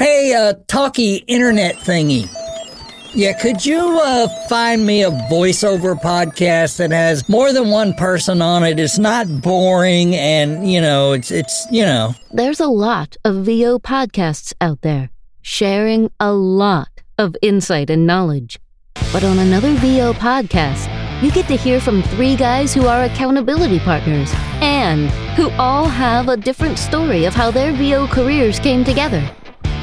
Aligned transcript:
Hey, 0.00 0.32
uh, 0.32 0.54
talkie 0.66 1.16
internet 1.26 1.76
thingy. 1.76 2.26
Yeah, 3.14 3.38
could 3.38 3.66
you 3.66 4.00
uh, 4.02 4.28
find 4.48 4.86
me 4.86 5.02
a 5.02 5.10
voiceover 5.10 5.94
podcast 5.94 6.78
that 6.78 6.90
has 6.90 7.28
more 7.28 7.52
than 7.52 7.68
one 7.68 7.92
person 7.92 8.40
on 8.40 8.64
it? 8.64 8.80
It's 8.80 8.98
not 8.98 9.42
boring, 9.42 10.16
and 10.16 10.66
you 10.72 10.80
know, 10.80 11.12
it's 11.12 11.30
it's 11.30 11.66
you 11.70 11.82
know. 11.82 12.14
There's 12.32 12.60
a 12.60 12.66
lot 12.66 13.18
of 13.26 13.44
VO 13.44 13.78
podcasts 13.78 14.54
out 14.58 14.80
there, 14.80 15.10
sharing 15.42 16.10
a 16.18 16.32
lot 16.32 17.02
of 17.18 17.36
insight 17.42 17.90
and 17.90 18.06
knowledge. 18.06 18.58
But 19.12 19.22
on 19.22 19.38
another 19.38 19.74
VO 19.74 20.14
podcast, 20.14 20.88
you 21.22 21.30
get 21.30 21.46
to 21.48 21.56
hear 21.58 21.78
from 21.78 22.02
three 22.02 22.36
guys 22.36 22.72
who 22.72 22.86
are 22.86 23.04
accountability 23.04 23.80
partners 23.80 24.32
and 24.62 25.10
who 25.36 25.50
all 25.58 25.84
have 25.84 26.30
a 26.30 26.38
different 26.38 26.78
story 26.78 27.26
of 27.26 27.34
how 27.34 27.50
their 27.50 27.74
VO 27.74 28.06
careers 28.06 28.58
came 28.58 28.82
together. 28.82 29.30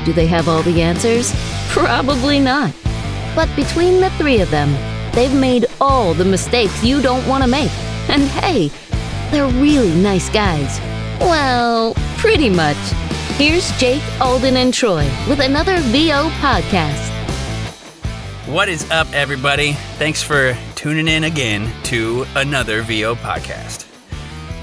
Do 0.07 0.13
they 0.13 0.27
have 0.27 0.47
all 0.47 0.63
the 0.63 0.81
answers? 0.81 1.33
Probably 1.67 2.39
not. 2.39 2.73
But 3.35 3.53
between 3.57 3.99
the 3.99 4.09
three 4.11 4.39
of 4.39 4.49
them, 4.49 4.71
they've 5.11 5.33
made 5.33 5.65
all 5.81 6.13
the 6.13 6.23
mistakes 6.23 6.81
you 6.81 7.01
don't 7.01 7.27
want 7.27 7.43
to 7.43 7.49
make. 7.49 7.69
And 8.07 8.21
hey, 8.21 8.71
they're 9.31 9.49
really 9.61 9.93
nice 9.93 10.29
guys. 10.29 10.79
Well, 11.19 11.93
pretty 12.19 12.49
much. 12.49 12.77
Here's 13.35 13.69
Jake, 13.77 14.01
Alden, 14.21 14.55
and 14.55 14.73
Troy 14.73 15.03
with 15.27 15.41
another 15.41 15.77
VO 15.79 16.29
podcast. 16.39 17.11
What 18.47 18.69
is 18.69 18.89
up, 18.89 19.11
everybody? 19.11 19.73
Thanks 19.97 20.23
for 20.23 20.57
tuning 20.75 21.09
in 21.09 21.25
again 21.25 21.69
to 21.83 22.25
another 22.37 22.81
VO 22.81 23.15
podcast. 23.15 23.86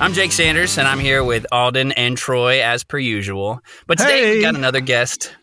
I'm 0.01 0.12
Jake 0.12 0.33
Sanders, 0.33 0.77
and 0.77 0.87
I'm 0.87 0.98
here 0.98 1.25
with 1.25 1.47
Alden 1.51 1.93
and 1.93 2.16
Troy 2.16 2.62
as 2.62 2.84
per 2.84 2.98
usual. 2.98 3.61
But 3.87 3.98
today 3.98 4.23
Hey. 4.25 4.37
we 4.37 4.43
got 4.43 4.55
another 4.55 4.80
guest 4.80 5.34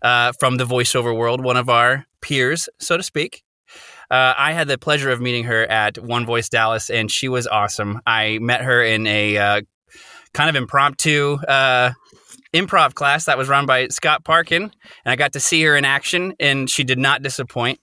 uh, 0.00 0.32
from 0.40 0.56
the 0.56 0.64
voiceover 0.64 1.14
world, 1.14 1.42
one 1.42 1.56
of 1.56 1.68
our 1.68 2.06
peers, 2.22 2.68
so 2.78 2.96
to 2.96 3.02
speak. 3.02 3.42
Uh, 4.10 4.34
I 4.36 4.52
had 4.52 4.68
the 4.68 4.78
pleasure 4.78 5.10
of 5.10 5.20
meeting 5.20 5.44
her 5.44 5.64
at 5.66 5.98
One 5.98 6.24
Voice 6.24 6.48
Dallas, 6.48 6.88
and 6.88 7.10
she 7.10 7.28
was 7.28 7.46
awesome. 7.46 8.00
I 8.06 8.38
met 8.40 8.62
her 8.62 8.82
in 8.82 9.06
a 9.06 9.36
uh, 9.36 9.60
kind 10.32 10.48
of 10.48 10.56
impromptu 10.56 11.34
uh, 11.46 11.92
improv 12.54 12.94
class 12.94 13.26
that 13.26 13.36
was 13.38 13.48
run 13.48 13.66
by 13.66 13.88
Scott 13.88 14.24
Parkin, 14.24 14.62
and 14.62 14.72
I 15.12 15.16
got 15.16 15.34
to 15.34 15.40
see 15.40 15.62
her 15.64 15.76
in 15.76 15.84
action, 15.84 16.34
and 16.40 16.70
she 16.70 16.84
did 16.84 16.98
not 16.98 17.22
disappoint. 17.22 17.80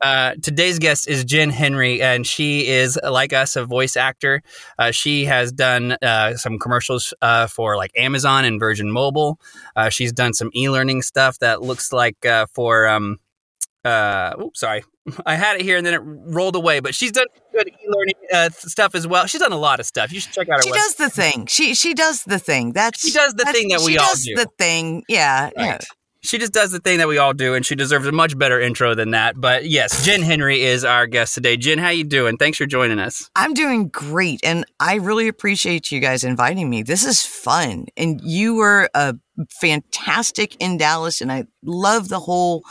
Uh, 0.00 0.34
today's 0.42 0.78
guest 0.78 1.08
is 1.08 1.24
Jenn 1.24 1.50
Henry, 1.50 2.02
and 2.02 2.26
she 2.26 2.66
is 2.68 2.98
like 3.02 3.32
us, 3.32 3.56
a 3.56 3.64
voice 3.64 3.96
actor. 3.96 4.42
Uh, 4.78 4.90
she 4.90 5.24
has 5.24 5.52
done 5.52 5.92
uh, 6.02 6.36
some 6.36 6.58
commercials 6.58 7.14
uh, 7.22 7.46
for 7.46 7.76
like 7.76 7.90
Amazon 7.96 8.44
and 8.44 8.60
Virgin 8.60 8.90
Mobile. 8.90 9.38
Uh, 9.74 9.88
she's 9.88 10.12
done 10.12 10.34
some 10.34 10.50
e-learning 10.54 11.02
stuff 11.02 11.38
that 11.40 11.62
looks 11.62 11.92
like 11.92 12.24
uh, 12.26 12.46
for. 12.54 12.86
Um, 12.88 13.18
uh, 13.84 14.34
oops, 14.42 14.58
sorry, 14.60 14.82
I 15.26 15.36
had 15.36 15.56
it 15.56 15.62
here 15.62 15.76
and 15.76 15.86
then 15.86 15.94
it 15.94 16.00
rolled 16.04 16.56
away. 16.56 16.80
But 16.80 16.94
she's 16.94 17.12
done 17.12 17.26
good 17.52 17.68
e-learning 17.68 18.14
uh, 18.34 18.50
stuff 18.50 18.94
as 18.96 19.06
well. 19.06 19.26
She's 19.26 19.40
done 19.40 19.52
a 19.52 19.56
lot 19.58 19.78
of 19.78 19.86
stuff. 19.86 20.12
You 20.12 20.18
should 20.20 20.32
check 20.32 20.48
out 20.48 20.56
her 20.56 20.62
She 20.62 20.70
website. 20.70 20.74
does 20.74 20.94
the 20.96 21.10
thing. 21.10 21.46
She 21.46 21.74
she 21.74 21.94
does 21.94 22.24
the 22.24 22.38
thing. 22.40 22.72
That's 22.72 23.00
She 23.00 23.12
does 23.12 23.34
the 23.34 23.44
thing 23.44 23.68
that 23.68 23.82
we 23.82 23.96
all 23.96 24.12
do. 24.14 24.20
she 24.20 24.34
does. 24.34 24.44
The 24.44 24.50
thing, 24.58 25.04
yeah, 25.08 25.50
yeah. 25.56 25.78
She 26.26 26.38
just 26.38 26.52
does 26.52 26.72
the 26.72 26.80
thing 26.80 26.98
that 26.98 27.08
we 27.08 27.18
all 27.18 27.32
do, 27.32 27.54
and 27.54 27.64
she 27.64 27.74
deserves 27.74 28.06
a 28.06 28.12
much 28.12 28.36
better 28.36 28.60
intro 28.60 28.94
than 28.94 29.12
that. 29.12 29.40
But 29.40 29.66
yes, 29.66 30.04
Jenn 30.04 30.22
Henry 30.22 30.62
is 30.62 30.84
our 30.84 31.06
guest 31.06 31.34
today. 31.34 31.56
Jenn, 31.56 31.78
how 31.78 31.90
you 31.90 32.04
doing? 32.04 32.36
Thanks 32.36 32.58
for 32.58 32.66
joining 32.66 32.98
us. 32.98 33.30
I'm 33.36 33.54
doing 33.54 33.88
great, 33.88 34.40
and 34.42 34.64
I 34.80 34.96
really 34.96 35.28
appreciate 35.28 35.92
you 35.92 36.00
guys 36.00 36.24
inviting 36.24 36.68
me. 36.68 36.82
This 36.82 37.04
is 37.04 37.22
fun, 37.22 37.86
and 37.96 38.20
you 38.22 38.56
were 38.56 38.90
uh, 38.94 39.14
fantastic 39.60 40.56
in 40.60 40.78
Dallas, 40.78 41.20
and 41.20 41.30
I 41.30 41.44
love 41.62 42.08
the 42.08 42.20
whole 42.20 42.62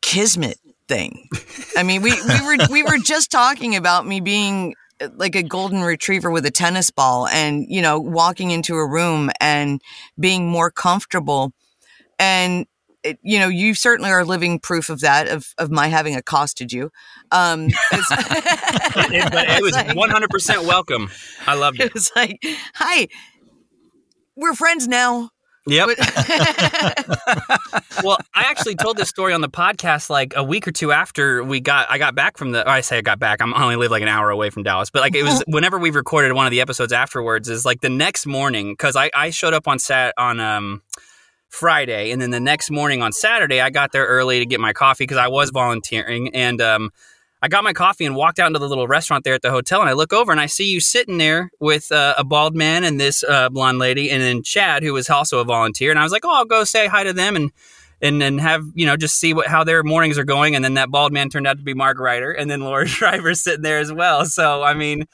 kismet 0.00 0.58
thing. 0.88 1.28
I 1.76 1.82
mean, 1.82 2.02
we 2.02 2.12
we 2.12 2.40
were 2.44 2.56
we 2.70 2.82
were 2.82 2.98
just 3.04 3.30
talking 3.30 3.76
about 3.76 4.06
me 4.06 4.20
being 4.20 4.74
uh, 5.00 5.08
like 5.16 5.34
a 5.34 5.42
golden 5.42 5.82
retriever 5.82 6.30
with 6.30 6.46
a 6.46 6.50
tennis 6.50 6.90
ball 6.90 7.26
and 7.28 7.66
you 7.68 7.82
know 7.82 7.98
walking 7.98 8.50
into 8.50 8.76
a 8.76 8.86
room 8.86 9.30
and 9.40 9.80
being 10.18 10.48
more 10.48 10.70
comfortable 10.70 11.52
and 12.18 12.66
it, 13.02 13.18
you 13.22 13.38
know 13.38 13.48
you 13.48 13.74
certainly 13.74 14.10
are 14.10 14.24
living 14.24 14.58
proof 14.58 14.88
of 14.88 15.00
that 15.00 15.28
of 15.28 15.46
of 15.58 15.70
my 15.70 15.88
having 15.88 16.16
accosted 16.16 16.72
you 16.72 16.90
um 17.32 17.68
It- 17.92 19.32
but 19.32 19.48
it 19.48 19.62
was 19.62 19.72
like- 19.72 19.88
100% 19.88 20.66
welcome. 20.66 21.10
I 21.46 21.54
loved 21.54 21.80
it 21.80 21.86
it. 21.86 21.94
was 21.94 22.10
like 22.16 22.38
hi 22.74 23.08
we're 24.36 24.54
friends 24.54 24.88
now 24.88 25.30
Yep. 25.66 25.96
Well, 28.04 28.18
I 28.34 28.42
actually 28.50 28.74
told 28.74 28.98
this 28.98 29.08
story 29.08 29.32
on 29.32 29.40
the 29.40 29.48
podcast 29.48 30.10
like 30.10 30.34
a 30.36 30.44
week 30.44 30.68
or 30.68 30.72
two 30.72 30.92
after 30.92 31.42
we 31.42 31.60
got 31.60 31.90
I 31.90 31.96
got 31.96 32.14
back 32.14 32.36
from 32.36 32.52
the. 32.52 32.68
I 32.68 32.82
say 32.82 32.98
I 32.98 33.00
got 33.00 33.18
back. 33.18 33.40
I'm 33.40 33.54
I 33.54 33.62
only 33.62 33.76
live 33.76 33.90
like 33.90 34.02
an 34.02 34.08
hour 34.08 34.28
away 34.28 34.50
from 34.50 34.62
Dallas, 34.62 34.90
but 34.90 35.00
like 35.00 35.14
it 35.14 35.22
was 35.22 35.42
whenever 35.46 35.78
we 35.78 35.88
recorded 35.90 36.34
one 36.34 36.44
of 36.46 36.50
the 36.50 36.60
episodes 36.60 36.92
afterwards 36.92 37.48
is 37.48 37.64
like 37.64 37.80
the 37.80 37.88
next 37.88 38.26
morning 38.26 38.72
because 38.72 38.94
I 38.94 39.10
I 39.14 39.30
showed 39.30 39.54
up 39.54 39.66
on 39.66 39.78
sat 39.78 40.12
on 40.18 40.38
um. 40.38 40.82
Friday, 41.54 42.10
and 42.10 42.20
then 42.20 42.30
the 42.30 42.40
next 42.40 42.70
morning 42.70 43.00
on 43.00 43.12
Saturday, 43.12 43.60
I 43.60 43.70
got 43.70 43.92
there 43.92 44.06
early 44.06 44.40
to 44.40 44.46
get 44.46 44.58
my 44.58 44.72
coffee 44.72 45.04
because 45.04 45.18
I 45.18 45.28
was 45.28 45.50
volunteering, 45.50 46.34
and 46.34 46.60
um, 46.60 46.90
I 47.40 47.48
got 47.48 47.62
my 47.62 47.72
coffee 47.72 48.04
and 48.04 48.16
walked 48.16 48.40
out 48.40 48.48
into 48.48 48.58
the 48.58 48.68
little 48.68 48.88
restaurant 48.88 49.22
there 49.22 49.34
at 49.34 49.42
the 49.42 49.52
hotel, 49.52 49.80
and 49.80 49.88
I 49.88 49.92
look 49.92 50.12
over 50.12 50.32
and 50.32 50.40
I 50.40 50.46
see 50.46 50.72
you 50.72 50.80
sitting 50.80 51.18
there 51.18 51.50
with 51.60 51.92
uh, 51.92 52.14
a 52.18 52.24
bald 52.24 52.56
man 52.56 52.82
and 52.82 52.98
this 52.98 53.22
uh, 53.22 53.50
blonde 53.50 53.78
lady, 53.78 54.10
and 54.10 54.20
then 54.20 54.42
Chad, 54.42 54.82
who 54.82 54.92
was 54.92 55.08
also 55.08 55.38
a 55.38 55.44
volunteer, 55.44 55.90
and 55.90 55.98
I 55.98 56.02
was 56.02 56.10
like, 56.10 56.24
oh, 56.24 56.34
I'll 56.34 56.44
go 56.44 56.64
say 56.64 56.88
hi 56.88 57.04
to 57.04 57.12
them 57.12 57.36
and 57.36 57.52
and 58.02 58.20
and 58.20 58.40
have 58.40 58.64
you 58.74 58.84
know 58.84 58.96
just 58.96 59.20
see 59.20 59.32
what 59.32 59.46
how 59.46 59.62
their 59.62 59.84
mornings 59.84 60.18
are 60.18 60.24
going, 60.24 60.56
and 60.56 60.64
then 60.64 60.74
that 60.74 60.90
bald 60.90 61.12
man 61.12 61.30
turned 61.30 61.46
out 61.46 61.58
to 61.58 61.62
be 61.62 61.74
Mark 61.74 62.00
Ryder, 62.00 62.32
and 62.32 62.50
then 62.50 62.62
Laura 62.62 62.86
Shriver's 62.88 63.42
sitting 63.42 63.62
there 63.62 63.78
as 63.78 63.92
well. 63.92 64.26
So 64.26 64.62
I 64.62 64.74
mean. 64.74 65.04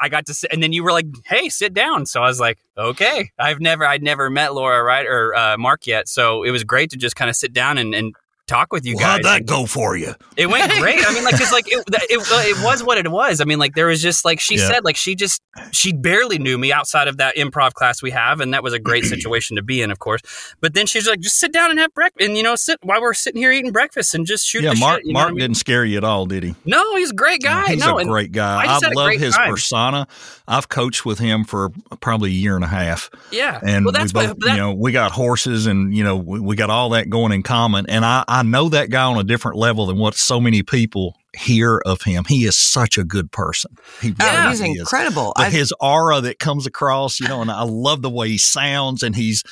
I 0.00 0.08
got 0.08 0.26
to 0.26 0.34
sit, 0.34 0.52
and 0.52 0.62
then 0.62 0.72
you 0.72 0.84
were 0.84 0.92
like, 0.92 1.06
"Hey, 1.24 1.48
sit 1.48 1.74
down." 1.74 2.06
So 2.06 2.22
I 2.22 2.26
was 2.26 2.40
like, 2.40 2.58
"Okay." 2.76 3.30
I've 3.38 3.60
never, 3.60 3.86
I'd 3.86 4.02
never 4.02 4.30
met 4.30 4.54
Laura 4.54 4.82
right, 4.82 5.06
or 5.06 5.34
uh, 5.34 5.56
Mark 5.58 5.86
yet, 5.86 6.08
so 6.08 6.42
it 6.42 6.50
was 6.50 6.64
great 6.64 6.90
to 6.90 6.96
just 6.96 7.16
kind 7.16 7.28
of 7.28 7.36
sit 7.36 7.52
down 7.52 7.78
and, 7.78 7.94
and 7.94 8.14
talk 8.46 8.72
with 8.72 8.84
you 8.86 8.94
Well, 8.96 9.04
guys. 9.04 9.16
how'd 9.16 9.24
that 9.24 9.46
go 9.46 9.66
for 9.66 9.96
you? 9.96 10.14
It 10.36 10.46
went 10.48 10.70
great. 10.72 11.04
I 11.06 11.12
mean, 11.12 11.24
like, 11.24 11.38
cause 11.38 11.52
like 11.52 11.66
it, 11.68 11.82
it, 11.88 12.20
it 12.20 12.64
was 12.64 12.82
what 12.82 12.98
it 12.98 13.10
was. 13.10 13.40
I 13.40 13.44
mean, 13.44 13.58
like 13.58 13.74
there 13.74 13.86
was 13.86 14.00
just 14.02 14.24
like 14.24 14.40
she 14.40 14.56
Yeah. 14.56 14.68
said, 14.68 14.84
like 14.84 14.96
she 14.96 15.14
just 15.14 15.42
she 15.72 15.92
barely 15.92 16.38
knew 16.38 16.58
me 16.58 16.72
outside 16.72 17.08
of 17.08 17.16
that 17.16 17.36
improv 17.36 17.72
class 17.74 18.02
we 18.02 18.10
have, 18.10 18.40
and 18.40 18.52
that 18.54 18.62
was 18.62 18.72
a 18.72 18.78
great 18.78 19.04
situation 19.06 19.56
to 19.56 19.62
be 19.62 19.82
in, 19.82 19.90
of 19.90 19.98
course. 19.98 20.20
But 20.60 20.74
then 20.74 20.86
she's 20.86 21.08
like, 21.08 21.20
just 21.20 21.38
sit 21.38 21.52
down 21.52 21.70
and 21.70 21.78
have 21.78 21.92
breakfast, 21.94 22.26
and 22.28 22.36
you 22.36 22.42
know, 22.42 22.56
sit 22.56 22.78
while 22.82 23.00
we're 23.00 23.14
sitting 23.14 23.40
here 23.40 23.52
eating 23.52 23.72
breakfast 23.72 24.14
and 24.14 24.26
just 24.26 24.46
shoot 24.46 24.62
yeah, 24.62 24.74
the 24.74 24.80
Mark. 24.80 25.02
shit. 25.04 25.12
Mark 25.12 25.28
I 25.28 25.30
mean? 25.30 25.38
didn't 25.40 25.56
scare 25.56 25.84
you 25.84 25.96
at 25.96 26.04
all, 26.04 26.26
did 26.26 26.42
he? 26.42 26.54
No, 26.64 26.96
he's 26.96 27.10
a 27.10 27.14
great 27.14 27.42
guy. 27.42 27.72
He's 27.72 27.84
no, 27.84 27.98
a 27.98 28.04
great 28.04 28.32
guy. 28.32 28.56
I 28.56 28.60
I, 28.62 28.66
just 28.66 28.84
had 28.84 28.92
a 28.92 28.96
love 28.96 29.12
his 29.12 29.34
time. 29.34 29.50
persona. 29.50 30.06
I've 30.48 30.68
coached 30.68 31.04
with 31.04 31.18
him 31.18 31.44
for 31.44 31.70
probably 32.00 32.30
a 32.30 32.34
year 32.34 32.54
and 32.54 32.64
a 32.64 32.68
half, 32.68 33.10
yeah, 33.32 33.58
and 33.64 33.84
well, 33.84 33.92
we 33.92 33.98
that's 33.98 34.12
both, 34.12 34.28
what 34.28 34.40
that, 34.40 34.50
you 34.52 34.56
know, 34.58 34.72
we 34.72 34.92
got 34.92 35.10
horses, 35.10 35.66
and 35.66 35.92
you 35.96 36.04
know, 36.04 36.16
we, 36.16 36.38
we 36.38 36.54
got 36.56 36.70
all 36.70 36.90
that 36.90 37.10
going 37.10 37.32
in 37.32 37.42
common. 37.42 37.86
And 37.88 38.04
I, 38.04 38.24
I 38.28 38.35
know 38.42 38.68
that 38.68 38.90
guy 38.90 39.04
on 39.04 39.18
a 39.18 39.24
different 39.24 39.56
level 39.56 39.86
than 39.86 39.98
what 39.98 40.14
so 40.14 40.40
many 40.40 40.62
people 40.62 41.16
hear 41.36 41.80
of 41.84 42.02
him. 42.02 42.24
He 42.26 42.44
is 42.44 42.56
such 42.56 42.98
a 42.98 43.04
good 43.04 43.30
person. 43.30 43.76
He 44.00 44.14
oh, 44.20 44.46
really 44.46 44.50
he's 44.50 44.80
incredible 44.80 45.32
his 45.52 45.72
aura 45.80 46.20
that 46.22 46.38
comes 46.38 46.66
across, 46.66 47.20
you 47.20 47.28
know, 47.28 47.42
and 47.42 47.50
I 47.50 47.62
love 47.62 48.02
the 48.02 48.10
way 48.10 48.28
he 48.28 48.38
sounds, 48.38 49.02
and 49.02 49.14
he's. 49.14 49.42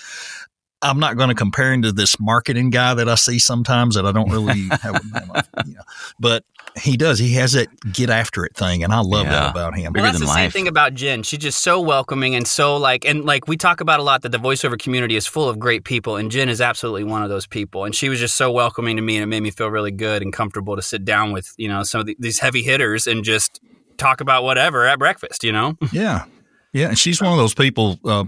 I'm 0.84 1.00
not 1.00 1.16
going 1.16 1.30
to 1.30 1.34
compare 1.34 1.72
him 1.72 1.82
to 1.82 1.92
this 1.92 2.20
marketing 2.20 2.70
guy 2.70 2.94
that 2.94 3.08
I 3.08 3.14
see 3.16 3.38
sometimes 3.38 3.94
that 3.96 4.06
I 4.06 4.12
don't 4.12 4.30
really 4.30 4.68
have, 4.82 5.00
you 5.66 5.74
know, 5.74 5.80
but 6.20 6.44
he 6.80 6.96
does. 6.96 7.18
He 7.18 7.34
has 7.34 7.52
that 7.52 7.68
get 7.92 8.10
after 8.10 8.44
it 8.44 8.54
thing, 8.54 8.82
and 8.84 8.92
I 8.92 9.00
love 9.00 9.26
Yeah. 9.26 9.30
that 9.32 9.50
about 9.52 9.74
him. 9.76 9.84
Well, 9.84 9.92
bigger 9.92 10.02
that's 10.06 10.18
the 10.20 10.26
than 10.26 10.34
same 10.34 10.50
thing 10.50 10.68
about 10.68 10.94
Jenn. 10.94 11.22
She's 11.22 11.38
just 11.38 11.60
so 11.62 11.80
welcoming 11.80 12.34
and 12.34 12.46
so 12.46 12.76
like, 12.76 13.04
and 13.04 13.24
like 13.24 13.48
we 13.48 13.56
talk 13.56 13.80
about 13.80 14.00
a 14.00 14.02
lot 14.02 14.22
that 14.22 14.30
the 14.32 14.38
voiceover 14.38 14.78
community 14.78 15.16
is 15.16 15.26
full 15.26 15.48
of 15.48 15.58
great 15.58 15.84
people, 15.84 16.16
and 16.16 16.30
Jenn 16.30 16.48
is 16.48 16.60
absolutely 16.60 17.04
one 17.04 17.22
of 17.22 17.28
those 17.28 17.46
people. 17.46 17.84
And 17.84 17.94
she 17.94 18.08
was 18.08 18.18
just 18.20 18.36
so 18.36 18.50
welcoming 18.50 18.96
to 18.96 19.02
me, 19.02 19.16
and 19.16 19.22
it 19.22 19.26
made 19.26 19.42
me 19.42 19.50
feel 19.50 19.68
really 19.68 19.92
good 19.92 20.20
and 20.22 20.32
comfortable 20.32 20.76
to 20.76 20.82
sit 20.82 21.04
down 21.04 21.32
with 21.32 21.52
you 21.56 21.68
know 21.68 21.82
some 21.84 22.00
of 22.00 22.06
the, 22.06 22.16
these 22.18 22.40
heavy 22.40 22.62
hitters 22.62 23.06
and 23.06 23.24
just 23.24 23.60
talk 23.96 24.20
about 24.20 24.42
whatever 24.42 24.84
at 24.86 24.98
breakfast. 24.98 25.44
You 25.44 25.52
know, 25.52 25.76
Yeah. 25.92 26.24
Yeah, 26.74 26.88
and 26.88 26.98
she's 26.98 27.22
one 27.22 27.30
of 27.30 27.38
those 27.38 27.54
people. 27.54 28.00
Uh, 28.04 28.24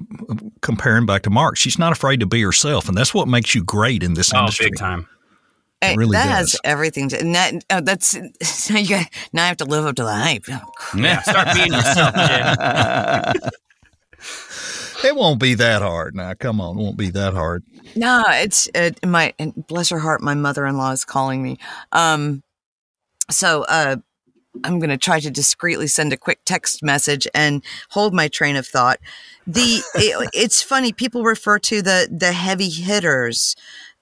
comparing 0.63 1.05
back 1.05 1.23
to 1.23 1.31
Mark, 1.31 1.57
she's 1.57 1.81
not 1.81 1.91
afraid 1.91 2.21
to 2.21 2.27
be 2.27 2.41
herself, 2.41 2.89
and 2.89 2.97
that's 2.97 3.13
what 3.13 3.27
makes 3.27 3.57
you 3.57 3.65
great 3.65 4.05
in 4.05 4.15
this 4.15 4.33
oh, 4.33 4.39
industry. 4.39 4.67
big 4.71 4.79
time. 4.79 5.09
Hey, 5.81 5.97
really 5.97 6.13
that 6.13 6.27
does. 6.27 6.53
has 6.53 6.61
everything 6.63 7.09
to 7.11 7.21
and 7.21 7.35
that, 7.35 7.53
oh, 7.71 7.81
that's 7.81 8.15
now 8.71 8.79
you 8.79 8.89
got 8.89 9.07
now 9.33 9.45
I 9.45 9.49
have 9.49 9.59
to 9.59 9.65
live 9.65 9.85
up 9.85 9.97
to 9.97 10.05
the 10.05 10.15
hype 10.15 10.47
Yeah, 10.97 11.21
start 11.23 11.49
being 11.55 11.73
yourself, 11.73 12.15
Jenn. 12.15 13.35
It 15.05 15.15
won't 15.15 15.41
be 15.41 15.55
that 15.55 15.83
hard. 15.83 16.15
Now, 16.15 16.33
come 16.35 16.61
on, 16.61 16.79
it 16.79 16.83
won't 16.83 16.97
be 16.97 17.11
that 17.11 17.35
hard. 17.35 17.65
No, 17.97 18.25
it's 18.29 18.69
uh, 18.75 18.91
my 19.05 19.35
and 19.41 19.67
bless 19.67 19.91
her 19.91 19.99
heart. 19.99 20.23
My 20.23 20.35
mother 20.35 20.67
in 20.67 20.77
law 20.77 20.93
is 20.93 21.05
calling 21.05 21.43
me. 21.43 21.59
Um, 21.93 22.43
so 23.29 23.65
uh, 23.69 23.97
I'm 24.65 24.79
going 24.79 24.91
to 24.91 24.97
try 24.99 25.21
to 25.21 25.31
discreetly 25.31 25.87
send 25.87 26.13
a 26.13 26.17
quick 26.17 26.41
text 26.45 26.83
message 26.83 27.27
and 27.35 27.63
hold 27.91 28.15
my 28.15 28.29
train 28.29 28.57
of 28.57 28.67
thought. 28.67 28.99
The 29.47 29.83
it, 29.95 30.31
it's 30.35 30.63
funny 30.63 30.93
people 30.93 31.23
refer 31.25 31.59
to 31.61 31.83
the 31.83 32.09
the 32.11 32.33
heavy 32.33 32.69
hitters, 32.71 33.55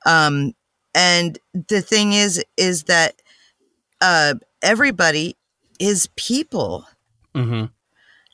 um, 0.06 0.54
and 0.94 1.38
the 1.52 1.80
thing 1.82 2.12
is 2.12 2.42
is 2.56 2.84
that 2.84 3.20
uh, 4.00 4.34
everybody 4.62 5.36
is 5.80 6.08
people, 6.16 6.86
Mm-hmm. 7.34 7.64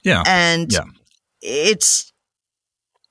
Yeah. 0.03 0.23
and 0.27 0.73
Yeah. 0.73 0.85
it's 1.41 2.13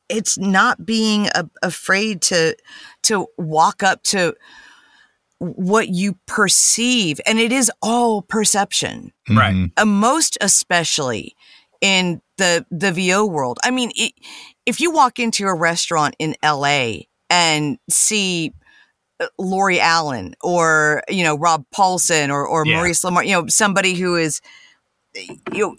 it's 0.08 0.38
not 0.38 0.86
being 0.86 1.28
a, 1.36 1.50
afraid 1.62 2.22
to 2.24 2.56
to 3.04 3.28
walk 3.38 3.84
up 3.84 4.02
to 4.04 4.36
what 5.40 5.90
you 5.90 6.18
perceive, 6.28 7.20
and 7.26 7.40
it 7.40 7.52
is 7.52 7.72
all 7.82 8.22
perception. 8.22 9.12
Right. 9.30 9.56
Mhm. 9.56 9.72
uh, 9.78 9.86
most 9.86 10.38
especially 10.42 11.36
in 11.82 12.22
the 12.38 12.66
the 12.72 12.92
VO 12.92 13.26
world. 13.26 13.60
I 13.64 13.72
mean, 13.72 13.92
it, 13.96 14.14
if 14.66 14.80
you 14.80 14.92
walk 14.92 15.18
into 15.20 15.46
a 15.48 15.54
restaurant 15.56 16.16
in 16.20 16.36
LA 16.44 17.04
and 17.30 17.78
see 17.90 18.54
uh, 19.22 19.28
Lori 19.38 19.80
Alan 19.80 20.36
or 20.42 21.04
you 21.10 21.24
know 21.24 21.38
Rob 21.38 21.66
Paulsen 21.74 22.30
or 22.30 22.46
or 22.46 22.66
Yeah. 22.66 22.76
Maurice 22.76 23.02
LaMarche, 23.04 23.26
you 23.28 23.32
know 23.34 23.48
somebody 23.48 23.94
who 23.96 24.16
is 24.18 24.42
you 25.16 25.38
know 25.60 25.76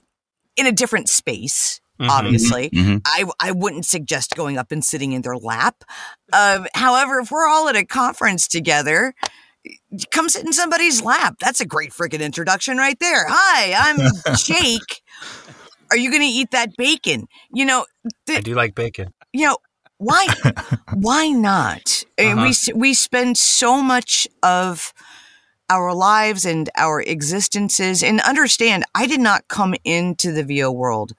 in 0.57 0.67
a 0.67 0.73
different 0.73 1.09
space. 1.09 1.81
Mhm. 2.01 2.09
Obviously, 2.09 2.71
Mhm. 2.71 3.03
I 3.05 3.25
I 3.41 3.51
wouldn't 3.53 3.85
suggest 3.85 4.35
going 4.35 4.57
up 4.57 4.73
and 4.73 4.83
sitting 4.83 5.13
in 5.13 5.21
their 5.21 5.37
lap. 5.37 5.85
Um, 6.33 6.67
however, 6.75 7.19
if 7.21 7.31
we're 7.31 7.47
all 7.47 7.69
at 7.69 7.77
a 7.77 7.85
conference 7.85 8.49
together, 8.49 9.15
come 10.11 10.29
sit 10.29 10.45
in 10.45 10.53
somebody's 10.53 11.03
lap. 11.03 11.37
That's 11.41 11.61
a 11.61 11.67
great 11.67 11.91
freaking 11.93 12.21
introduction 12.21 12.77
right 12.79 12.99
there. 13.01 13.27
Hi, 13.29 13.91
I'm 13.91 13.99
Jake. 14.37 15.03
Are 15.91 15.97
you 15.97 16.11
going 16.11 16.23
to 16.23 16.29
eat 16.29 16.51
that 16.53 16.77
bacon? 16.77 17.27
You 17.53 17.65
know, 17.65 17.87
I 18.29 18.41
do 18.41 18.55
like 18.55 18.75
bacon. 18.75 19.13
you 19.33 19.47
know 19.47 19.59
why 19.99 20.27
why 20.93 21.29
not 21.29 22.05
I 22.19 22.25
mean, 22.25 22.37
we 22.37 22.41
Uh-huh. 22.43 22.49
s- 22.49 22.69
we 22.75 22.95
spend 22.95 23.37
so 23.39 23.83
much 23.83 24.27
of 24.43 24.93
our 25.69 25.93
lives 25.95 26.45
and 26.45 26.69
our 26.77 27.01
existences 27.01 28.03
and 28.03 28.21
understand 28.23 28.85
i 28.95 29.07
did 29.07 29.21
not 29.21 29.47
come 29.49 29.75
into 29.85 30.33
the 30.33 30.43
vo 30.45 30.71
world 30.73 31.13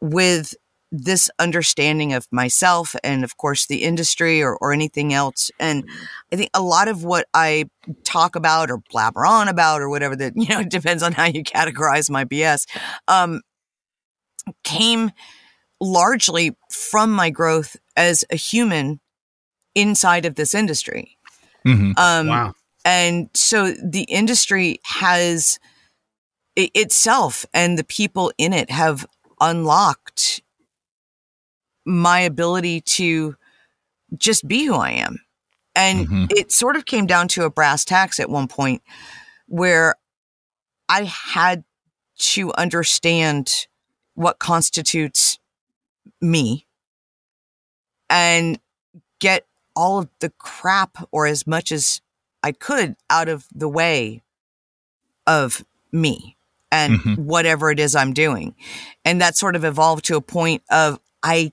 with 0.00 0.54
this 0.96 1.28
understanding 1.38 2.12
of 2.12 2.26
myself 2.30 2.94
and 3.02 3.24
of 3.24 3.36
course 3.36 3.66
the 3.66 3.82
industry 3.82 4.42
or, 4.42 4.56
or 4.60 4.72
anything 4.72 5.12
else 5.12 5.50
and 5.58 5.84
i 6.32 6.36
think 6.36 6.50
a 6.54 6.62
lot 6.62 6.86
of 6.86 7.02
what 7.02 7.26
i 7.34 7.64
talk 8.04 8.36
about 8.36 8.70
or 8.70 8.78
blabber 8.90 9.26
on 9.26 9.48
about 9.48 9.80
or 9.80 9.88
whatever 9.88 10.14
that 10.14 10.32
you 10.36 10.48
know 10.48 10.60
it 10.60 10.70
depends 10.70 11.02
on 11.02 11.12
how 11.12 11.24
you 11.24 11.42
categorize 11.42 12.08
my 12.08 12.24
bs 12.24 12.66
um 13.08 13.40
came 14.62 15.10
largely 15.80 16.56
from 16.70 17.10
my 17.10 17.30
growth 17.30 17.76
as 17.96 18.24
a 18.30 18.36
human 18.36 19.00
inside 19.74 20.24
of 20.24 20.34
this 20.34 20.54
industry. 20.54 21.16
Mhm. 21.66 21.98
Um, 21.98 22.28
wow. 22.28 22.54
And 22.84 23.30
so 23.34 23.72
the 23.72 24.04
industry 24.04 24.80
has 24.84 25.58
i 26.56 26.70
itself 26.74 27.44
and 27.52 27.76
the 27.76 27.84
people 27.84 28.32
in 28.38 28.52
it 28.52 28.70
have 28.70 29.06
unlocked 29.40 30.40
my 31.84 32.20
ability 32.20 32.80
to 32.82 33.36
just 34.16 34.46
be 34.46 34.64
who 34.64 34.74
I 34.74 34.90
am. 34.92 35.18
And 35.74 36.06
Mhm. 36.06 36.32
it 36.32 36.52
sort 36.52 36.76
of 36.76 36.86
came 36.86 37.06
down 37.06 37.28
to 37.28 37.44
a 37.44 37.50
brass 37.50 37.84
tacks 37.84 38.20
at 38.20 38.30
one 38.30 38.48
point 38.48 38.82
where 39.46 39.96
I 40.88 41.04
had 41.04 41.64
to 42.16 42.52
understand 42.54 43.66
what 44.14 44.38
constitutes 44.38 45.38
me 46.20 46.66
and 48.08 48.60
get 49.18 49.46
all 49.74 49.98
of 49.98 50.08
the 50.20 50.30
crap 50.38 51.08
or 51.10 51.26
as 51.26 51.46
much 51.46 51.72
as 51.72 52.00
I 52.42 52.52
could 52.52 52.94
out 53.10 53.28
of 53.28 53.46
the 53.52 53.68
way 53.68 54.22
of 55.26 55.64
me 55.90 56.36
and 56.70 57.00
Mhm. 57.00 57.18
whatever 57.18 57.70
it 57.70 57.80
is 57.80 57.96
I'm 57.96 58.12
doing. 58.12 58.54
And 59.04 59.20
that 59.20 59.36
sort 59.36 59.56
of 59.56 59.64
evolved 59.64 60.04
to 60.06 60.16
a 60.16 60.20
point 60.20 60.62
of 60.70 61.00
I 61.22 61.52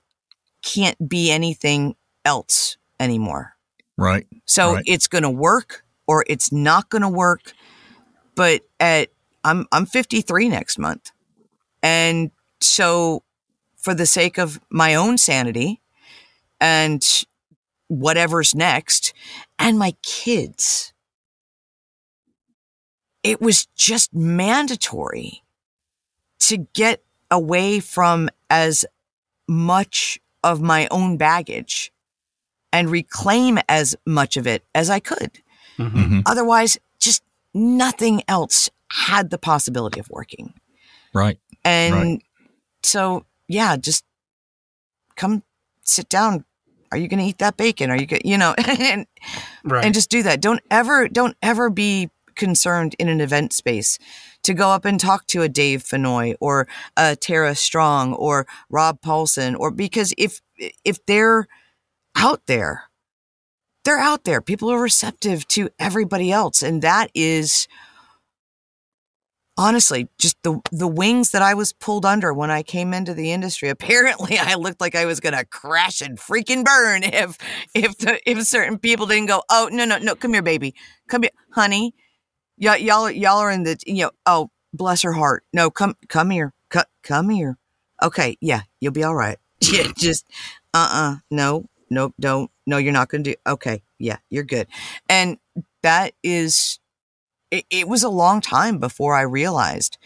can't 0.62 1.08
be 1.08 1.30
anything 1.30 1.94
else 2.24 2.76
anymore. 3.00 3.54
Right. 3.96 4.26
So 4.46 4.74
Right. 4.74 4.84
it's 4.86 5.06
going 5.08 5.22
to 5.22 5.30
work 5.30 5.84
or 6.06 6.24
it's 6.28 6.52
not 6.52 6.88
going 6.90 7.02
to 7.02 7.08
work. 7.08 7.52
But 8.34 8.62
at 8.80 9.10
I'm 9.44 9.66
I'm 9.72 9.86
53 9.86 10.48
next 10.48 10.78
month. 10.78 11.10
And 11.82 12.30
so 12.60 13.22
for 13.76 13.94
the 13.94 14.06
sake 14.06 14.38
of 14.38 14.60
my 14.70 14.94
own 14.94 15.18
sanity 15.18 15.80
and 16.60 17.04
whatever's 17.88 18.54
next 18.54 19.12
and 19.58 19.78
my 19.78 19.94
kids 20.02 20.92
it 23.22 23.40
was 23.40 23.66
just 23.76 24.14
mandatory 24.14 25.42
to 26.40 26.56
get 26.56 27.02
away 27.30 27.80
from 27.80 28.28
as 28.50 28.84
much 29.48 30.20
of 30.44 30.60
my 30.60 30.88
own 30.90 31.16
baggage 31.16 31.92
and 32.72 32.90
reclaim 32.90 33.58
as 33.68 33.94
much 34.06 34.36
of 34.36 34.46
it 34.46 34.64
as 34.74 34.88
I 34.90 34.98
could. 35.00 35.42
Mhm. 35.78 35.92
Mhm. 35.92 36.22
Otherwise, 36.26 36.78
just 37.00 37.22
nothing 37.54 38.22
else 38.28 38.70
had 38.90 39.30
the 39.30 39.38
possibility 39.38 40.00
of 40.00 40.08
working. 40.10 40.54
Right. 41.14 41.38
And 41.64 41.94
Right. 41.94 42.22
so, 42.82 43.24
yeah, 43.48 43.76
just 43.76 44.04
come 45.16 45.42
sit 45.84 46.08
down. 46.08 46.44
Are 46.90 46.98
you 46.98 47.08
going 47.08 47.20
to 47.20 47.26
eat 47.26 47.38
that 47.38 47.56
bacon? 47.56 47.90
Are 47.90 47.96
you 47.96 48.06
going 48.06 48.22
you 48.24 48.36
know, 48.38 48.54
and, 48.66 49.06
Right. 49.64 49.84
and 49.84 49.94
just 49.94 50.10
do 50.10 50.22
that. 50.22 50.40
Don't 50.40 50.60
ever, 50.70 51.08
don't 51.08 51.36
ever 51.42 51.70
be 51.70 52.10
concerned 52.34 52.94
in 52.98 53.08
an 53.08 53.20
event 53.20 53.52
space 53.52 53.98
to 54.42 54.54
go 54.54 54.68
up 54.68 54.84
and 54.84 54.98
talk 54.98 55.26
to 55.28 55.42
a 55.42 55.48
Dave 55.48 55.82
Fennoy 55.82 56.34
or 56.40 56.68
a 56.96 57.16
Tara 57.16 57.54
Strong 57.54 58.14
or 58.14 58.46
Rob 58.70 59.00
Paulsen 59.00 59.56
or 59.58 59.70
because 59.70 60.12
if, 60.18 60.40
if 60.84 61.04
they're 61.06 61.46
out 62.16 62.42
there, 62.46 62.84
they're 63.84 63.98
out 63.98 64.24
there. 64.24 64.40
People 64.40 64.70
are 64.70 64.80
receptive 64.80 65.46
to 65.48 65.68
everybody 65.78 66.30
else. 66.30 66.62
And 66.62 66.82
that 66.82 67.10
is 67.14 67.66
honestly 69.56 70.08
just 70.18 70.36
the 70.42 70.58
the 70.70 70.88
wings 70.88 71.30
that 71.30 71.42
I 71.42 71.54
was 71.54 71.72
pulled 71.72 72.06
under 72.06 72.32
when 72.32 72.50
I 72.50 72.62
came 72.62 72.94
into 72.94 73.14
the 73.14 73.32
industry. 73.32 73.68
Apparently, 73.68 74.38
I 74.38 74.54
looked 74.54 74.80
like 74.80 74.94
I 74.94 75.04
was 75.04 75.20
gonna 75.20 75.44
crash 75.44 76.00
and 76.00 76.18
freaking 76.18 76.64
burn 76.64 77.02
if 77.04 77.36
if 77.74 77.96
the, 77.98 78.18
if 78.28 78.46
certain 78.46 78.78
people 78.78 79.06
didn't 79.06 79.26
go. 79.26 79.42
Oh 79.50 79.68
no 79.72 79.84
no 79.84 79.98
no! 79.98 80.14
Come 80.14 80.32
here, 80.32 80.42
baby. 80.42 80.74
Come 81.08 81.22
here, 81.22 81.30
honey. 81.50 81.94
Y'all 82.56 82.76
y'all 82.76 83.04
are- 83.06 83.12
y'all 83.12 83.38
are 83.38 83.50
in 83.50 83.64
the 83.64 83.76
you 83.86 84.04
know. 84.04 84.10
Oh 84.26 84.50
bless 84.72 85.02
her 85.02 85.12
heart. 85.12 85.44
No, 85.52 85.70
come 85.70 85.96
come 86.08 86.30
here. 86.30 86.52
Come 86.70 86.84
come 87.02 87.30
here. 87.30 87.58
Okay, 88.02 88.36
yeah, 88.40 88.62
you'll 88.80 88.92
be 88.92 89.04
all 89.04 89.14
right. 89.14 89.38
Yeah, 89.62 89.92
just 89.96 90.26
uh 90.74 90.88
uh 90.92 91.16
no 91.30 91.66
no 91.90 92.12
don't 92.20 92.50
no 92.66 92.78
you're 92.78 92.92
not 92.92 93.08
gonna 93.08 93.22
do. 93.24 93.34
Okay, 93.46 93.82
yeah, 93.98 94.18
you're 94.30 94.44
good. 94.44 94.66
And 95.08 95.38
that 95.82 96.14
is 96.22 96.78
it, 97.50 97.64
it 97.70 97.88
was 97.88 98.02
a 98.02 98.08
long 98.08 98.40
time 98.40 98.78
before 98.78 99.14
I 99.14 99.22
realized 99.22 99.98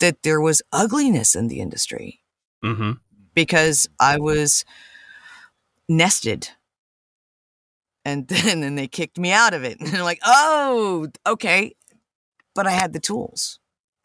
that 0.00 0.22
there 0.22 0.40
was 0.40 0.62
ugliness 0.72 1.34
in 1.34 1.48
the 1.48 1.60
industry 1.60 2.20
hmm 2.62 2.92
because 3.34 3.88
I 4.00 4.18
was 4.18 4.64
nested. 5.88 6.50
And 8.06 8.28
then, 8.32 8.60
then 8.60 8.76
they 8.76 8.86
kicked 8.88 9.18
me 9.18 9.32
out 9.32 9.52
of 9.54 9.64
it. 9.64 9.78
And 9.80 9.88
they're 9.90 10.02
like, 10.04 10.20
oh, 10.24 11.08
okay. 11.26 11.74
But 12.54 12.66
I 12.66 12.70
had 12.70 12.92
the 12.92 13.00
tools. 13.00 13.58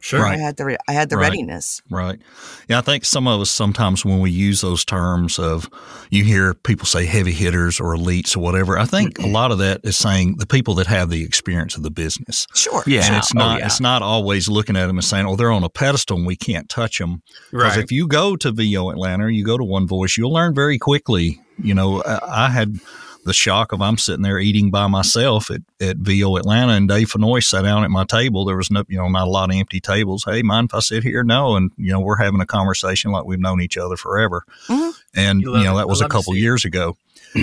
Sure. 0.03 0.25
I 0.25 0.35
had 0.35 0.57
the 0.57 0.65
re- 0.65 0.77
I 0.87 0.93
had 0.93 1.11
the 1.11 1.15
Right. 1.17 1.29
readiness. 1.29 1.79
Right. 1.91 2.19
Yeah, 2.67 2.79
I 2.79 2.81
think 2.81 3.05
some 3.05 3.27
of 3.27 3.39
us 3.39 3.51
sometimes 3.51 4.03
when 4.03 4.19
we 4.19 4.31
use 4.31 4.59
those 4.61 4.83
terms 4.83 5.37
of 5.37 5.69
you 6.09 6.23
hear 6.23 6.55
people 6.55 6.87
say 6.87 7.05
heavy 7.05 7.31
hitters 7.31 7.79
or 7.79 7.95
elites 7.95 8.35
or 8.35 8.39
whatever, 8.39 8.79
I 8.79 8.85
think 8.85 9.19
a 9.19 9.27
lot 9.27 9.51
of 9.51 9.59
that 9.59 9.81
is 9.83 9.95
saying 9.97 10.37
the 10.39 10.47
people 10.47 10.73
that 10.75 10.87
have 10.87 11.11
the 11.11 11.23
experience 11.23 11.77
of 11.77 11.83
the 11.83 11.91
business. 11.91 12.47
Sure. 12.55 12.81
Yeah. 12.87 13.05
And 13.05 13.15
it's 13.17 13.31
Oh, 13.35 13.39
not 13.39 13.59
yeah. 13.59 13.67
it's 13.67 13.79
not 13.79 14.01
always 14.01 14.49
looking 14.49 14.75
at 14.75 14.87
them 14.87 14.97
and 14.97 15.05
saying, 15.05 15.27
"Oh, 15.27 15.35
they're 15.35 15.51
on 15.51 15.63
a 15.63 15.69
pedestal 15.69 16.17
and 16.17 16.25
we 16.25 16.35
can't 16.35 16.67
touch 16.67 16.97
them." 16.97 17.21
Because 17.51 17.75
Right. 17.75 17.83
if 17.83 17.91
you 17.91 18.07
go 18.07 18.35
to 18.37 18.51
VO 18.51 18.89
Atlanta, 18.89 19.25
or 19.25 19.29
you 19.29 19.45
go 19.45 19.55
to 19.59 19.63
One 19.63 19.87
Voice, 19.87 20.17
you'll 20.17 20.33
learn 20.33 20.55
very 20.55 20.79
quickly. 20.79 21.39
You 21.61 21.75
know, 21.75 22.01
I, 22.03 22.47
I 22.47 22.49
had 22.49 22.77
the 23.23 23.33
shock 23.33 23.71
of 23.71 23.81
I'm 23.81 23.97
sitting 23.97 24.23
there 24.23 24.39
eating 24.39 24.71
by 24.71 24.87
myself 24.87 25.51
at, 25.51 25.61
at 25.79 25.97
VO 25.97 26.37
Atlanta, 26.37 26.73
and 26.73 26.87
Dave 26.89 27.11
Fennoy 27.11 27.43
sat 27.43 27.61
down 27.63 27.83
at 27.83 27.91
my 27.91 28.03
table. 28.03 28.45
There 28.45 28.57
was 28.57 28.71
no, 28.71 28.83
you 28.87 28.97
know, 28.97 29.07
not 29.09 29.27
a 29.27 29.29
lot 29.29 29.49
of 29.51 29.55
empty 29.55 29.79
tables. 29.79 30.23
Hey, 30.25 30.41
mind 30.41 30.69
if 30.69 30.75
I 30.75 30.79
sit 30.79 31.03
here? 31.03 31.23
No, 31.23 31.55
and 31.55 31.71
you 31.77 31.91
know, 31.91 31.99
we're 31.99 32.15
having 32.17 32.41
a 32.41 32.45
conversation 32.45 33.11
like 33.11 33.25
we've 33.25 33.39
known 33.39 33.61
each 33.61 33.77
other 33.77 33.95
forever. 33.97 34.43
Mhm. 34.67 34.93
And 35.13 35.41
You 35.41 35.57
you, 35.57 35.63
know, 35.63 35.73
it. 35.75 35.77
that 35.77 35.87
was 35.89 36.01
a 36.01 36.07
couple 36.07 36.33
see 36.33 36.39
it. 36.39 36.43
years 36.43 36.65
ago. 36.65 36.97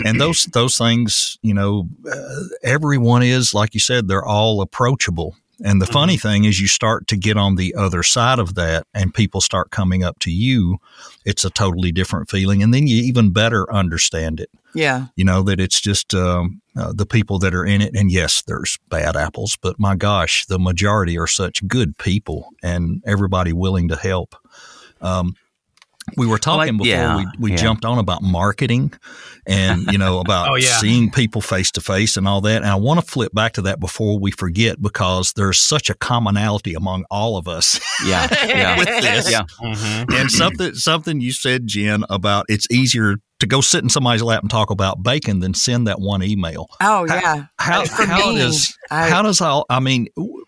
and 0.04 0.20
those 0.20 0.44
those 0.52 0.76
things, 0.76 1.38
you 1.42 1.54
know, 1.54 1.88
uh, 2.10 2.42
everyone 2.62 3.22
is 3.22 3.54
like 3.54 3.72
you 3.74 3.80
said, 3.80 4.08
they're 4.08 4.24
all 4.24 4.60
approachable. 4.60 5.34
And 5.64 5.82
the 5.82 5.86
funny 5.86 6.16
thing 6.16 6.44
is, 6.44 6.60
you 6.60 6.68
start 6.68 7.08
to 7.08 7.16
get 7.16 7.36
on 7.36 7.56
the 7.56 7.74
other 7.74 8.02
side 8.02 8.38
of 8.38 8.54
that, 8.54 8.86
and 8.94 9.12
people 9.12 9.40
start 9.40 9.70
coming 9.70 10.04
up 10.04 10.18
to 10.20 10.30
you. 10.30 10.78
It's 11.24 11.44
a 11.44 11.50
totally 11.50 11.90
different 11.90 12.30
feeling, 12.30 12.62
and 12.62 12.72
then 12.72 12.86
you 12.86 13.02
even 13.02 13.32
better 13.32 13.72
understand 13.72 14.40
it. 14.40 14.50
Yeah. 14.74 15.06
You 15.16 15.24
know 15.24 15.42
that 15.42 15.58
it's 15.58 15.80
just 15.80 16.14
um, 16.14 16.60
uh, 16.76 16.92
the 16.94 17.06
people 17.06 17.38
that 17.40 17.54
are 17.54 17.64
in 17.64 17.80
it, 17.80 17.96
and 17.96 18.10
yes, 18.10 18.42
there's 18.42 18.78
bad 18.88 19.16
apples, 19.16 19.56
but 19.60 19.80
my 19.80 19.96
gosh, 19.96 20.46
the 20.46 20.58
majority 20.58 21.18
are 21.18 21.26
such 21.26 21.66
good 21.66 21.98
people, 21.98 22.50
and 22.62 23.02
everybody 23.04 23.52
willing 23.52 23.88
to 23.88 23.96
help. 23.96 24.36
Um, 25.00 25.34
we 26.16 26.26
were 26.26 26.38
talking 26.38 26.74
Like, 26.74 26.84
before 26.84 26.86
yeah, 26.86 27.16
we, 27.16 27.26
we 27.38 27.50
yeah. 27.52 27.56
jumped 27.56 27.84
on 27.84 27.98
about 27.98 28.22
marketing 28.22 28.92
and 29.46 29.82
you 29.92 29.98
know 29.98 30.20
about 30.20 30.48
Oh, 30.52 30.54
yeah. 30.56 30.78
seeing 30.78 31.10
people 31.10 31.40
face 31.40 31.70
to 31.72 31.80
face 31.80 32.16
and 32.16 32.26
all 32.28 32.40
that 32.42 32.56
and 32.58 32.66
i 32.66 32.74
want 32.74 33.00
to 33.00 33.06
flip 33.06 33.32
back 33.34 33.52
to 33.54 33.62
that 33.62 33.80
before 33.80 34.18
we 34.18 34.30
forget 34.30 34.80
because 34.80 35.32
there's 35.34 35.58
such 35.60 35.90
a 35.90 35.94
commonality 35.94 36.74
among 36.74 37.04
all 37.10 37.36
of 37.36 37.48
us 37.48 37.80
Yeah. 38.06 38.26
Yeah. 38.46 38.78
with 38.78 38.88
this 38.88 39.30
Yeah. 39.30 39.42
Mm-hmm. 39.60 40.12
and 40.14 40.30
something 40.30 40.74
something 40.74 41.20
you 41.20 41.32
said 41.32 41.66
jenn 41.66 42.04
about 42.10 42.46
it's 42.48 42.66
easier 42.70 43.16
to 43.40 43.46
go 43.46 43.60
sit 43.60 43.82
in 43.84 43.88
somebody's 43.88 44.22
lap 44.22 44.42
and 44.42 44.50
talk 44.50 44.70
about 44.70 45.02
bacon 45.02 45.40
than 45.40 45.54
send 45.54 45.86
that 45.86 46.00
one 46.00 46.22
email 46.22 46.68
Oh 46.80 47.04
yeah. 47.06 47.46
how, 47.58 47.84
For 47.84 48.04
how 48.04 48.32
does 48.34 48.76
I- 48.90 49.08
how 49.08 49.22
does 49.22 49.40
all 49.40 49.64
i 49.70 49.80
mean 49.80 50.08
w- 50.16 50.44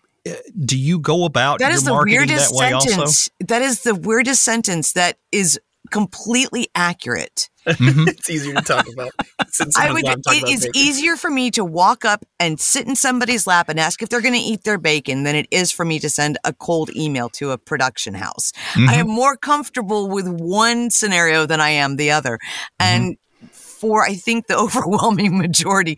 do 0.65 0.77
you 0.77 0.99
go 0.99 1.25
about 1.25 1.59
That 1.59 1.67
your 1.69 1.75
is 1.75 1.83
the 1.83 1.91
marketing 1.91 2.19
weirdest 2.19 2.49
that 2.51 2.55
way 2.57 2.69
sentence. 2.69 2.97
also 2.99 3.31
That 3.47 3.61
is 3.61 3.81
the 3.83 3.95
weirdest 3.95 4.43
sentence 4.43 4.93
that 4.93 5.17
is 5.31 5.59
completely 5.89 6.67
accurate. 6.75 7.49
Mhm. 7.67 8.07
It's 8.07 8.29
easier 8.29 8.53
to 8.55 8.61
talk 8.61 8.87
about. 8.91 9.11
Since 9.49 9.77
I 9.77 9.91
would. 9.91 10.03
not 10.05 10.19
talking 10.23 10.39
It 10.39 10.43
about 10.43 10.53
is 10.53 10.61
bacon. 10.61 10.71
easier 10.75 11.15
for 11.15 11.29
me 11.29 11.51
to 11.51 11.65
walk 11.65 12.05
up 12.05 12.23
and 12.39 12.59
sit 12.59 12.87
in 12.87 12.95
somebody's 12.95 13.45
lap 13.47 13.67
and 13.67 13.79
ask 13.79 14.01
if 14.01 14.09
they're 14.09 14.21
going 14.21 14.33
to 14.35 14.39
eat 14.39 14.63
their 14.63 14.77
bacon 14.77 15.23
than 15.23 15.35
it 15.35 15.47
is 15.51 15.71
for 15.71 15.83
me 15.85 15.99
to 15.99 16.09
send 16.09 16.37
a 16.43 16.53
cold 16.53 16.95
email 16.95 17.29
to 17.29 17.51
a 17.51 17.57
production 17.57 18.13
house. 18.13 18.51
Mm-hmm. 18.73 18.89
I 18.89 18.93
am 18.95 19.07
more 19.07 19.35
comfortable 19.37 20.07
with 20.07 20.27
one 20.27 20.89
scenario 20.91 21.45
than 21.45 21.59
I 21.59 21.69
am 21.71 21.95
the 21.97 22.11
other, 22.11 22.39
and 22.79 23.17
for 23.51 24.05
I 24.05 24.15
think 24.15 24.47
the 24.47 24.57
overwhelming 24.65 25.37
majority, 25.37 25.97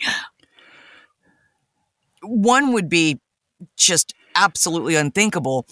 one 2.23 2.73
would 2.73 2.89
be 2.89 3.19
just 3.77 4.13
absolutely 4.35 4.95
unthinkable. 4.95 5.67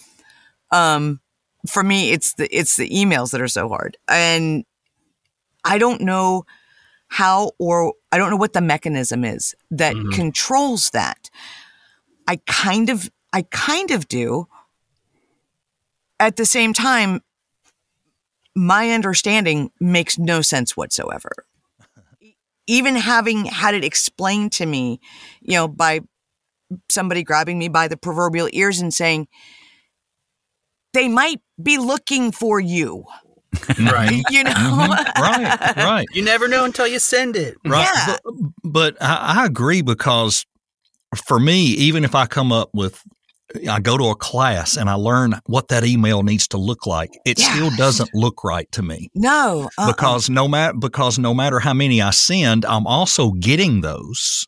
Um, 0.71 1.19
for 1.67 1.83
me, 1.83 2.11
it's 2.11 2.33
the 2.33 2.47
it's 2.55 2.75
the 2.75 2.89
emails 2.89 3.31
that 3.31 3.41
are 3.41 3.47
so 3.47 3.67
hard, 3.67 3.97
and 4.07 4.65
I 5.63 5.77
don't 5.77 6.01
know 6.01 6.45
how 7.07 7.51
or 7.59 7.93
I 8.11 8.17
don't 8.17 8.29
know 8.29 8.37
what 8.37 8.53
the 8.53 8.61
mechanism 8.61 9.23
is 9.25 9.53
that 9.69 9.95
controls 10.13 10.91
that. 10.91 11.29
I 12.27 12.39
kind 12.47 12.89
of 12.89 13.09
I 13.33 13.43
kind 13.43 13.91
of 13.91 14.07
do. 14.07 14.47
At 16.19 16.35
the 16.35 16.45
same 16.45 16.71
time, 16.71 17.21
my 18.55 18.91
understanding 18.91 19.71
makes 19.79 20.17
no 20.17 20.41
sense 20.41 20.77
whatsoever. 20.77 21.31
Even 22.67 22.95
having 22.95 23.45
had 23.45 23.73
it 23.73 23.83
explained 23.83 24.51
to 24.53 24.65
me, 24.65 24.99
you 25.41 25.55
know, 25.55 25.67
by 25.67 26.01
somebody 26.89 27.23
grabbing 27.23 27.57
me 27.59 27.67
by 27.69 27.87
the 27.87 27.97
proverbial 27.97 28.49
ears 28.53 28.79
and 28.79 28.93
saying, 28.93 29.27
they 30.93 31.07
might 31.07 31.41
be 31.61 31.77
looking 31.77 32.31
for 32.31 32.59
you. 32.59 33.03
right. 33.79 34.21
You 34.29 34.43
know? 34.43 34.51
Mhm. 34.51 35.15
right 35.19 35.75
right 35.77 36.07
You 36.13 36.21
never 36.23 36.47
know 36.47 36.63
until 36.65 36.87
you 36.87 36.99
send 36.99 37.35
it. 37.35 37.55
Right. 37.65 37.87
Yeah. 37.93 38.17
But, 38.23 38.33
but 38.63 38.97
I, 39.01 39.41
I 39.41 39.45
agree 39.45 39.81
because 39.81 40.45
for 41.27 41.39
me, 41.39 41.61
even 41.65 42.03
if 42.05 42.15
I 42.15 42.25
come 42.25 42.51
up 42.53 42.69
with, 42.73 43.01
I 43.69 43.81
go 43.81 43.97
to 43.97 44.05
a 44.05 44.15
class 44.15 44.77
and 44.77 44.89
I 44.89 44.93
learn 44.93 45.33
what 45.47 45.67
that 45.67 45.83
email 45.83 46.23
needs 46.23 46.47
to 46.49 46.57
look 46.57 46.85
like, 46.87 47.09
it 47.25 47.37
Yeah. 47.39 47.51
still 47.53 47.69
doesn't 47.75 48.09
look 48.13 48.45
right 48.45 48.71
to 48.71 48.81
me. 48.81 49.09
No. 49.15 49.69
uh-uh. 49.77 49.87
Because 49.87 50.29
no 50.29 50.47
matter 50.47 50.73
because 50.77 51.19
no 51.19 51.33
matter 51.33 51.59
how 51.59 51.73
many 51.73 52.01
I 52.01 52.11
send, 52.11 52.63
I'm 52.65 52.87
also 52.87 53.31
getting 53.31 53.81
those. 53.81 54.45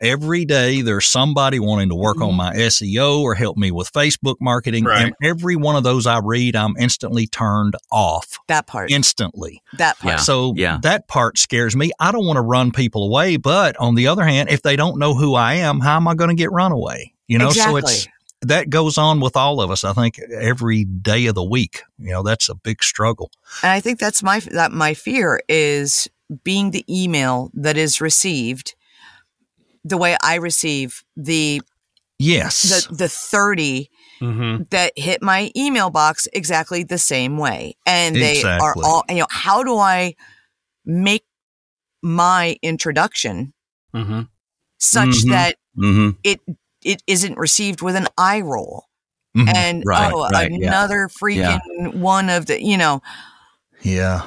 Every 0.00 0.44
day 0.44 0.82
there's 0.82 1.06
somebody 1.06 1.58
wanting 1.58 1.88
to 1.88 1.94
work 1.94 2.20
on 2.20 2.30
mm-hmm. 2.30 2.36
my 2.36 2.52
SEO 2.54 3.20
or 3.20 3.34
help 3.34 3.56
me 3.56 3.70
with 3.70 3.92
Facebook 3.92 4.36
marketing. 4.40 4.84
Right. 4.84 5.06
And 5.06 5.14
every 5.22 5.56
one 5.56 5.76
of 5.76 5.84
those 5.84 6.06
I 6.06 6.20
read, 6.22 6.56
I'm 6.56 6.76
instantly 6.78 7.26
turned 7.26 7.76
off. 7.90 8.38
that 8.48 8.66
part. 8.66 8.90
Instantly. 8.90 9.62
that 9.78 9.98
part. 9.98 10.14
Yeah. 10.14 10.18
So 10.18 10.54
yeah. 10.56 10.78
that 10.82 11.08
part 11.08 11.38
scares 11.38 11.74
me. 11.76 11.92
I 11.98 12.12
don't 12.12 12.26
want 12.26 12.36
to 12.36 12.42
run 12.42 12.72
people 12.72 13.04
away, 13.04 13.36
but 13.36 13.76
on 13.78 13.94
the 13.94 14.08
other 14.08 14.24
hand, 14.24 14.50
if 14.50 14.62
they 14.62 14.76
don't 14.76 14.98
know 14.98 15.14
who 15.14 15.34
I 15.34 15.54
am, 15.54 15.80
how 15.80 15.96
am 15.96 16.08
I 16.08 16.14
going 16.14 16.30
to 16.30 16.36
get 16.36 16.52
run 16.52 16.72
away? 16.72 17.14
You 17.26 17.38
know, 17.38 17.50
so 17.50 17.76
it's 17.76 18.06
that 18.42 18.70
goes 18.70 18.98
on 18.98 19.20
with 19.20 19.36
all 19.36 19.60
of 19.60 19.70
us. 19.70 19.84
I 19.84 19.92
think 19.92 20.18
every 20.18 20.84
day 20.84 21.26
of 21.26 21.34
the 21.34 21.42
week, 21.42 21.82
you 21.98 22.10
know, 22.10 22.22
that's 22.22 22.48
a 22.48 22.54
big 22.54 22.82
struggle. 22.82 23.30
And 23.62 23.72
I 23.72 23.80
think 23.80 23.98
that's 23.98 24.22
my 24.22 24.40
that 24.40 24.72
my 24.72 24.94
fear 24.94 25.40
is 25.48 26.08
being 26.44 26.70
the 26.70 26.84
email 26.88 27.50
that 27.54 27.76
is 27.76 28.00
received 28.00 28.74
the 29.86 29.96
way 29.96 30.16
I 30.22 30.36
receive 30.36 31.02
the 31.16 31.62
Yes. 32.18 32.88
the 32.88 32.94
the 32.96 33.08
30 33.08 33.90
Mm-hmm. 34.20 34.62
that 34.70 34.92
hit 34.96 35.20
my 35.22 35.50
email 35.54 35.90
box 35.90 36.26
exactly 36.32 36.82
the 36.82 36.96
same 36.96 37.36
way. 37.36 37.76
And 37.84 38.16
they 38.16 38.42
are 38.42 38.74
all 38.82 39.04
you 39.10 39.16
know, 39.16 39.26
how 39.28 39.62
do 39.62 39.76
I 39.76 40.14
make 40.86 41.24
my 42.02 42.56
introduction 42.62 43.52
Mm-hmm. 43.94 44.22
such 44.78 45.08
Mhm. 45.24 45.30
that 45.30 45.56
hmm 45.74 46.10
it 46.24 46.40
it 46.82 47.02
isn't 47.06 47.36
received 47.36 47.82
with 47.82 47.94
an 47.96 48.08
eye 48.16 48.40
roll? 48.40 48.86
Mhm. 49.36 49.54
And 49.54 49.82
Right, 49.84 50.10
oh, 50.12 50.28
right, 50.30 50.50
yeah. 50.50 50.68
another 50.68 51.08
freaking 51.08 51.96
one 51.96 52.30
of 52.30 52.46
the, 52.46 52.62
you 52.62 52.78
know, 52.78 53.02
yeah. 53.82 54.22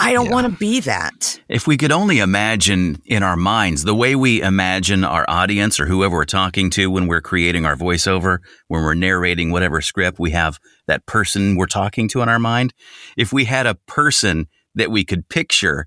I 0.00 0.12
don't 0.12 0.26
Yeah. 0.26 0.32
want 0.32 0.46
to 0.46 0.52
be 0.58 0.80
that. 0.80 1.40
If 1.48 1.66
we 1.66 1.76
could 1.76 1.92
only 1.92 2.18
imagine 2.18 3.00
in 3.06 3.22
our 3.22 3.36
minds 3.36 3.84
the 3.84 3.94
way 3.94 4.14
we 4.16 4.42
imagine 4.42 5.04
our 5.04 5.24
audience 5.28 5.78
or 5.80 5.86
whoever 5.86 6.16
we're 6.16 6.24
talking 6.24 6.68
to 6.70 6.90
when 6.90 7.06
we're 7.06 7.20
creating 7.20 7.64
our 7.64 7.76
voiceover, 7.76 8.38
when 8.68 8.82
we're 8.82 8.94
narrating 8.94 9.50
whatever 9.50 9.80
script, 9.80 10.18
we 10.18 10.32
have 10.32 10.58
that 10.86 11.06
person 11.06 11.56
we're 11.56 11.66
talking 11.66 12.08
to 12.08 12.22
in 12.22 12.28
our 12.28 12.38
mind. 12.38 12.74
If 13.16 13.32
we 13.32 13.44
had 13.44 13.66
a 13.66 13.76
person 13.86 14.48
that 14.74 14.90
we 14.90 15.04
could 15.04 15.28
picture 15.28 15.86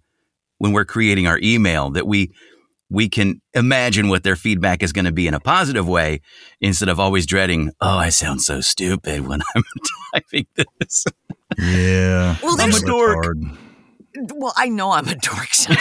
when 0.57 0.71
we're 0.71 0.85
creating 0.85 1.27
our 1.27 1.39
email, 1.43 1.89
that 1.91 2.07
we 2.07 2.31
we 2.89 3.09
can 3.09 3.41
imagine 3.53 4.07
what 4.07 4.23
their 4.23 4.37
feedback 4.37 4.81
is 4.81 4.93
going 4.93 5.03
to 5.03 5.11
be 5.11 5.27
in 5.27 5.33
a 5.33 5.41
positive 5.41 5.85
way 5.89 6.21
instead 6.61 6.87
of 6.87 7.01
always 7.01 7.25
dreading, 7.25 7.69
oh, 7.81 7.97
I 7.97 8.07
sound 8.07 8.41
so 8.41 8.61
stupid 8.61 9.27
when 9.27 9.41
I'm 9.55 9.63
typing 10.13 10.47
this. 10.79 11.03
Yeah. 11.57 12.37
Well, 12.41 12.53
I 12.53 12.55
there's- 12.69 12.81
know 12.83 13.03
it's 13.03 13.13
hard. 13.25 13.57
Well, 14.35 14.53
I 14.57 14.69
know 14.69 14.91
I'm 14.91 15.07
a 15.07 15.15
dork. 15.15 15.47
So, 15.57 15.73
so, 15.73 15.79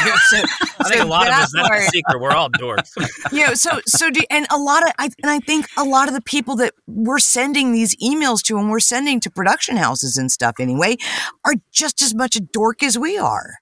I 0.80 0.88
think 0.88 1.00
so 1.00 1.04
a 1.04 1.06
lot 1.06 1.22
of 1.22 1.28
that 1.28 1.42
us, 1.44 1.52
that's 1.54 1.68
part- 1.68 1.80
the 1.80 1.86
secret. 1.92 2.20
We're 2.20 2.32
all 2.32 2.50
dorks. 2.50 2.90
you 3.32 3.46
know, 3.46 3.54
so 3.54 3.80
so 3.86 4.10
do, 4.10 4.20
and 4.30 4.46
a 4.50 4.58
lot 4.58 4.82
of 4.82 4.92
I 4.98 5.04
and 5.22 5.30
I 5.30 5.38
think 5.40 5.66
a 5.76 5.84
lot 5.84 6.08
of 6.08 6.14
the 6.14 6.20
people 6.20 6.56
that 6.56 6.74
we're 6.86 7.18
sending 7.18 7.72
these 7.72 7.94
emails 7.96 8.42
to 8.44 8.58
and 8.58 8.70
we're 8.70 8.80
sending 8.80 9.20
to 9.20 9.30
production 9.30 9.76
houses 9.76 10.16
and 10.16 10.30
stuff 10.32 10.56
anyway 10.58 10.96
are 11.44 11.54
just 11.72 12.02
as 12.02 12.14
much 12.14 12.36
a 12.36 12.40
dork 12.40 12.82
as 12.82 12.98
we 12.98 13.16
are. 13.18 13.54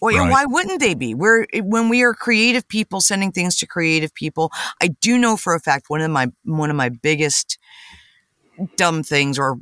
Well, 0.00 0.12
you 0.12 0.18
know, 0.18 0.24
Right. 0.24 0.32
why 0.32 0.44
wouldn't 0.46 0.80
they 0.80 0.94
be? 0.94 1.14
We're 1.14 1.46
when 1.54 1.88
we 1.88 2.02
are 2.02 2.14
creative 2.14 2.66
people 2.68 3.00
sending 3.00 3.30
things 3.32 3.56
to 3.58 3.66
creative 3.66 4.14
people. 4.14 4.50
I 4.82 4.88
do 4.88 5.18
know 5.18 5.36
for 5.36 5.54
a 5.54 5.60
fact 5.60 5.86
one 5.88 6.00
of 6.00 6.10
my 6.10 6.28
one 6.44 6.70
of 6.70 6.76
my 6.76 6.88
biggest 6.88 7.58
dumb 8.76 9.02
things 9.02 9.38
or 9.38 9.58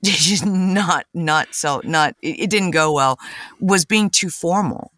just 0.04 0.46
not 0.46 1.06
not 1.14 1.54
so 1.54 1.80
not 1.84 2.14
it, 2.22 2.40
it 2.40 2.50
didn't 2.50 2.70
go 2.72 2.92
well 2.92 3.18
was 3.60 3.84
being 3.84 4.08
too 4.10 4.30
formal 4.30 4.92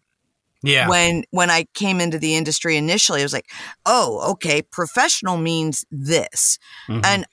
Yeah. 0.63 0.87
when 0.87 1.23
when 1.31 1.49
I 1.49 1.65
came 1.73 1.99
into 1.99 2.17
the 2.17 2.35
industry 2.35 2.77
initially, 2.77 3.19
I 3.21 3.23
was 3.25 3.33
like, 3.33 3.49
oh, 3.85 4.31
okay, 4.31 4.61
professional 4.61 5.37
means 5.37 5.85
this. 5.91 6.57
Mhm. 6.87 7.05
And 7.05 7.25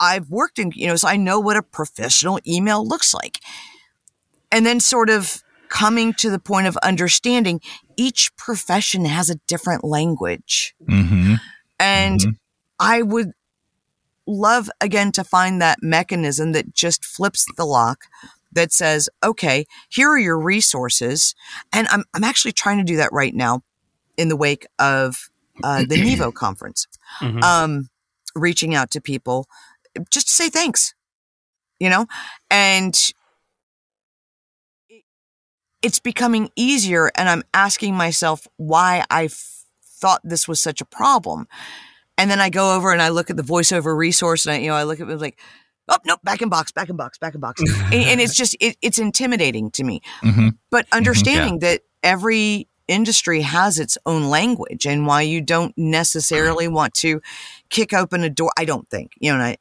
I've 0.00 0.28
worked 0.30 0.58
in, 0.58 0.70
you 0.74 0.86
know, 0.86 0.96
so 0.96 1.08
I 1.08 1.16
know 1.16 1.40
what 1.40 1.56
a 1.56 1.62
professional 1.62 2.38
email 2.46 2.86
looks 2.86 3.12
like. 3.14 3.40
And 4.52 4.64
then 4.64 4.78
sort 4.80 5.10
of 5.10 5.42
coming 5.68 6.12
to 6.14 6.30
the 6.30 6.38
point 6.38 6.66
of 6.68 6.76
understanding 6.78 7.60
each 7.96 8.30
profession 8.36 9.04
has 9.04 9.30
a 9.30 9.36
different 9.48 9.82
language. 9.84 10.74
Mm-hmm. 10.88 11.34
And 11.80 12.20
I 12.78 13.02
would 13.02 13.32
love 14.26 14.70
again 14.80 15.12
to 15.12 15.24
find 15.24 15.60
that 15.60 15.78
mechanism 15.82 16.52
that 16.52 16.74
just 16.74 17.04
flips 17.04 17.46
the 17.56 17.64
lock 17.64 18.04
that 18.52 18.72
says, 18.72 19.08
okay, 19.22 19.66
here 19.88 20.08
are 20.10 20.18
your 20.18 20.38
resources. 20.38 21.34
And 21.72 21.88
I'm, 21.88 22.04
I'm 22.14 22.24
actually 22.24 22.52
trying 22.52 22.78
to 22.78 22.84
do 22.84 22.96
that 22.96 23.12
right 23.12 23.34
now 23.34 23.62
in 24.16 24.28
the 24.28 24.36
wake 24.36 24.66
of 24.78 25.28
uh, 25.62 25.84
the 25.88 25.96
Nevo 26.04 26.32
conference, 26.32 26.86
Mhm. 27.20 27.42
um, 27.42 27.88
reaching 28.34 28.74
out 28.74 28.90
to 28.92 29.00
people 29.00 29.46
just 30.10 30.28
to 30.28 30.32
say 30.32 30.48
thanks, 30.48 30.94
you 31.78 31.90
know? 31.90 32.06
And 32.50 32.96
it's 35.82 36.00
becoming 36.00 36.50
easier. 36.56 37.10
And 37.16 37.28
I'm 37.28 37.42
asking 37.52 37.94
myself 37.94 38.46
why 38.56 39.04
I 39.10 39.24
f- 39.24 39.64
thought 39.82 40.20
this 40.24 40.48
was 40.48 40.60
such 40.60 40.80
a 40.80 40.84
problem. 40.86 41.46
And 42.16 42.30
then 42.30 42.40
I 42.40 42.50
go 42.50 42.76
over 42.76 42.92
and 42.92 43.02
I 43.02 43.08
look 43.08 43.30
at 43.30 43.36
the 43.36 43.42
voiceover 43.42 43.96
resource 43.96 44.46
and 44.46 44.54
I, 44.54 44.58
you 44.58 44.68
know, 44.68 44.74
I 44.74 44.84
look 44.84 45.00
at 45.00 45.08
it 45.08 45.20
like, 45.20 45.38
oh, 45.88 45.98
nope, 46.06 46.20
back 46.22 46.42
in 46.42 46.48
box, 46.48 46.72
back 46.72 46.88
in 46.88 46.96
box, 46.96 47.18
back 47.18 47.34
in 47.34 47.40
box. 47.40 47.60
and, 47.84 47.94
and 47.94 48.20
it's 48.20 48.34
just, 48.34 48.56
it, 48.60 48.76
it's 48.82 48.98
intimidating 48.98 49.70
to 49.72 49.84
me. 49.84 50.00
hmm 50.20 50.50
But 50.70 50.86
understanding 50.92 51.58
that 51.60 51.82
every 52.02 52.68
industry 52.86 53.40
has 53.40 53.78
its 53.78 53.98
own 54.06 54.24
language 54.24 54.86
and 54.86 55.06
why 55.06 55.22
you 55.22 55.40
don't 55.40 55.76
necessarily 55.76 56.68
want 56.68 56.94
to 56.94 57.20
kick 57.70 57.92
open 57.92 58.22
a 58.22 58.30
door. 58.30 58.52
I 58.56 58.64
don't 58.64 58.88
think, 58.88 59.12
you 59.18 59.30
know, 59.30 59.36
and 59.36 59.42
I, 59.42 59.56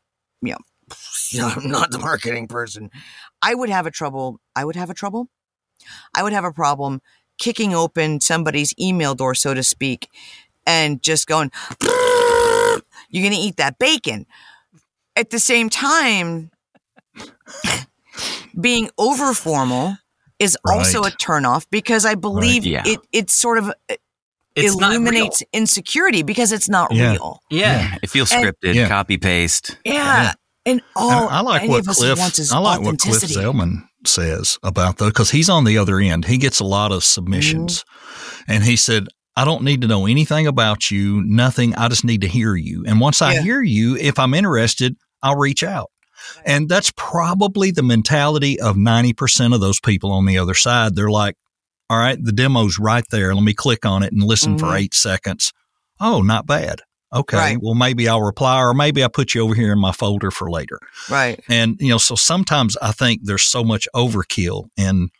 you 1.32 1.40
know, 1.40 1.48
I'm 1.48 1.70
not 1.70 1.92
the 1.92 2.00
marketing 2.00 2.48
person. 2.48 2.92
I 3.42 3.56
would 3.56 3.70
have 3.70 3.88
a 3.88 3.92
trouble. 3.92 4.40
I 4.56 4.66
would 4.66 4.76
have 4.76 4.90
a 4.90 4.94
trouble. 4.94 5.30
I 6.14 6.24
would 6.24 6.34
have 6.34 6.44
a 6.44 6.52
problem 6.52 7.02
kicking 7.40 7.74
open 7.74 8.22
somebody's 8.22 8.74
email 8.80 9.16
door, 9.16 9.34
so 9.34 9.54
to 9.54 9.64
speak, 9.64 10.08
and 10.66 11.02
just 11.04 11.28
going, 11.28 11.52
you're 11.82 13.24
going 13.24 13.34
to 13.34 13.40
eat 13.40 13.58
that 13.58 13.78
bacon. 13.80 14.26
At 15.16 15.30
the 15.30 15.40
same 15.40 15.70
time, 15.70 16.50
being 18.60 18.90
over 18.98 19.34
formal 19.34 19.98
is 20.40 20.58
also 20.68 21.00
a 21.00 21.04
Right. 21.04 21.14
turnoff 21.20 21.66
because 21.70 22.06
I 22.06 22.16
believe 22.16 22.66
yeah. 22.66 22.84
it, 22.86 23.00
it 23.12 23.30
sort 23.30 23.58
of 23.58 23.72
It's 24.56 24.74
illuminates 24.76 25.42
insecurity 25.54 26.22
because 26.24 26.52
it's 26.52 26.70
not 26.70 26.92
Yeah. 26.94 27.14
real. 27.14 27.42
Yeah. 27.50 27.96
It 28.04 28.10
feels 28.10 28.32
And- 28.32 28.44
scripted, 28.46 28.76
Yeah. 28.76 28.88
copy 28.88 29.18
paste. 29.18 29.78
Yeah. 29.84 30.34
And 30.66 30.82
all 30.96 31.12
And 31.12 31.30
I 31.30 31.42
like 31.42 31.68
what 31.68 31.88
of 31.88 31.96
Cliff. 31.96 32.20
wants 32.20 32.40
is 32.40 32.52
I 32.52 32.58
like 32.60 32.80
what 32.82 33.00
Cliff 33.00 33.16
authenticity. 33.16 33.40
Zellman 33.46 33.88
says 34.06 34.58
about 34.64 34.98
those 34.98 35.10
because 35.10 35.32
he's 35.32 35.50
on 35.50 35.64
the 35.66 35.78
other 35.78 36.00
end. 36.00 36.26
He 36.26 36.38
gets 36.38 36.60
a 36.60 36.64
lot 36.66 36.92
of 36.92 37.04
submissions, 37.04 37.84
Mm-hmm. 37.84 38.52
and 38.52 38.64
he 38.64 38.76
said, 38.78 39.08
"I 39.36 39.46
don't 39.46 39.64
need 39.64 39.82
to 39.82 39.88
know 39.88 40.06
anything 40.06 40.48
about 40.48 40.92
you. 40.92 41.24
Nothing. 41.26 41.76
I 41.76 41.88
just 41.90 42.04
need 42.06 42.22
to 42.22 42.28
hear 42.28 42.56
you. 42.56 42.84
And 42.88 43.00
once 43.00 43.22
I 43.22 43.34
Yeah. 43.34 43.42
hear 43.42 43.62
you, 43.62 43.96
if 43.98 44.20
I'm 44.20 44.34
interested, 44.34 44.96
I'll 45.22 45.38
reach 45.38 45.64
out." 45.64 45.90
And 46.46 46.70
that's 46.70 46.92
probably 46.96 47.72
the 47.72 47.84
mentality 47.84 48.60
of 48.60 48.78
ninety 48.78 49.14
percent 49.14 49.54
of 49.54 49.60
those 49.62 49.80
people 49.80 50.12
on 50.12 50.26
the 50.26 50.38
other 50.38 50.54
side. 50.54 50.96
They're 50.96 51.10
like, 51.10 51.36
"All 51.90 51.98
right, 51.98 52.18
the 52.24 52.32
demo's 52.32 52.78
right 52.80 53.04
there. 53.12 53.34
Let 53.36 53.44
me 53.44 53.54
click 53.54 53.86
on 53.86 54.04
it 54.04 54.14
and 54.14 54.24
listen 54.24 54.58
for 54.58 54.68
Mhm. 54.68 54.80
eight 54.80 54.94
seconds. 54.94 55.52
Oh, 56.00 56.22
not 56.22 56.46
bad." 56.48 56.82
Okay, 57.14 57.38
Right. 57.38 57.58
well, 57.62 57.76
maybe 57.76 58.08
I'll 58.10 58.24
reply, 58.24 58.58
or 58.60 58.74
maybe 58.74 59.04
I 59.04 59.08
put 59.08 59.36
you 59.36 59.42
over 59.42 59.54
here 59.54 59.72
in 59.74 59.80
my 59.80 59.92
folder 59.92 60.32
for 60.32 60.50
later. 60.50 60.80
Right. 61.10 61.40
And, 61.48 61.76
you 61.80 61.90
know, 61.90 62.00
so 62.00 62.16
sometimes 62.16 62.76
I 62.82 62.92
think 62.92 63.22
there's 63.24 63.44
so 63.44 63.64
much 63.64 63.88
overkill 63.96 64.70
and, 64.78 65.12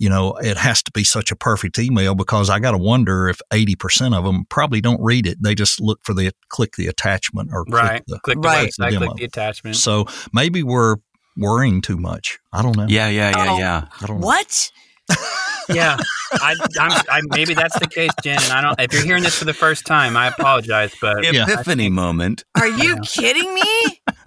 you 0.00 0.08
know, 0.08 0.32
it 0.38 0.56
has 0.56 0.82
to 0.82 0.90
be 0.92 1.04
such 1.04 1.30
a 1.30 1.36
perfect 1.36 1.78
email 1.78 2.14
because 2.14 2.48
I 2.48 2.58
got 2.58 2.70
to 2.72 2.78
wonder 2.78 3.28
if 3.28 3.40
80% 3.52 4.16
of 4.16 4.24
them 4.24 4.46
probably 4.48 4.80
don't 4.80 5.00
read 5.00 5.26
it. 5.26 5.42
They 5.42 5.54
just 5.54 5.78
look 5.80 6.00
for 6.02 6.14
the, 6.14 6.32
click 6.48 6.76
the 6.76 6.86
attachment 6.88 7.50
or 7.52 7.64
Right. 7.68 7.88
click 7.90 8.04
the, 8.06 8.18
Click 8.20 8.40
the 8.40 8.48
Right. 8.48 8.68
website, 8.68 8.76
The 8.90 8.96
click 8.96 9.00
demo. 9.00 9.14
the 9.16 9.24
attachment. 9.24 9.76
so 9.76 10.06
maybe 10.32 10.62
we're 10.62 10.96
worrying 11.36 11.82
too 11.82 11.98
much. 11.98 12.38
I 12.52 12.62
don't 12.62 12.76
know. 12.76 12.86
Yeah, 12.88 13.08
yeah, 13.08 13.30
yeah, 13.36 13.52
Oh. 13.52 13.58
yeah. 13.58 13.84
I 14.00 14.06
don't 14.06 14.20
know. 14.20 14.26
What? 14.26 14.72
yeah, 15.68 15.96
I, 16.32 16.54
I'm, 16.78 16.92
I, 17.10 17.20
maybe 17.30 17.52
that's 17.52 17.78
the 17.78 17.86
case, 17.88 18.10
Jenn. 18.22 18.38
And 18.44 18.52
I 18.52 18.60
don't. 18.62 18.80
If 18.80 18.92
you're 18.94 19.02
hearing 19.04 19.22
this 19.24 19.36
for 19.38 19.44
the 19.44 19.52
first 19.52 19.84
time, 19.84 20.16
I 20.16 20.28
apologize, 20.28 20.92
but 21.00 21.24
Yeah. 21.30 21.44
Epiphany 21.48 21.90
moment. 21.90 22.44
Are 22.54 22.68
you 22.68 22.96
kidding 23.00 23.52
me? 23.52 23.62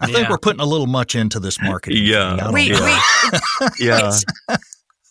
I 0.02 0.06
think 0.06 0.18
Yeah. 0.20 0.30
we're 0.30 0.38
putting 0.38 0.60
a 0.60 0.66
little 0.66 0.86
much 0.88 1.16
into 1.16 1.40
this 1.40 1.60
marketing. 1.62 2.04
Yeah. 2.06 2.32
thing. 2.32 2.40
I 2.40 2.44
don't 2.44 2.54
Wait, 2.54 2.72
know. 2.74 2.84
wait. 3.62 3.72
Yeah. 3.80 4.12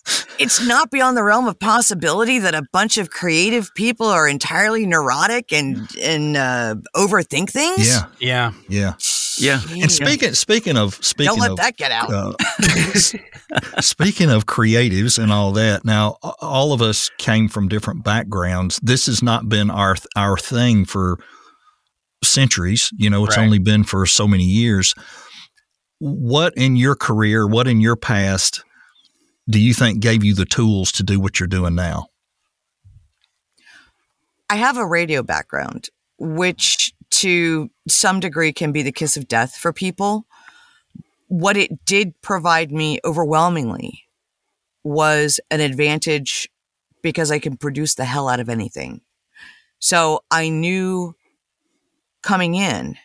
It's, 0.04 0.26
it's 0.38 0.66
not 0.66 0.90
beyond 0.90 1.16
the 1.16 1.22
realm 1.22 1.46
of 1.46 1.58
possibility 1.58 2.38
that 2.40 2.54
a 2.54 2.62
bunch 2.72 2.98
of 2.98 3.10
creative 3.10 3.70
people 3.74 4.06
are 4.06 4.26
entirely 4.28 4.86
neurotic 4.86 5.52
and 5.52 5.88
and 6.00 6.36
uh, 6.36 6.74
overthink 6.96 7.50
things. 7.50 7.86
Yeah. 7.88 8.06
yeah, 8.18 8.52
Yeah. 8.68 8.94
Yeah. 9.38 9.60
And 9.70 9.90
speaking, 9.90 10.34
speaking 10.34 10.76
of, 10.76 10.94
speaking 11.02 11.30
Don't 11.32 11.38
let 11.40 11.50
of, 11.52 11.56
that 11.56 11.76
get 11.76 11.90
out. 11.90 12.12
Uh, 12.12 12.32
speaking 13.80 14.30
of 14.30 14.46
creatives 14.46 15.22
and 15.22 15.32
all 15.32 15.52
that, 15.52 15.84
now 15.84 16.16
all 16.40 16.72
of 16.72 16.82
us 16.82 17.10
came 17.18 17.48
from 17.48 17.68
different 17.68 18.04
backgrounds. 18.04 18.78
This 18.82 19.06
has 19.06 19.22
not 19.22 19.48
been 19.48 19.70
our 19.70 19.96
our 20.16 20.36
thing 20.36 20.84
for 20.84 21.18
centuries. 22.22 22.90
You 22.96 23.08
know, 23.10 23.24
it's 23.24 23.36
Right. 23.36 23.44
only 23.44 23.58
been 23.58 23.84
for 23.84 24.04
so 24.06 24.26
many 24.28 24.44
years. 24.44 24.94
What 25.98 26.52
in 26.56 26.76
your 26.76 26.94
career, 26.94 27.46
what 27.46 27.66
in 27.68 27.80
your 27.80 27.96
past, 27.96 28.62
do 29.48 29.58
you 29.60 29.74
think 29.74 30.00
gave 30.00 30.24
you 30.24 30.34
the 30.34 30.44
tools 30.44 30.92
to 30.92 31.02
do 31.02 31.20
what 31.20 31.40
you're 31.40 31.46
doing 31.46 31.74
now? 31.74 32.08
I 34.48 34.56
have 34.56 34.76
a 34.76 34.86
radio 34.86 35.22
background, 35.22 35.88
which 36.18 36.92
to 37.10 37.70
some 37.88 38.20
degree 38.20 38.52
can 38.52 38.72
be 38.72 38.82
the 38.82 38.92
kiss 38.92 39.16
of 39.16 39.28
death 39.28 39.56
for 39.56 39.72
people. 39.72 40.26
What 41.28 41.56
it 41.56 41.84
did 41.84 42.20
provide 42.20 42.70
me 42.70 43.00
overwhelmingly 43.04 44.04
was 44.84 45.40
an 45.50 45.60
advantage 45.60 46.48
because 47.02 47.30
I 47.30 47.38
can 47.38 47.56
produce 47.56 47.94
the 47.94 48.04
hell 48.04 48.28
out 48.28 48.40
of 48.40 48.48
anything. 48.48 49.00
So 49.78 50.20
I 50.30 50.48
knew 50.48 51.14
coming 52.22 52.54
in 52.54 52.96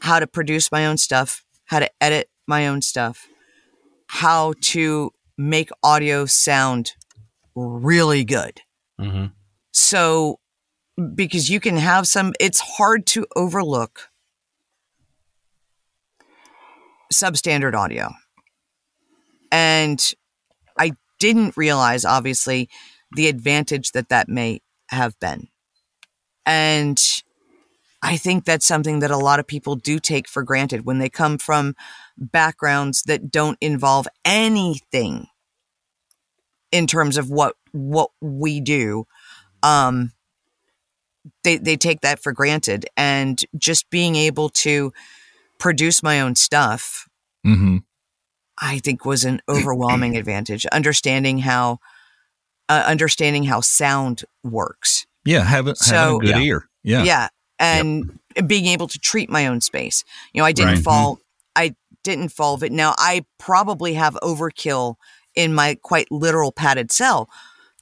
how 0.00 0.18
to 0.18 0.26
produce 0.26 0.72
my 0.72 0.86
own 0.86 0.96
stuff, 0.96 1.44
how 1.66 1.78
to 1.78 1.90
edit 2.00 2.28
my 2.46 2.66
own 2.66 2.82
stuff, 2.82 3.28
how 4.06 4.54
to 4.60 5.12
make 5.38 5.70
audio 5.82 6.26
sound 6.26 6.94
really 7.54 8.24
good. 8.24 8.60
mm-hmm. 9.00 9.26
So, 9.72 10.40
because 11.14 11.48
you 11.48 11.60
can 11.60 11.76
have 11.76 12.08
some, 12.08 12.34
it's 12.40 12.60
hard 12.60 13.06
to 13.06 13.26
overlook 13.36 14.08
substandard 17.12 17.74
audio. 17.74 18.10
And 19.52 20.02
I 20.78 20.92
didn't 21.20 21.56
realize, 21.56 22.04
obviously, 22.04 22.68
the 23.12 23.28
advantage 23.28 23.92
that 23.92 24.08
that 24.08 24.28
may 24.28 24.60
have 24.90 25.18
been. 25.20 25.48
And 26.44 27.00
I 28.02 28.16
think 28.16 28.44
that's 28.44 28.66
something 28.66 29.00
that 29.00 29.10
a 29.10 29.16
lot 29.18 29.40
of 29.40 29.46
people 29.46 29.74
do 29.74 29.98
take 29.98 30.28
for 30.28 30.42
granted 30.44 30.84
when 30.86 30.98
they 30.98 31.08
come 31.08 31.36
from 31.38 31.74
backgrounds 32.16 33.02
that 33.04 33.30
don't 33.30 33.58
involve 33.60 34.06
anything 34.24 35.26
in 36.70 36.86
terms 36.86 37.16
of 37.16 37.30
what 37.30 37.54
what 37.72 38.10
we 38.20 38.60
do 38.60 39.04
um 39.62 40.12
they 41.44 41.56
they 41.56 41.76
take 41.76 42.00
that 42.02 42.18
for 42.22 42.32
granted 42.32 42.86
and 42.96 43.42
just 43.56 43.88
being 43.90 44.16
able 44.16 44.48
to 44.48 44.92
produce 45.58 46.02
my 46.02 46.20
own 46.20 46.34
stuff 46.34 47.06
Mm-hmm. 47.46 47.78
i 48.60 48.78
think 48.80 49.04
was 49.04 49.24
an 49.24 49.40
overwhelming 49.48 50.16
advantage 50.22 50.66
understanding 50.66 51.38
how 51.38 51.78
uh, 52.68 52.84
understanding 52.86 53.44
how 53.44 53.60
sound 53.60 54.24
works 54.44 55.06
Yeah, 55.24 55.42
having, 55.44 55.74
having 55.80 55.98
So- 55.98 56.16
a 56.16 56.20
good 56.20 56.28
Yeah. 56.30 56.38
ear. 56.40 56.68
Yeah. 56.82 57.02
yeah 57.04 57.28
and 57.58 58.18
being 58.46 58.66
able 58.66 58.88
to 58.88 58.98
treat 58.98 59.28
my 59.30 59.46
own 59.46 59.60
space. 59.60 60.04
You 60.32 60.40
know 60.40 60.46
i 60.46 60.52
didn't 60.52 60.74
Right. 60.76 60.82
fall 60.84 61.20
i 61.56 61.74
didn't 62.04 62.30
fall 62.30 62.54
of 62.54 62.62
it. 62.62 62.72
Now 62.72 62.94
i 62.98 63.24
probably 63.38 63.94
have 63.94 64.14
overkill 64.22 64.96
in 65.34 65.54
my 65.54 65.76
quite 65.82 66.10
literal 66.10 66.52
padded 66.52 66.90
cell. 66.92 67.28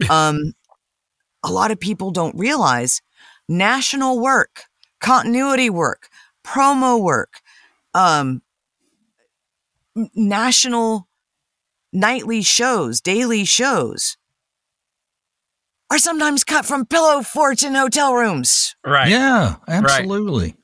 Um 0.10 0.52
a 1.42 1.50
lot 1.50 1.70
of 1.70 1.78
people 1.80 2.10
don't 2.10 2.36
realize 2.36 3.00
national 3.48 4.18
work 4.20 4.64
continuity 5.00 5.70
work 5.70 6.08
promo 6.44 7.00
work 7.00 7.40
um 7.94 8.42
national 10.14 11.08
nightly 11.92 12.42
shows 12.42 13.00
daily 13.00 13.44
shows 13.44 14.16
are 15.90 15.98
sometimes 15.98 16.44
cut 16.44 16.64
from 16.64 16.84
pillow 16.86 17.22
forts 17.22 17.62
in 17.62 17.74
hotel 17.74 18.14
rooms 18.14 18.74
right. 18.84 19.08
Yeah, 19.08 19.56
absolutely. 19.68 20.54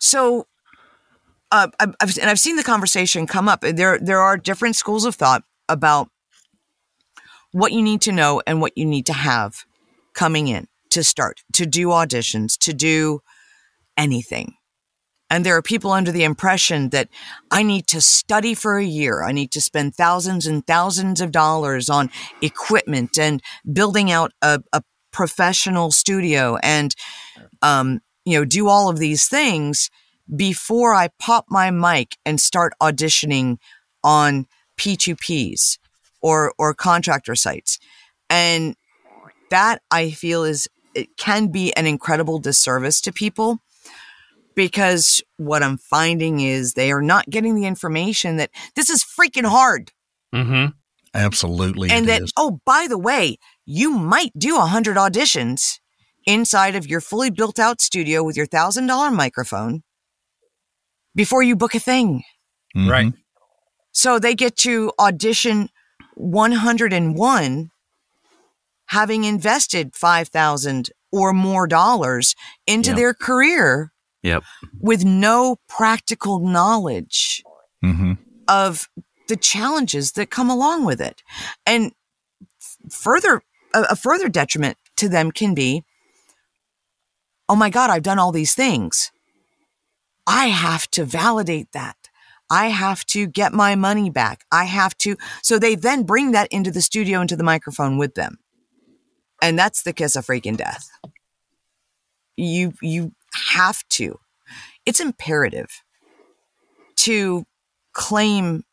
so, 0.00 0.46
uh, 1.50 1.68
I've, 1.80 1.94
I've- 2.00 2.20
and 2.20 2.30
I've 2.30 2.38
seen 2.40 2.56
the 2.56 2.62
conversation 2.62 3.26
come 3.26 3.48
up. 3.48 3.60
There, 3.60 3.98
there 3.98 4.20
are 4.20 4.36
different 4.36 4.76
schools 4.76 5.04
of 5.04 5.14
thought 5.14 5.42
about 5.68 6.08
what 7.52 7.72
you 7.72 7.82
need 7.82 8.00
to 8.02 8.12
know 8.12 8.40
and 8.46 8.60
what 8.60 8.72
you 8.76 8.86
need 8.86 9.04
to 9.06 9.12
have 9.12 9.64
coming 10.14 10.48
in 10.48 10.66
to 10.90 11.04
start, 11.04 11.40
to 11.54 11.66
do 11.66 11.88
auditions, 11.88 12.56
to 12.60 12.72
do 12.72 13.20
anything. 13.96 14.54
And 15.32 15.46
there 15.46 15.56
are 15.56 15.62
people 15.62 15.92
under 15.92 16.12
the 16.12 16.24
impression 16.24 16.90
that 16.90 17.08
I 17.50 17.62
need 17.62 17.86
to 17.86 18.02
study 18.02 18.52
for 18.54 18.76
a 18.76 18.84
year. 18.84 19.24
I 19.24 19.32
need 19.32 19.50
to 19.52 19.62
spend 19.62 19.94
thousands 19.94 20.46
and 20.46 20.66
thousands 20.66 21.22
of 21.22 21.32
dollars 21.32 21.88
on 21.88 22.10
equipment 22.42 23.18
and 23.18 23.42
building 23.72 24.10
out 24.10 24.32
a, 24.42 24.62
a 24.74 24.82
professional 25.10 25.90
studio 25.90 26.58
and, 26.62 26.94
um, 27.62 28.00
you 28.26 28.38
know, 28.38 28.44
do 28.44 28.68
all 28.68 28.90
of 28.90 28.98
these 28.98 29.26
things 29.26 29.88
before 30.36 30.92
I 30.92 31.08
pop 31.18 31.46
my 31.48 31.70
mic 31.70 32.18
and 32.26 32.38
start 32.38 32.74
auditioning 32.82 33.56
on 34.04 34.46
P2Ps 34.78 35.78
or, 36.20 36.52
or 36.58 36.74
contractor 36.74 37.36
sites. 37.36 37.78
And 38.28 38.76
that 39.48 39.80
I 39.90 40.10
feel 40.10 40.44
is, 40.44 40.68
it 40.94 41.16
can 41.16 41.46
be 41.46 41.74
an 41.74 41.86
incredible 41.86 42.38
disservice 42.38 43.00
to 43.00 43.12
people 43.12 43.61
because 44.54 45.22
what 45.36 45.62
I'm 45.62 45.78
finding 45.78 46.40
is 46.40 46.74
they 46.74 46.92
are 46.92 47.02
not 47.02 47.28
getting 47.30 47.54
the 47.54 47.66
information 47.66 48.36
that 48.36 48.50
this 48.76 48.90
is 48.90 49.04
freaking 49.04 49.46
hard. 49.46 49.90
Mm-hmm. 50.34 50.72
Absolutely. 51.14 51.90
and 51.90 52.04
it 52.04 52.08
that, 52.08 52.22
is. 52.22 52.32
oh, 52.36 52.60
by 52.64 52.86
the 52.88 52.98
way, 52.98 53.36
you 53.66 53.90
might 53.90 54.32
do 54.38 54.56
a 54.56 54.62
hundred 54.66 54.96
auditions 54.96 55.78
inside 56.24 56.74
of 56.74 56.86
your 56.86 57.00
fully 57.00 57.30
built 57.30 57.58
out 57.58 57.80
studio 57.80 58.22
with 58.22 58.36
your 58.36 58.46
thousand 58.46 58.86
dollar 58.86 59.10
microphone 59.10 59.82
before 61.14 61.42
you 61.42 61.54
book 61.56 61.74
a 61.74 61.80
thing. 61.80 62.22
Mhm. 62.76 62.90
Right. 62.90 63.12
So 63.92 64.18
they 64.18 64.34
get 64.34 64.56
to 64.58 64.92
audition 64.98 65.68
101 66.14 67.70
having 68.86 69.24
invested 69.24 69.94
5000 69.94 70.90
or 71.10 71.32
more 71.32 71.66
dollars 71.66 72.34
into 72.66 72.90
Yeah. 72.90 72.96
their 72.96 73.14
career 73.14 73.92
Yep. 74.22 74.44
with 74.80 75.04
no 75.04 75.56
practical 75.68 76.38
knowledge 76.38 77.42
Mhm. 77.82 78.18
of 78.48 78.88
the 79.28 79.36
challenges 79.36 80.12
that 80.12 80.30
come 80.30 80.48
along 80.50 80.84
with 80.84 81.00
it. 81.00 81.22
And 81.66 81.92
further 82.90 83.42
a, 83.74 83.82
a 83.90 83.96
further 83.96 84.28
detriment 84.28 84.76
to 84.96 85.08
them 85.08 85.30
can 85.32 85.54
be 85.54 85.84
oh 87.48 87.56
my 87.56 87.68
god, 87.70 87.90
I've 87.90 88.02
done 88.02 88.18
all 88.18 88.32
these 88.32 88.54
things. 88.54 89.10
I 90.26 90.46
have 90.46 90.88
to 90.92 91.04
validate 91.04 91.72
that. 91.72 91.96
I 92.48 92.66
have 92.68 93.04
to 93.06 93.26
get 93.26 93.52
my 93.52 93.74
money 93.74 94.08
back. 94.10 94.44
I 94.52 94.64
have 94.64 94.96
to 94.98 95.16
so 95.42 95.58
they 95.58 95.74
then 95.74 96.04
bring 96.04 96.30
that 96.32 96.48
into 96.52 96.70
the 96.70 96.82
studio 96.82 97.20
into 97.20 97.36
the 97.36 97.42
microphone 97.44 97.98
with 97.98 98.14
them. 98.14 98.38
And 99.42 99.58
that's 99.58 99.82
the 99.82 99.92
kiss 99.92 100.14
of 100.14 100.26
freaking 100.26 100.56
death. 100.56 100.88
You 102.36 102.72
you 102.80 103.12
have 103.54 103.82
to. 103.90 104.18
It's 104.86 105.00
imperative 105.00 105.82
to 106.96 107.44
claim 107.92 108.64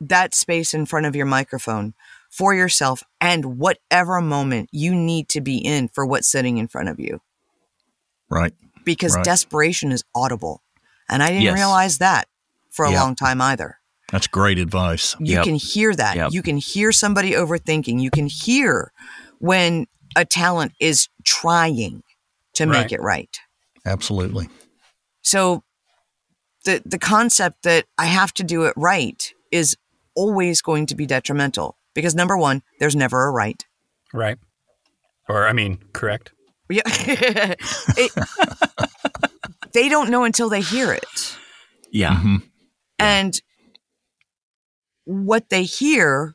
that 0.00 0.34
space 0.34 0.74
in 0.74 0.86
front 0.86 1.06
of 1.06 1.16
your 1.16 1.26
microphone 1.26 1.94
for 2.30 2.54
yourself 2.54 3.02
and 3.20 3.58
whatever 3.58 4.20
moment 4.20 4.68
you 4.72 4.94
need 4.94 5.28
to 5.30 5.40
be 5.40 5.58
in 5.58 5.88
for 5.88 6.04
what's 6.04 6.28
sitting 6.28 6.58
in 6.58 6.66
front 6.68 6.88
of 6.88 6.98
you 6.98 7.20
Right. 8.28 8.52
because 8.84 9.14
Right. 9.14 9.24
desperation 9.24 9.92
is 9.92 10.02
audible. 10.14 10.62
And 11.08 11.22
I 11.22 11.28
didn't 11.28 11.42
Yes. 11.44 11.54
realize 11.54 11.98
that 11.98 12.28
for 12.70 12.84
a 12.84 12.90
Yeah. 12.90 13.02
long 13.02 13.14
time 13.14 13.40
either. 13.40 13.78
That's 14.10 14.26
great 14.26 14.58
advice. 14.58 15.14
You 15.20 15.36
Yep. 15.36 15.44
can 15.44 15.54
hear 15.54 15.94
that. 15.94 16.16
Yep. 16.16 16.32
You 16.32 16.42
can 16.42 16.56
hear 16.56 16.92
somebody 16.92 17.32
overthinking. 17.32 18.00
You 18.00 18.10
can 18.10 18.26
hear 18.26 18.92
when 19.38 19.86
a 20.16 20.24
talent 20.24 20.72
is 20.80 21.08
trying 21.24 22.02
to 22.54 22.66
make 22.66 22.92
it 22.92 23.00
right. 23.00 23.38
Absolutely. 23.86 24.48
So 25.22 25.62
the 26.64 26.82
the 26.84 26.98
concept 26.98 27.62
that 27.64 27.86
I 27.98 28.06
have 28.06 28.32
to 28.34 28.42
do 28.44 28.64
it 28.64 28.74
right 28.76 29.32
is 29.52 29.76
always 30.14 30.62
going 30.62 30.86
to 30.86 30.94
be 30.94 31.06
detrimental 31.06 31.76
because 31.94 32.14
number 32.14 32.36
one, 32.36 32.62
there's 32.80 32.96
never 32.96 33.26
a 33.26 33.30
right. 33.30 33.64
Right. 34.12 34.38
Or 35.28 35.46
I 35.46 35.52
mean, 35.52 35.78
correct. 35.92 36.32
Yeah. 36.70 36.82
It- 37.96 38.12
they 39.72 39.88
don't 39.88 40.08
know 40.10 40.22
until 40.24 40.48
they 40.48 40.60
hear 40.60 40.92
it. 40.92 41.36
Yeah. 41.90 42.14
Mhm. 42.16 42.42
And 42.98 43.40
what 45.04 45.48
they 45.50 45.64
hear 45.64 46.34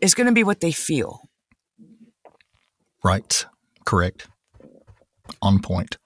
is 0.00 0.14
going 0.14 0.26
to 0.26 0.32
be 0.32 0.42
what 0.44 0.60
they 0.60 0.72
feel. 0.72 1.20
Right. 3.04 3.46
Correct. 3.84 4.26
On 5.40 5.60
point. 5.60 5.96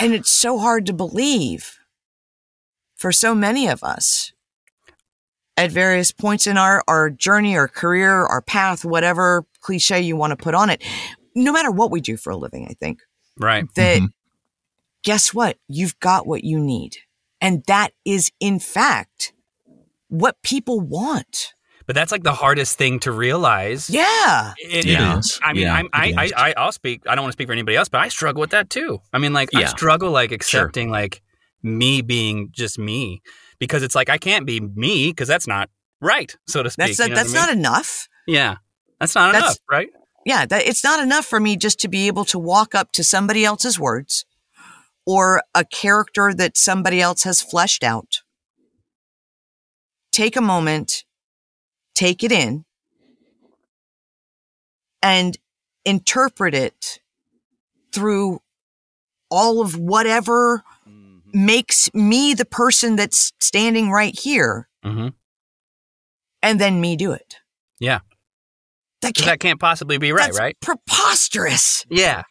And 0.00 0.12
it's 0.14 0.30
so 0.30 0.58
hard 0.58 0.86
to 0.86 0.92
believe 0.92 1.78
for 2.96 3.12
so 3.12 3.34
many 3.34 3.68
of 3.68 3.82
us 3.82 4.32
at 5.56 5.70
various 5.72 6.12
points 6.12 6.46
in 6.46 6.56
our, 6.56 6.82
our 6.86 7.10
journey, 7.10 7.56
our 7.56 7.68
career, 7.68 8.24
our 8.26 8.42
path, 8.42 8.84
whatever 8.84 9.44
cliche 9.60 10.00
you 10.00 10.16
want 10.16 10.30
to 10.30 10.36
put 10.36 10.54
on 10.54 10.70
it, 10.70 10.82
no 11.34 11.52
matter 11.52 11.70
what 11.70 11.90
we 11.90 12.00
do 12.00 12.16
for 12.16 12.30
a 12.30 12.36
living, 12.36 12.66
I 12.68 12.74
think, 12.74 13.00
Right. 13.36 13.64
that 13.74 14.00
Mhm. 14.02 14.12
guess 15.04 15.34
what? 15.34 15.58
You've 15.68 15.98
got 16.00 16.26
what 16.26 16.44
you 16.44 16.58
need. 16.60 16.96
And 17.40 17.64
that 17.66 17.92
is, 18.04 18.30
in 18.40 18.58
fact, 18.58 19.32
what 20.08 20.40
people 20.42 20.80
want. 20.80 21.54
But 21.88 21.94
that's 21.94 22.12
like 22.12 22.22
the 22.22 22.34
hardest 22.34 22.78
thing 22.78 23.00
to 23.00 23.10
realize. 23.12 23.88
Yeah. 23.90 24.52
It, 24.58 24.84
It 24.84 24.86
yeah. 24.86 25.18
is. 25.18 25.40
I 25.42 25.54
mean, 25.54 25.62
Yeah, 25.62 25.74
I'm, 25.74 25.88
I, 25.92 26.06
it 26.08 26.14
I, 26.18 26.24
is. 26.26 26.32
I, 26.36 26.54
I'll 26.56 26.70
speak. 26.70 27.02
I 27.08 27.14
don't 27.16 27.22
want 27.24 27.32
to 27.32 27.36
speak 27.36 27.48
for 27.48 27.54
anybody 27.54 27.76
else, 27.76 27.88
but 27.88 28.00
I 28.02 28.08
struggle 28.08 28.40
with 28.40 28.50
that 28.50 28.68
too. 28.68 29.00
I 29.12 29.18
mean, 29.18 29.32
like, 29.32 29.48
I 29.54 29.64
struggle 29.64 30.10
like 30.12 30.30
accepting 30.30 30.90
like 30.90 31.22
me 31.62 32.02
being 32.02 32.50
just 32.52 32.78
me 32.78 33.22
because 33.58 33.82
it's 33.82 33.94
like 33.96 34.08
I 34.10 34.18
can't 34.18 34.46
be 34.46 34.60
me 34.60 35.08
because 35.10 35.26
that's 35.26 35.46
not 35.48 35.70
right, 36.00 36.36
so 36.46 36.62
to 36.62 36.70
speak. 36.70 36.88
That's, 36.88 36.98
you 37.00 37.08
know 37.08 37.14
that's 37.16 37.32
what 37.32 37.38
I 37.42 37.46
not 37.46 37.56
enough. 37.56 38.06
Yeah, 38.26 38.56
that's 39.00 39.14
not 39.14 39.32
That's- 39.32 39.52
enough, 39.52 39.58
right? 39.70 39.88
yeah, 40.26 40.44
that 40.44 40.66
it's 40.66 40.84
not 40.84 41.02
enough 41.02 41.24
for 41.24 41.40
me 41.40 41.56
just 41.56 41.80
to 41.80 41.88
be 41.88 42.06
able 42.06 42.26
to 42.26 42.38
walk 42.38 42.74
up 42.74 42.92
to 42.92 43.02
somebody 43.02 43.46
else's 43.46 43.80
words 43.80 44.26
or 45.06 45.42
a 45.54 45.64
character 45.64 46.34
that 46.34 46.58
somebody 46.58 47.00
else 47.00 47.22
has 47.22 47.40
fleshed 47.40 47.82
out. 47.82 48.20
Take 50.12 50.36
a 50.36 50.42
moment, 50.42 51.04
take 51.98 52.22
it 52.22 52.30
in, 52.32 52.64
and 55.02 55.36
interpret 55.84 56.54
it 56.54 57.00
through 57.92 58.40
all 59.30 59.60
of 59.60 59.76
whatever 59.76 60.62
makes 61.32 61.92
me 61.94 62.34
the 62.34 62.44
person 62.44 62.96
that's 62.96 63.32
standing 63.40 63.90
right 63.90 64.18
here, 64.18 64.68
Mm-hmm. 64.84 65.08
and 66.42 66.60
then 66.60 66.80
me 66.80 66.96
do 66.96 67.12
it. 67.12 67.36
Yeah, 67.80 68.00
That 69.02 69.14
'Cause 69.14 69.24
can't, 69.24 69.26
that 69.26 69.40
can't 69.40 69.60
possibly 69.60 69.98
be 69.98 70.12
right, 70.12 70.26
that's 70.26 70.38
right? 70.38 70.56
Preposterous. 70.60 71.84
Yeah. 71.90 72.22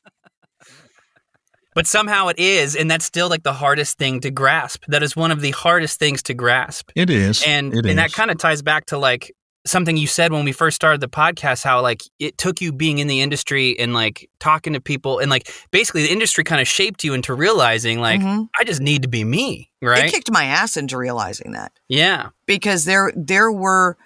But 1.76 1.86
somehow 1.86 2.30
it 2.30 2.40
is, 2.40 2.76
and 2.76 2.90
that's 2.90 3.06
still 3.06 3.30
like 3.30 3.44
the 3.44 3.54
hardest 3.54 4.00
thing 4.00 4.20
to 4.22 4.32
grasp. 4.32 4.86
That 4.88 5.04
is 5.04 5.16
one 5.16 5.30
of 5.30 5.42
the 5.42 5.52
hardest 5.52 6.00
things 6.00 6.24
to 6.24 6.34
grasp. 6.34 6.90
It 6.96 7.12
is. 7.12 7.44
and 7.46 7.72
it 7.74 7.86
and 7.86 8.00
that 8.00 8.08
is. 8.08 8.16
kind 8.16 8.32
of 8.32 8.40
ties 8.40 8.64
back 8.64 8.88
to 8.88 8.98
like 8.98 9.32
something 9.68 9.98
you 9.98 10.08
said 10.08 10.32
when 10.32 10.46
we 10.46 10.52
first 10.52 10.76
started 10.76 11.02
the 11.02 11.08
podcast 11.08 11.64
how 11.64 11.82
like 11.82 12.02
it 12.20 12.38
took 12.38 12.62
you 12.62 12.72
being 12.72 13.00
in 13.00 13.08
the 13.08 13.22
industry 13.22 13.78
and 13.80 13.94
like 13.94 14.30
talking 14.40 14.74
to 14.74 14.80
people 14.82 15.20
and 15.20 15.30
like 15.30 15.52
basically 15.72 16.04
the 16.04 16.12
industry 16.12 16.44
kind 16.44 16.62
of 16.62 16.68
shaped 16.68 17.04
you 17.04 17.14
into 17.14 17.34
realizing 17.34 18.00
like 18.00 18.22
Mhm. 18.22 18.50
I 18.60 18.64
just 18.64 18.82
need 18.82 19.02
to 19.04 19.08
be 19.08 19.24
me, 19.24 19.72
right? 19.82 20.06
It 20.06 20.12
kicked 20.12 20.32
my 20.32 20.46
ass 20.46 20.78
into 20.78 20.98
realizing 20.98 21.52
that. 21.52 21.72
yeah. 21.88 22.30
because 22.46 22.86
there 22.86 23.12
there 23.16 23.52
were 23.52 23.98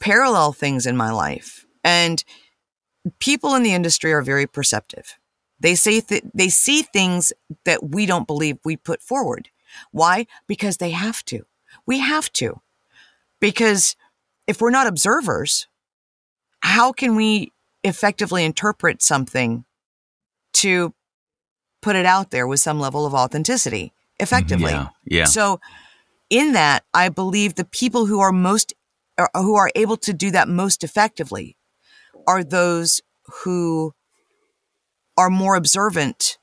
parallel 0.00 0.52
things 0.52 0.86
in 0.86 0.96
my 0.96 1.10
life 1.10 1.64
and 1.84 2.22
people 3.20 3.54
in 3.54 3.62
the 3.62 3.72
industry 3.72 4.12
are 4.12 4.22
very 4.22 4.46
perceptive 4.46 5.16
they 5.58 5.74
say 5.74 6.00
th- 6.00 6.24
they 6.34 6.48
see 6.50 6.82
things 6.82 7.32
that 7.64 7.90
we 7.90 8.04
don't 8.04 8.26
believe 8.26 8.58
we 8.64 8.76
put 8.76 9.00
forward 9.02 9.48
why 9.92 10.26
because 10.46 10.76
they 10.78 10.90
have 10.90 11.24
to 11.24 11.46
we 11.86 11.98
have 11.98 12.30
to 12.32 12.60
because 13.40 13.96
if 14.46 14.60
we're 14.60 14.70
not 14.70 14.86
observers 14.86 15.66
how 16.60 16.92
can 16.92 17.14
we 17.14 17.52
effectively 17.84 18.44
interpret 18.44 19.02
something 19.02 19.64
to 20.52 20.92
put 21.82 21.94
it 21.96 22.06
out 22.06 22.30
there 22.30 22.46
with 22.46 22.60
some 22.60 22.80
level 22.80 23.06
of 23.06 23.14
authenticity 23.14 23.92
effectively 24.18 24.72
mm-hmm. 24.72 24.88
Yeah. 25.04 25.18
Yeah. 25.18 25.24
so, 25.24 25.60
in 26.28 26.52
that, 26.54 26.84
I 26.92 27.08
believe 27.08 27.54
the 27.54 27.64
people 27.64 28.06
who 28.06 28.18
are 28.18 28.32
most, 28.32 28.74
who 29.34 29.54
are 29.54 29.70
able 29.76 29.96
to 29.98 30.12
do 30.12 30.32
that 30.32 30.48
most 30.48 30.82
effectively 30.82 31.56
are 32.26 32.42
those 32.42 33.00
who 33.44 33.92
are 35.16 35.30
more 35.30 35.54
observant 35.54 36.38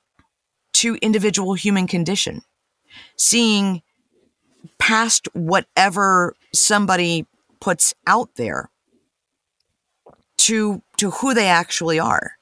to 0.73 0.95
individual 1.01 1.53
human 1.53 1.85
condition, 1.85 2.41
seeing 3.17 3.81
past 4.79 5.27
whatever 5.33 6.33
somebody 6.53 7.27
puts 7.63 7.93
out 8.05 8.35
there 8.35 8.69
to, 10.37 10.81
to 10.97 11.11
who 11.11 11.33
they 11.33 11.47
actually 11.47 11.97
are. 11.99 12.33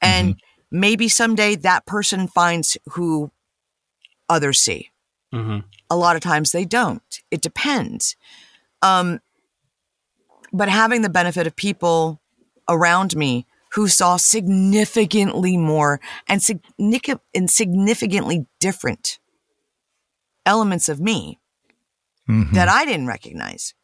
And 0.00 0.36
maybe 0.70 1.08
someday 1.08 1.56
that 1.56 1.84
person 1.84 2.28
finds 2.28 2.76
who 2.90 3.30
others 4.28 4.60
see 4.60 4.88
hmm 5.32 5.58
a 5.90 5.96
lot 5.96 6.16
of 6.16 6.22
times 6.22 6.52
they 6.52 6.64
don't. 6.64 7.20
It 7.30 7.42
depends. 7.42 8.16
Um, 8.80 9.20
but 10.52 10.68
having 10.70 11.02
the 11.02 11.10
benefit 11.10 11.46
of 11.46 11.54
people 11.56 12.20
around 12.68 13.14
me 13.14 13.46
who 13.72 13.88
saw 13.88 14.16
significantly 14.16 15.56
more 15.58 16.00
and, 16.28 16.40
signific- 16.40 17.20
and 17.34 17.50
significantly 17.50 18.46
different 18.60 19.18
elements 20.46 20.88
of 20.88 20.98
me 21.00 21.38
Mhm. 22.28 22.52
that 22.52 22.68
I 22.68 22.84
didn't 22.86 23.06
recognize. 23.06 23.74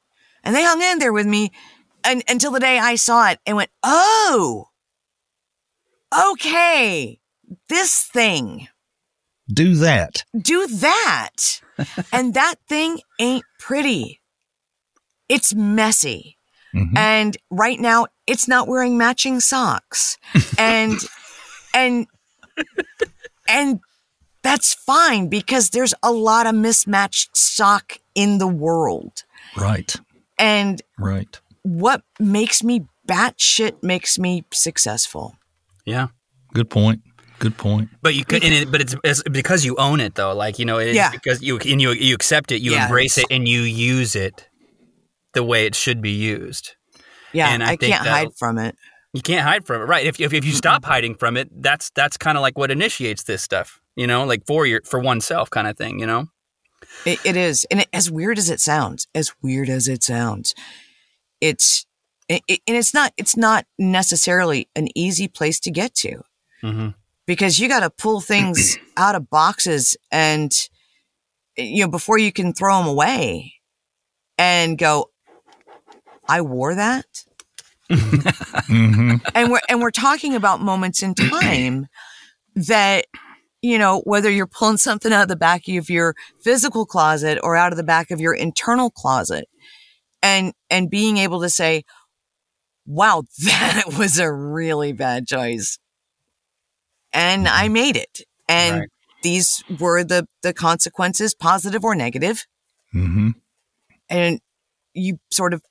And 0.45 0.55
they 0.55 0.65
hung 0.65 0.81
in 0.83 0.99
there 0.99 1.13
with 1.13 1.27
me 1.27 1.53
and, 2.05 2.23
until 2.29 2.53
the 2.53 2.61
day 2.61 2.79
I 2.79 2.95
saw 2.97 3.29
it 3.31 3.39
and 3.47 3.57
went, 3.57 3.71
oh, 3.83 4.69
okay, 6.17 7.19
this 7.69 8.03
thing 8.05 8.69
Do 9.53 9.75
that. 9.77 10.25
do 10.41 10.67
that. 10.67 11.61
and 12.13 12.35
that 12.35 12.57
thing 12.69 13.01
ain't 13.19 13.45
pretty. 13.59 14.21
It's 15.29 15.55
messy. 15.55 16.37
Mhm. 16.75 16.97
And 16.97 17.37
right 17.51 17.79
now 17.81 18.07
it's 18.27 18.47
not 18.49 18.69
wearing 18.69 18.97
matching 18.99 19.41
socks. 19.41 20.19
And 20.59 20.99
and 21.75 22.07
and 23.49 23.81
that's 24.43 24.75
fine 24.75 25.29
because 25.29 25.71
there's 25.71 25.95
a 26.03 26.11
lot 26.13 26.47
of 26.47 26.55
mismatched 26.55 27.37
sock 27.37 27.99
in 28.15 28.39
the 28.39 28.47
world. 28.49 29.25
Right. 29.57 29.95
And 30.39 30.81
Right. 30.99 31.41
what 31.63 32.03
makes 32.21 32.63
me 32.63 32.87
batshit 33.09 33.83
makes 33.83 34.19
me 34.19 34.45
successful. 34.53 35.37
Yeah. 35.85 36.09
Good 36.55 36.71
point. 36.71 37.03
Good 37.39 37.57
point. 37.57 37.89
But 38.03 38.15
you 38.15 38.25
could, 38.25 38.43
and 38.43 38.53
it, 38.53 38.71
but 38.71 38.81
it's, 38.81 38.97
it's 39.05 39.23
because 39.23 39.65
you 39.65 39.77
own 39.77 40.01
it 40.01 40.15
though. 40.17 40.35
Like 40.35 40.59
you 40.59 40.65
know, 40.65 40.79
it's 40.79 40.97
Yeah. 40.97 41.11
because 41.11 41.41
you 41.43 41.59
and 41.59 41.81
you 41.81 41.93
you 41.93 42.15
accept 42.15 42.51
it, 42.53 42.61
you 42.63 42.73
Yeah. 42.73 42.85
embrace 42.85 43.17
it, 43.17 43.27
and 43.31 43.47
you 43.47 43.61
use 43.63 44.17
it 44.17 44.49
the 45.35 45.45
way 45.45 45.65
it 45.67 45.75
should 45.77 46.01
be 46.03 46.11
used. 46.11 46.75
Yeah, 47.33 47.49
And 47.51 47.63
I 47.63 47.73
I, 47.73 47.77
think 47.77 47.95
can't 47.95 48.07
hide 48.07 48.29
from 48.39 48.59
it. 48.59 48.75
You 49.13 49.23
can't 49.23 49.47
hide 49.47 49.67
from 49.67 49.83
it, 49.83 49.85
right? 49.85 50.05
If 50.07 50.19
if, 50.21 50.33
if 50.33 50.45
you 50.45 50.53
stop 50.53 50.85
hiding 50.85 51.15
from 51.15 51.37
it, 51.37 51.49
that's 51.63 51.91
that's 51.95 52.17
kind 52.17 52.37
of 52.37 52.43
like 52.43 52.59
what 52.59 52.71
initiates 52.71 53.23
this 53.23 53.43
stuff, 53.43 53.81
you 53.95 54.07
know, 54.07 54.25
like 54.25 54.45
for 54.47 54.67
your 54.67 54.81
for 54.85 54.99
oneself 54.99 55.49
kind 55.51 55.67
of 55.69 55.77
thing, 55.77 56.01
you 56.01 56.07
know. 56.07 56.27
It, 57.05 57.19
it 57.25 57.37
is, 57.37 57.67
and 57.71 57.81
it, 57.81 57.89
as 57.93 58.11
weird 58.11 58.39
as 58.39 58.51
it 58.51 58.61
sounds, 58.61 59.07
as 59.15 59.33
weird 59.43 59.69
as 59.69 59.89
it 59.89 60.03
sounds, 60.03 60.55
it's 61.41 61.87
it, 62.29 62.43
it- 62.49 62.61
and 62.67 62.77
it's 62.77 62.93
not 62.95 63.13
it's 63.17 63.37
not 63.37 63.67
necessarily 63.79 64.69
an 64.77 64.89
easy 64.97 65.29
place 65.29 65.61
to 65.61 65.71
get 65.71 65.95
to. 65.97 66.23
Mm-hmm. 66.63 66.89
because 67.27 67.61
you 67.61 67.69
got 67.69 67.81
to 67.81 67.91
pull 67.91 68.21
things 68.21 68.79
out 68.97 69.15
of 69.15 69.31
boxes 69.31 69.97
and 70.11 70.53
you 71.57 71.85
know 71.85 71.89
before 71.91 72.19
you 72.19 72.33
can 72.33 72.53
throw 72.53 72.79
them 72.79 72.89
away 72.89 73.53
and 74.39 74.77
go, 74.77 75.11
I 76.29 76.41
wore 76.41 76.75
that, 76.75 77.07
hmm 77.91 79.15
and 79.35 79.51
we're 79.51 79.61
and 79.69 79.81
we're 79.81 79.91
talking 79.93 80.35
about 80.35 80.61
moments 80.61 81.03
in 81.03 81.15
time 81.15 81.87
that 82.57 83.07
you 83.63 83.79
know 83.79 84.01
whether 84.05 84.31
you're 84.31 84.47
pulling 84.47 84.77
something 84.77 85.13
out 85.13 85.23
of 85.23 85.29
the 85.29 85.37
back 85.37 85.69
of 85.69 85.91
your 85.91 86.15
physical 86.43 86.87
closet 86.87 87.39
or 87.43 87.57
out 87.57 87.73
of 87.73 87.77
the 87.77 87.85
back 87.85 88.11
of 88.11 88.21
your 88.21 88.35
internal 88.35 88.91
closet 88.91 89.49
and 90.23 90.53
and 90.71 90.91
being 90.91 91.17
able 91.17 91.41
to 91.41 91.51
say 91.51 91.85
wow 92.87 93.23
that 93.45 93.85
was 93.99 94.19
a 94.19 94.33
really 94.33 94.93
bad 94.93 95.27
choice. 95.27 95.79
And 97.13 97.49
i 97.49 97.69
made 97.69 97.97
it. 97.97 98.21
And 98.49 98.81
Right. 98.81 98.89
these 99.23 99.63
were 99.79 100.05
the 100.05 100.27
the 100.43 100.53
consequences 100.53 101.35
positive 101.35 101.85
or 101.85 101.95
negative. 101.95 102.47
Hmm 102.93 103.31
and 104.09 104.41
you 104.95 105.19
sort 105.31 105.53
of 105.55 105.63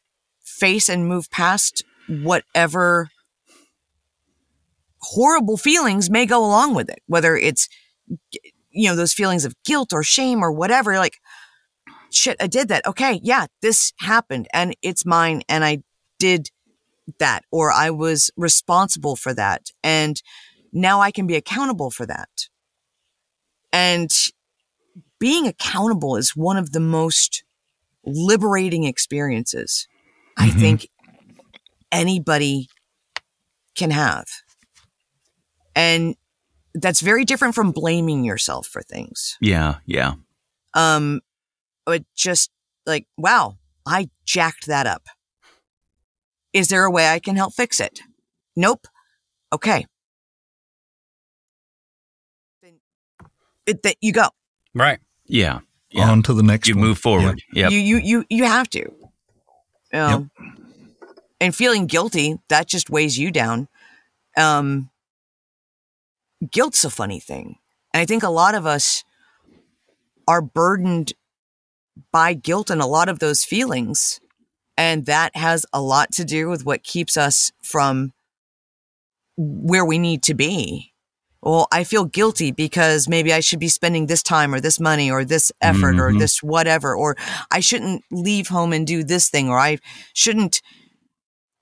face 0.43 0.89
and 0.89 1.07
move 1.07 1.29
past 1.31 1.83
whatever 2.07 3.09
horrible 5.01 5.57
feelings 5.57 6.09
may 6.09 6.25
go 6.25 6.43
along 6.45 6.75
with 6.75 6.89
it, 6.89 6.99
whether 7.07 7.35
it's, 7.35 7.67
you 8.71 8.89
know, 8.89 8.95
those 8.95 9.13
feelings 9.13 9.45
of 9.45 9.53
guilt 9.65 9.93
or 9.93 10.03
shame 10.03 10.43
or 10.43 10.51
whatever. 10.51 10.97
Like, 10.97 11.17
shit, 12.11 12.37
I 12.39 12.47
did 12.47 12.67
that. 12.69 12.85
Okay. 12.85 13.19
Yeah, 13.23 13.47
this 13.61 13.93
happened 13.99 14.47
and 14.53 14.75
it's 14.81 15.05
mine 15.05 15.43
and 15.49 15.63
I 15.63 15.79
did 16.19 16.49
that 17.19 17.43
or 17.51 17.71
I 17.71 17.89
was 17.89 18.31
responsible 18.35 19.15
for 19.15 19.33
that. 19.33 19.71
And 19.83 20.21
now 20.73 20.99
I 21.01 21.11
can 21.11 21.27
be 21.27 21.35
accountable 21.35 21.91
for 21.91 22.05
that. 22.05 22.47
And 23.71 24.11
being 25.19 25.47
accountable 25.47 26.15
is 26.15 26.35
one 26.35 26.57
of 26.57 26.71
the 26.71 26.79
most 26.79 27.43
liberating 28.05 28.83
experiences 28.83 29.87
I 30.37 30.49
Mhm. 30.49 30.59
think 30.59 30.89
anybody 31.91 32.69
can 33.75 33.91
have. 33.91 34.25
And 35.77 36.15
that's 36.73 37.01
very 37.01 37.23
different 37.23 37.53
from 37.53 37.71
blaming 37.71 38.23
yourself 38.23 38.65
for 38.65 38.81
things. 38.81 39.37
Yeah, 39.39 39.75
yeah. 39.85 40.13
Um, 40.73 41.21
but 41.85 42.03
just 42.15 42.49
like, 42.87 43.05
wow, 43.15 43.57
I 43.85 44.09
jacked 44.25 44.65
that 44.65 44.87
up. 44.87 45.03
Is 46.51 46.69
there 46.69 46.83
a 46.83 46.89
way 46.89 47.09
I 47.09 47.19
can 47.19 47.35
help 47.35 47.53
fix 47.53 47.79
it? 47.79 48.01
Nope. 48.55 48.87
Okay. 49.53 49.85
Then 52.63 52.79
it, 53.67 53.83
that 53.83 53.97
you 54.01 54.11
go. 54.11 54.29
Right. 54.73 54.99
Yeah. 55.25 55.59
Yeah. 55.91 56.09
On 56.09 56.23
to 56.23 56.33
the 56.33 56.43
next 56.43 56.67
you 56.67 56.75
one. 56.75 56.85
move 56.85 56.97
forward. 56.97 57.41
Yep. 57.53 57.71
You 57.71 57.77
you 57.77 57.97
you 57.97 58.25
you 58.29 58.43
have 58.45 58.69
to. 58.71 58.91
Um, 59.93 60.31
And 61.39 61.55
feeling 61.55 61.85
guilty 61.85 62.39
that 62.49 62.67
just 62.67 62.89
weighs 62.89 63.17
you 63.17 63.29
down. 63.31 63.67
Um, 64.35 64.89
guilt's 66.51 66.83
a 66.83 66.89
funny 66.89 67.19
thing, 67.19 67.55
and 67.93 68.01
I 68.01 68.05
think 68.05 68.23
a 68.23 68.29
lot 68.29 68.55
of 68.55 68.65
us 68.65 69.03
are 70.27 70.41
burdened 70.41 71.13
by 72.11 72.33
guilt 72.33 72.69
and 72.69 72.81
a 72.81 72.85
lot 72.85 73.09
of 73.09 73.19
those 73.19 73.43
feelings, 73.43 74.19
and 74.77 75.05
that 75.05 75.35
has 75.35 75.65
a 75.73 75.81
lot 75.81 76.11
to 76.13 76.25
do 76.25 76.49
with 76.49 76.65
what 76.65 76.83
keeps 76.83 77.17
us 77.17 77.51
from 77.63 78.13
where 79.37 79.85
we 79.85 79.97
need 79.99 80.23
to 80.23 80.33
be. 80.33 80.93
Well, 81.41 81.67
I 81.71 81.83
feel 81.83 82.05
guilty 82.05 82.51
because 82.51 83.07
maybe 83.07 83.31
I 83.31 83.39
should 83.39 83.59
be 83.59 83.67
spending 83.69 84.07
this 84.07 84.23
time 84.23 84.53
or 84.53 84.59
this 84.59 84.79
money 84.79 85.09
or 85.11 85.23
this 85.23 85.51
effort 85.61 85.99
or 85.99 86.11
Mhm. 86.11 86.19
this 86.19 86.41
whatever, 86.43 86.95
or 86.95 87.15
I 87.51 87.59
shouldn't 87.59 88.03
leave 88.11 88.47
home 88.47 88.73
and 88.73 88.85
do 88.85 89.03
this 89.03 89.29
thing, 89.29 89.47
or 89.49 89.59
I 89.59 89.77
shouldn't 90.13 90.61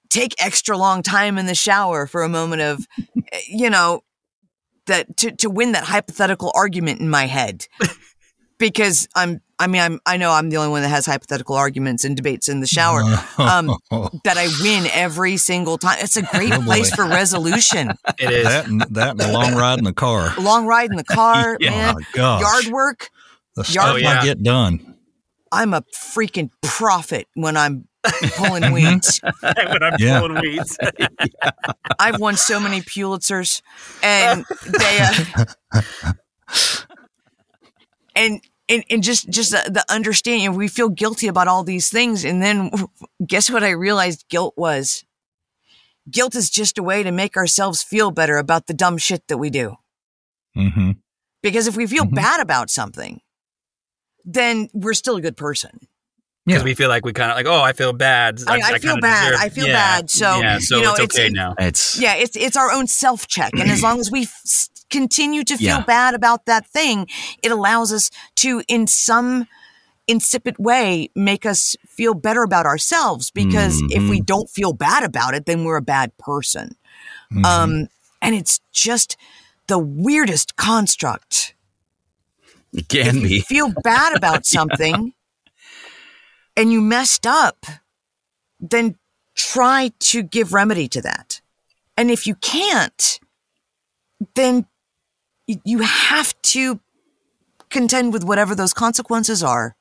take 0.09 0.33
extra 0.39 0.77
long 0.77 1.03
time 1.03 1.38
in 1.38 1.45
the 1.45 1.55
shower 1.55 2.07
for 2.07 2.23
a 2.23 2.29
moment 2.29 2.61
of, 2.61 2.88
eh, 3.33 3.41
you 3.49 3.69
know, 3.69 4.01
that 4.88 5.17
to, 5.17 5.32
to 5.32 5.50
win 5.50 5.71
that 5.74 5.84
hypothetical 5.86 6.52
argument 6.56 7.00
in 7.02 7.10
my 7.10 7.26
head. 7.26 7.67
Because 8.58 9.10
I'm, 9.13 9.41
I 9.60 9.67
mean, 9.67 9.82
I'm, 9.82 10.00
I 10.06 10.15
know 10.15 10.32
I'm 10.32 10.50
the 10.50 10.56
only 10.56 10.69
one 10.69 10.82
that 10.84 10.88
has 10.88 11.06
hypothetical 11.06 11.56
arguments 11.58 12.06
and 12.06 12.15
debates 12.15 12.48
in 12.48 12.62
the 12.62 12.67
shower 12.67 13.02
um, 13.38 13.67
that 14.24 14.38
I 14.38 14.48
win 14.62 14.88
every 14.93 15.36
single 15.36 15.78
time. 15.78 15.98
It's 16.00 16.15
a 16.15 16.21
great 16.21 16.54
Oh, 16.54 16.62
place 16.62 16.89
for 16.95 17.06
resolution. 17.06 17.89
It 18.17 18.32
is. 18.32 18.45
that 18.45 18.67
and 18.67 18.80
that 18.91 19.10
and 19.12 19.21
a 19.21 19.32
long 19.34 19.56
ride 19.56 19.78
in 19.78 19.84
the 19.84 19.91
car. 19.91 20.34
Long 20.39 20.65
ride 20.65 20.89
in 20.89 20.95
the 20.95 21.04
car, 21.04 21.58
Yeah. 21.60 21.69
man. 21.71 21.95
Oh. 22.17 22.39
Yard 22.39 22.67
work. 22.67 23.10
the 23.58 23.63
yard- 23.63 23.88
stuff 23.88 23.93
Oh, 23.95 23.98
yeah. 23.98 24.21
I 24.21 24.24
get 24.24 24.41
done. 24.41 24.95
I'm 25.52 25.74
a 25.74 25.82
freaking 25.93 26.50
prophet 26.63 27.28
when 27.34 27.58
I'm 27.58 27.89
pulling 28.36 28.72
weeds. 28.72 29.22
when 29.41 29.84
I'm 29.84 29.96
Yeah. 29.98 30.20
pulling 30.20 30.39
weeds. 30.39 30.78
I've 32.00 32.20
won 32.20 32.38
so 32.38 32.60
many 32.60 32.82
Pulitzers, 32.82 33.62
and 34.02 34.46
they, 34.65 35.02
uh, 35.02 35.13
and 38.15 38.41
and 38.70 38.84
and 38.89 39.04
just 39.04 39.30
just 39.30 39.52
the, 39.52 39.70
the 39.72 39.86
understanding. 39.89 40.54
We 40.56 40.68
feel 40.68 40.89
guilty 40.89 41.28
about 41.28 41.48
all 41.48 41.63
these 41.63 41.89
things, 41.89 42.26
and 42.26 42.41
then 42.41 42.72
guess 43.26 43.50
what? 43.50 43.63
I 43.63 43.72
realized 43.72 44.26
guilt 44.30 44.54
was. 44.58 45.04
Guilt 46.10 46.36
is 46.36 46.50
just 46.52 46.78
a 46.78 46.84
way 46.84 47.02
to 47.02 47.12
make 47.12 47.36
ourselves 47.36 47.82
feel 47.82 48.12
better 48.12 48.38
about 48.38 48.68
the 48.68 48.76
dumb 48.76 48.98
shit 48.98 49.28
that 49.28 49.38
we 49.38 49.50
do. 49.50 49.76
hmm 50.54 50.91
Because 51.41 51.65
if 51.68 51.76
we 51.76 51.88
feel 51.88 52.06
Mhm. 52.06 52.13
bad 52.15 52.39
about 52.41 52.70
something, 52.70 53.22
then 54.24 54.70
we're 54.74 54.94
still 54.94 55.15
a 55.15 55.22
good 55.22 55.36
person. 55.36 55.88
Because 56.45 56.62
Yeah. 56.62 56.65
we 56.65 56.75
feel 56.75 56.89
like 56.89 57.05
we 57.05 57.12
kind 57.13 57.31
of 57.31 57.38
like, 57.38 57.47
oh, 57.47 57.62
I 57.62 57.73
feel 57.73 57.91
bad. 57.93 58.39
I, 58.47 58.55
I, 58.58 58.77
feel 58.79 58.93
kinda 58.93 59.01
bad. 59.01 59.29
deserve- 59.31 59.39
I 59.41 59.49
feel 59.49 59.67
Yeah. 59.67 59.73
bad. 59.73 60.10
So 60.12 60.39
yeah, 60.41 60.60
so 60.60 60.77
you 60.77 60.84
know, 60.84 60.91
it's 60.93 61.01
okay 61.15 61.27
it- 61.27 61.34
now. 61.34 61.55
It's 61.58 61.99
Yeah, 61.99 62.13
it's 62.15 62.36
it's 62.36 62.55
our 62.55 62.71
own 62.71 62.88
self 62.88 63.27
check, 63.27 63.51
and 63.53 63.71
as 63.71 63.81
long 63.81 63.99
as 63.99 64.12
we 64.12 64.23
f- 64.23 64.69
continue 64.91 65.43
to 65.43 65.58
feel 65.58 65.77
Yeah. 65.77 65.84
bad 65.84 66.13
about 66.13 66.45
that 66.45 66.67
thing, 66.67 67.08
it 67.41 67.51
allows 67.51 67.91
us 67.91 68.12
to, 68.36 68.62
in 68.67 68.86
some 68.86 69.47
insipid 70.08 70.55
way, 70.60 71.10
make 71.15 71.47
us 71.47 71.75
feel 71.88 72.13
better 72.13 72.43
about 72.43 72.67
ourselves. 72.67 73.31
Because 73.31 73.81
if 73.89 74.08
we 74.08 74.19
Mhm. 74.21 74.25
don't 74.27 74.49
feel 74.51 74.71
bad 74.71 75.03
about 75.03 75.34
it, 75.34 75.47
then 75.47 75.63
we're 75.63 75.77
a 75.77 75.81
bad 75.81 76.15
person. 76.19 76.75
Mhm. 77.34 77.43
Um, 77.43 77.88
and 78.21 78.36
it's 78.36 78.60
just 78.71 79.17
the 79.67 79.79
weirdest 79.79 80.55
construct. 80.58 81.53
it 82.71 82.88
can 82.89 83.08
if 83.08 83.15
you 83.23 83.29
be. 83.29 83.39
feel 83.41 83.69
bad 83.84 84.15
about 84.15 84.45
something 84.55 85.13
and 86.58 86.72
you 86.72 86.82
messed 86.82 87.26
up, 87.28 87.65
then 88.60 88.96
try 89.36 89.91
to 90.00 90.24
give 90.24 90.54
remedy 90.54 90.88
to 90.89 91.02
that. 91.02 91.41
And 91.98 92.10
if 92.12 92.26
you 92.28 92.36
can't, 92.36 93.20
then 94.36 94.65
you 95.48 95.80
have 95.80 96.39
to 96.41 96.80
contend 97.70 98.13
with 98.13 98.24
whatever 98.24 98.56
those 98.56 98.74
consequences 98.74 99.44
are 99.44 99.76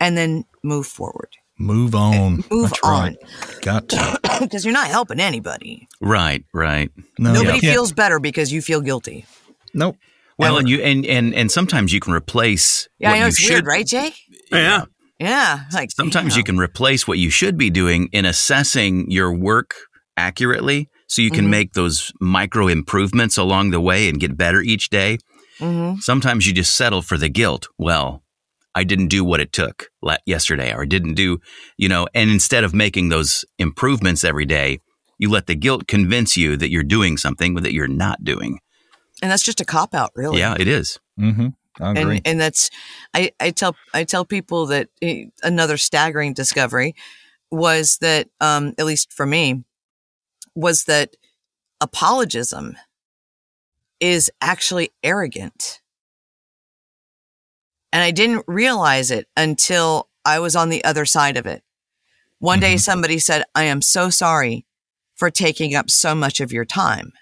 and 0.00 0.16
then 0.16 0.44
move 0.62 0.86
forward. 0.86 1.28
Move 1.58 1.94
on. 1.94 2.44
Move 2.50 2.70
That's 2.70 2.82
right. 2.82 3.16
Got 3.62 3.88
to. 3.90 4.20
Because 4.38 4.66
you're 4.66 4.74
not 4.74 4.88
helping 4.88 5.18
anybody. 5.18 5.88
Right, 5.98 6.44
right. 6.52 6.90
No, 7.18 7.32
Nobody 7.32 7.54
you 7.54 7.60
can't- 7.62 7.72
feels 7.74 7.90
better 7.92 8.18
because 8.20 8.52
you 8.52 8.60
feel 8.60 8.82
guilty. 8.82 9.24
Nope. 9.72 9.96
Well, 10.36 10.58
and 10.58 10.68
you 10.68 10.82
and 10.82 11.06
and 11.06 11.34
and 11.34 11.50
sometimes 11.50 11.90
you 11.94 12.00
can 12.00 12.12
replace. 12.12 12.86
Yeah, 12.98 13.08
I 13.08 13.12
what 13.12 13.16
know 13.16 13.22
you 13.24 13.28
it's 13.28 13.38
should, 13.38 13.50
weird, 13.52 13.66
right, 13.66 13.86
Jay? 13.86 14.12
Yeah. 14.52 14.84
Yeah, 15.18 15.60
like 15.72 15.90
Sometimes 15.90 16.34
damn. 16.34 16.38
you 16.38 16.44
can 16.44 16.58
replace 16.58 17.08
what 17.08 17.18
you 17.18 17.30
should 17.30 17.56
be 17.56 17.70
doing 17.70 18.08
in 18.12 18.24
assessing 18.24 19.10
your 19.10 19.32
work 19.32 19.74
accurately, 20.16 20.88
so 21.08 21.22
you 21.22 21.30
can 21.30 21.46
Mhm. 21.46 21.50
make 21.50 21.72
those 21.72 22.12
micro 22.20 22.68
improvements 22.68 23.36
along 23.38 23.70
the 23.70 23.80
way 23.80 24.08
and 24.08 24.20
get 24.20 24.36
better 24.36 24.60
each 24.60 24.88
day. 24.90 25.18
Mhm. 25.60 26.00
Sometimes 26.00 26.46
you 26.46 26.52
just 26.52 26.76
settle 26.76 27.00
for 27.02 27.16
the 27.16 27.28
guilt. 27.30 27.68
Well, 27.78 28.22
I 28.74 28.84
didn't 28.84 29.08
do 29.08 29.24
what 29.24 29.40
it 29.40 29.52
took 29.52 29.88
yesterday, 30.26 30.72
or 30.74 30.82
I 30.82 30.86
didn't 30.86 31.14
do, 31.14 31.38
you 31.78 31.88
know. 31.88 32.06
And 32.14 32.30
instead 32.30 32.62
of 32.62 32.74
making 32.74 33.08
those 33.08 33.44
improvements 33.58 34.22
every 34.22 34.44
day, 34.44 34.80
you 35.18 35.30
let 35.30 35.46
the 35.46 35.54
guilt 35.54 35.86
convince 35.86 36.36
you 36.36 36.58
that 36.58 36.70
you're 36.70 36.82
doing 36.82 37.16
something 37.16 37.54
that 37.54 37.72
you're 37.72 37.88
not 37.88 38.22
doing. 38.22 38.58
and 39.22 39.30
that's 39.30 39.42
just 39.42 39.62
a 39.62 39.64
cop 39.64 39.94
out, 39.94 40.10
really. 40.14 40.40
Yeah, 40.40 40.56
it 40.60 40.68
is. 40.68 40.98
Mm-hmm. 41.18 41.46
And 41.96 42.08
and 42.24 42.40
that's 42.40 42.70
I, 43.14 43.32
I 43.40 43.50
tell 43.50 43.76
I 43.94 44.04
tell 44.04 44.24
people 44.24 44.66
that 44.66 44.88
eh, 45.02 45.26
another 45.42 45.76
staggering 45.76 46.32
discovery 46.32 46.94
was 47.50 47.98
that 47.98 48.28
um, 48.40 48.74
at 48.78 48.86
least 48.86 49.12
for 49.12 49.26
me 49.26 49.64
was 50.54 50.84
that 50.84 51.16
apologism 51.80 52.76
is 54.00 54.30
actually 54.40 54.90
arrogant 55.02 55.80
and 57.92 58.02
I 58.02 58.10
didn't 58.10 58.44
realize 58.46 59.10
it 59.10 59.26
until 59.36 60.08
I 60.24 60.38
was 60.38 60.54
on 60.56 60.68
the 60.68 60.84
other 60.84 61.06
side 61.06 61.36
of 61.36 61.46
it. 61.46 61.62
One 62.38 62.60
day 62.60 62.74
Mhm. 62.74 62.80
somebody 62.80 63.18
said, 63.18 63.44
I 63.54 63.64
am 63.64 63.80
so 63.80 64.10
sorry 64.10 64.66
for 65.14 65.30
taking 65.30 65.74
up 65.74 65.90
so 65.90 66.14
much 66.14 66.40
of 66.40 66.52
your 66.52 66.66
time. 66.66 67.12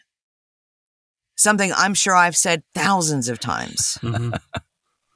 Something 1.37 1.73
I'm 1.77 1.95
sure 1.95 2.15
I've 2.15 2.37
said 2.37 2.63
thousands 2.75 3.29
of 3.29 3.41
times. 3.41 3.99
Mhm. 4.03 4.39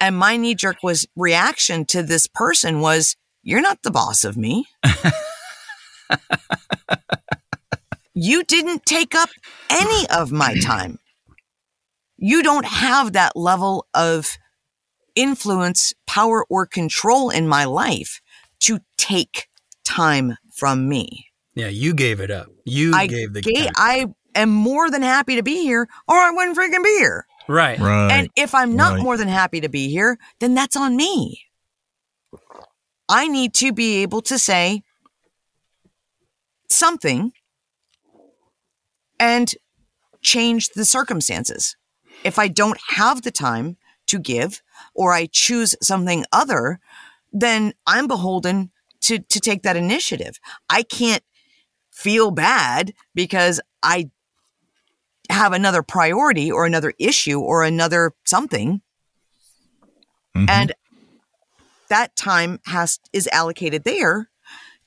And 0.01 0.17
my 0.17 0.37
knee 0.37 0.55
jerk 0.55 0.77
was 0.85 1.09
reaction 1.17 1.85
to 1.87 2.05
this 2.05 2.29
person 2.29 2.79
was, 2.81 3.17
you're 3.43 3.61
not 3.61 3.83
the 3.83 3.91
boss 3.91 4.23
of 4.23 4.37
me. 4.37 4.65
you 8.15 8.43
didn't 8.45 8.85
take 8.87 9.15
up 9.17 9.29
any 9.71 10.09
of 10.11 10.31
my 10.33 10.55
time. 10.63 10.99
You 12.17 12.43
don't 12.45 12.67
have 12.67 13.13
that 13.15 13.35
level 13.37 13.87
of 13.95 14.39
influence, 15.15 15.93
power, 16.07 16.45
or 16.49 16.67
control 16.67 17.31
in 17.31 17.47
my 17.49 17.65
life 17.65 18.21
to 18.61 18.81
take 18.97 19.49
time 19.85 20.37
from 20.53 20.89
me. 20.89 21.27
Yeah, 21.55 21.69
you 21.69 21.93
gave 21.95 22.21
it 22.21 22.31
up. 22.31 22.49
You 22.65 22.93
I 22.95 23.07
gave 23.09 23.33
the 23.33 23.43
ga- 23.43 23.65
time. 23.65 23.73
I 23.77 24.07
am 24.35 24.51
more 24.51 24.91
than 24.91 25.03
happy 25.03 25.37
to 25.37 25.43
be 25.43 25.63
here, 25.63 25.89
or 26.07 26.17
I 26.17 26.31
wouldn't 26.31 26.57
freaking 26.57 26.85
be 26.85 26.99
here. 26.99 27.27
right. 27.49 27.79
right. 27.79 28.11
And 28.13 28.31
if 28.37 28.55
I'm 28.55 28.77
not 28.77 28.95
right. 28.95 29.03
more 29.03 29.17
than 29.17 29.29
happy 29.29 29.61
to 29.61 29.69
be 29.69 29.89
here, 29.89 30.19
then 30.41 30.55
that's 30.55 30.77
on 30.77 30.97
me. 30.97 31.43
I 33.09 33.27
need 33.27 33.55
to 33.55 33.73
be 33.73 34.03
able 34.03 34.21
to 34.23 34.39
say 34.39 34.83
something 36.69 37.33
and 39.19 39.55
change 40.21 40.71
the 40.71 40.85
circumstances. 40.85 41.77
If 42.25 42.39
I 42.39 42.49
don't 42.49 42.79
have 42.91 43.23
the 43.23 43.31
time 43.31 43.77
to 44.09 44.19
give 44.19 44.63
or 44.95 45.13
I 45.13 45.29
choose 45.31 45.75
something 45.81 46.25
other, 46.33 46.81
then 47.33 47.73
I'm 47.87 48.07
beholden 48.07 48.71
to, 49.03 49.19
to 49.19 49.41
take 49.41 49.63
that 49.63 49.77
initiative. 49.77 50.39
I 50.69 50.83
can't 50.83 51.23
feel 51.91 52.31
bad 52.31 52.93
because 53.15 53.61
I 53.83 54.11
have 55.29 55.53
another 55.53 55.83
priority 55.83 56.51
or 56.51 56.65
another 56.67 56.93
issue 56.99 57.41
or 57.41 57.63
another 57.65 58.13
something. 58.25 58.81
Mhm. 60.37 60.49
and 60.51 60.73
that 61.89 62.15
time 62.15 62.61
has 62.67 63.01
is 63.15 63.27
allocated 63.33 63.85
there 63.85 64.31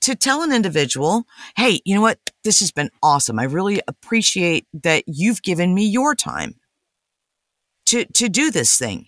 to 0.01 0.15
tell 0.15 0.43
an 0.43 0.54
individual 0.54 1.25
hey 1.58 1.82
you 1.84 1.95
know 1.95 2.01
what? 2.01 2.19
This 2.43 2.60
has 2.60 2.71
been 2.71 2.89
awesome. 3.04 3.39
I 3.39 3.43
really 3.43 3.82
appreciate 3.88 4.67
that 4.73 5.04
you've 5.08 5.41
given 5.41 5.73
me 5.73 5.86
your 5.86 6.15
time 6.15 6.56
to 7.88 8.06
to 8.06 8.30
do 8.30 8.51
this 8.51 8.77
thing. 8.77 9.08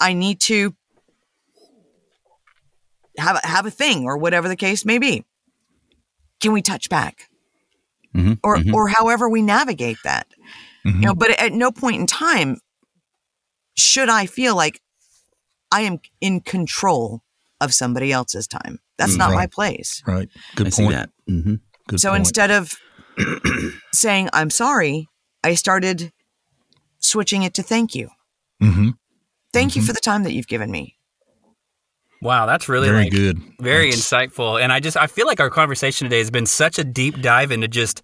I 0.00 0.12
need 0.12 0.40
to 0.40 0.74
have 3.16 3.40
a, 3.42 3.46
have 3.46 3.64
a 3.66 3.70
thing 3.70 4.04
or 4.04 4.16
whatever 4.18 4.48
the 4.48 4.56
case 4.56 4.84
may 4.84 4.98
be. 4.98 5.24
Can 6.40 6.52
we 6.52 6.62
touch 6.62 6.88
back 6.88 7.29
Mhm, 8.14 8.38
or 8.42 8.56
mhm. 8.56 8.74
or 8.74 8.88
however 8.88 9.28
we 9.28 9.42
navigate 9.42 9.98
that 10.04 10.26
Mhm. 10.86 11.00
you 11.00 11.06
know 11.06 11.14
but 11.14 11.30
at 11.40 11.52
no 11.52 11.70
point 11.70 11.96
in 12.00 12.06
time 12.06 12.58
should 13.76 14.08
i 14.08 14.26
feel 14.26 14.54
like 14.56 14.80
i 15.70 15.82
am 15.82 15.98
in 16.20 16.40
control 16.40 17.22
of 17.60 17.72
somebody 17.74 18.10
else's 18.12 18.46
time 18.46 18.78
that's 18.98 19.14
Mm, 19.14 19.18
not 19.18 19.34
my 19.34 19.46
place 19.46 20.02
right. 20.06 20.28
Good 20.56 20.66
I 20.66 20.70
see 20.70 20.82
point. 20.84 20.94
that. 20.96 21.10
hmm 21.26 21.54
Good 21.86 22.00
so 22.00 22.10
point. 22.10 22.20
instead 22.20 22.50
of 22.50 22.72
saying 23.92 24.28
i'm 24.32 24.50
sorry 24.50 25.08
i 25.44 25.54
started 25.54 26.12
switching 26.98 27.42
it 27.42 27.54
to 27.54 27.62
thank 27.62 27.94
you 27.94 28.08
hmm 28.60 28.90
thank 29.52 29.76
you 29.76 29.82
for 29.82 29.92
the 29.92 30.00
time 30.00 30.22
that 30.24 30.32
you've 30.32 30.46
given 30.48 30.70
me 30.70 30.96
Wow, 32.22 32.44
that's 32.46 32.68
really 32.68 32.88
Very 32.88 33.04
like 33.04 33.12
good. 33.12 33.38
very 33.60 33.90
That's- 33.90 34.00
insightful. 34.10 34.60
And 34.60 34.72
I 34.72 34.80
just 34.80 34.96
I 34.96 35.06
feel 35.06 35.26
like 35.26 35.40
our 35.40 35.50
conversation 35.50 36.04
today 36.06 36.18
has 36.18 36.30
been 36.30 36.46
such 36.46 36.78
a 36.78 36.84
deep 36.84 37.20
dive 37.22 37.50
into 37.50 37.66
just 37.68 38.02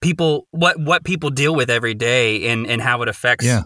people 0.00 0.46
what 0.50 0.80
what 0.80 1.04
people 1.04 1.30
deal 1.30 1.54
with 1.54 1.70
every 1.70 1.94
day 1.94 2.48
and 2.48 2.66
and 2.66 2.80
how 2.80 3.02
it 3.02 3.08
affects 3.08 3.44
Yeah. 3.44 3.62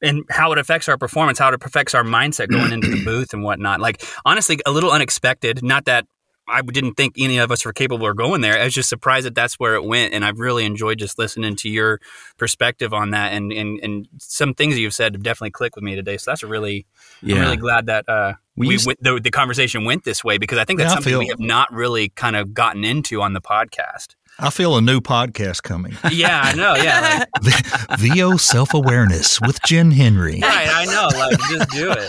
and 0.00 0.22
how 0.30 0.52
it 0.52 0.58
affects 0.58 0.88
our 0.88 0.96
performance, 0.96 1.38
how 1.38 1.48
it 1.52 1.62
affects 1.62 1.94
our 1.94 2.04
mindset 2.04 2.48
going 2.50 2.72
into 2.72 2.88
the 2.88 3.04
booth 3.04 3.32
and 3.32 3.42
whatnot. 3.42 3.80
Like 3.80 4.04
honestly, 4.24 4.58
a 4.66 4.70
little 4.70 4.92
unexpected. 4.92 5.62
Not 5.62 5.86
that 5.86 6.06
I 6.48 6.60
didn't 6.60 6.94
think 6.94 7.14
any 7.18 7.38
of 7.38 7.50
us 7.52 7.64
were 7.64 7.72
capable 7.72 8.08
of 8.08 8.16
going 8.16 8.40
there. 8.40 8.58
I 8.60 8.64
was 8.64 8.74
just 8.74 8.88
surprised 8.88 9.26
that 9.26 9.34
that's 9.34 9.54
where 9.54 9.74
it 9.74 9.84
went, 9.84 10.12
and 10.12 10.24
I've 10.24 10.38
really 10.38 10.64
enjoyed 10.64 10.98
just 10.98 11.18
listening 11.18 11.54
to 11.56 11.68
your 11.68 12.00
perspective 12.36 12.92
on 12.92 13.10
that. 13.10 13.32
And 13.32 13.52
and 13.52 13.78
and 13.82 14.08
some 14.18 14.52
things 14.54 14.78
you've 14.78 14.94
said 14.94 15.14
have 15.14 15.22
definitely 15.22 15.52
clicked 15.52 15.76
with 15.76 15.84
me 15.84 15.94
today. 15.96 16.16
So 16.18 16.30
that's 16.30 16.42
really 16.42 16.86
Yeah. 17.22 17.36
I'm 17.36 17.42
really 17.42 17.56
glad 17.56 17.86
that 17.86 18.08
uh, 18.08 18.34
We 18.56 18.66
we, 18.68 18.74
used- 18.74 18.86
went, 18.86 19.02
the, 19.02 19.18
the 19.20 19.30
conversation 19.30 19.84
went 19.84 20.04
this 20.04 20.22
way 20.22 20.38
because 20.38 20.58
I 20.58 20.64
think 20.64 20.78
that's 20.78 20.88
Yeah, 20.92 20.98
I 20.98 21.02
something 21.02 21.18
we 21.18 21.28
have 21.28 21.40
not 21.40 21.72
really 21.72 22.10
kind 22.10 22.36
of 22.36 22.52
gotten 22.54 22.84
into 22.84 23.22
on 23.22 23.32
the 23.32 23.40
podcast. 23.40 24.14
I 24.38 24.48
feel 24.48 24.76
a 24.76 24.80
new 24.80 25.00
podcast 25.02 25.62
coming. 25.62 25.94
Yeah, 26.10 26.40
I 26.42 26.54
know. 26.54 26.74
Yeah, 26.74 27.24
like, 27.42 27.98
VO 27.98 28.36
Self 28.38 28.72
Awareness 28.74 29.40
with 29.42 29.58
Jenn 29.66 29.90
Henry. 29.90 30.40
right. 30.42 30.68
I 30.70 30.84
know. 30.86 31.08
Like, 31.18 31.38
just 31.50 31.70
do 31.70 31.92
it. 31.92 32.08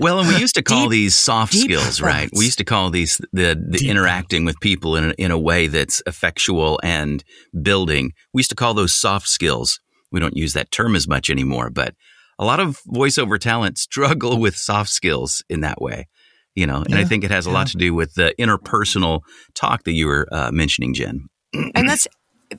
Well, 0.00 0.18
and 0.20 0.28
we 0.28 0.38
used 0.38 0.54
to 0.56 0.62
call 0.62 0.84
Deep- 0.84 0.90
these 0.90 1.14
soft 1.14 1.52
deep 1.52 1.64
skills, 1.64 2.00
right? 2.00 2.30
We 2.34 2.46
used 2.46 2.58
to 2.58 2.64
call 2.64 2.88
these 2.90 3.20
the, 3.32 3.54
the 3.68 3.88
interacting 3.88 4.44
with 4.46 4.58
people 4.60 4.96
in 4.96 5.10
a, 5.10 5.14
in 5.18 5.30
a 5.30 5.38
way 5.38 5.66
that's 5.66 6.02
effectual 6.06 6.80
and 6.82 7.22
building. 7.62 8.12
We 8.32 8.40
used 8.40 8.50
to 8.50 8.56
call 8.56 8.72
those 8.74 8.94
soft 8.94 9.28
skills. 9.28 9.78
We 10.10 10.20
don't 10.20 10.36
use 10.36 10.54
that 10.54 10.70
term 10.70 10.96
as 10.96 11.06
much 11.06 11.28
anymore, 11.30 11.68
but 11.70 11.94
a 12.38 12.44
lot 12.44 12.60
of 12.60 12.80
voiceover 12.88 13.38
talent 13.38 13.78
struggle 13.78 14.38
with 14.38 14.56
soft 14.56 14.90
skills 14.90 15.42
in 15.48 15.60
that 15.60 15.80
way. 15.80 16.08
You 16.54 16.66
know, 16.66 16.82
and 16.84 16.94
I 16.96 17.04
think 17.04 17.24
it 17.24 17.30
has 17.30 17.46
a 17.46 17.50
lot 17.50 17.66
to 17.68 17.78
do 17.78 17.94
with 17.94 18.14
the 18.14 18.34
interpersonal 18.38 19.22
talk 19.54 19.84
that 19.84 19.92
you 19.92 20.06
were 20.06 20.28
uh, 20.30 20.50
mentioning, 20.52 20.92
Jenn. 20.92 21.28
and 21.54 21.88
that's 21.88 22.06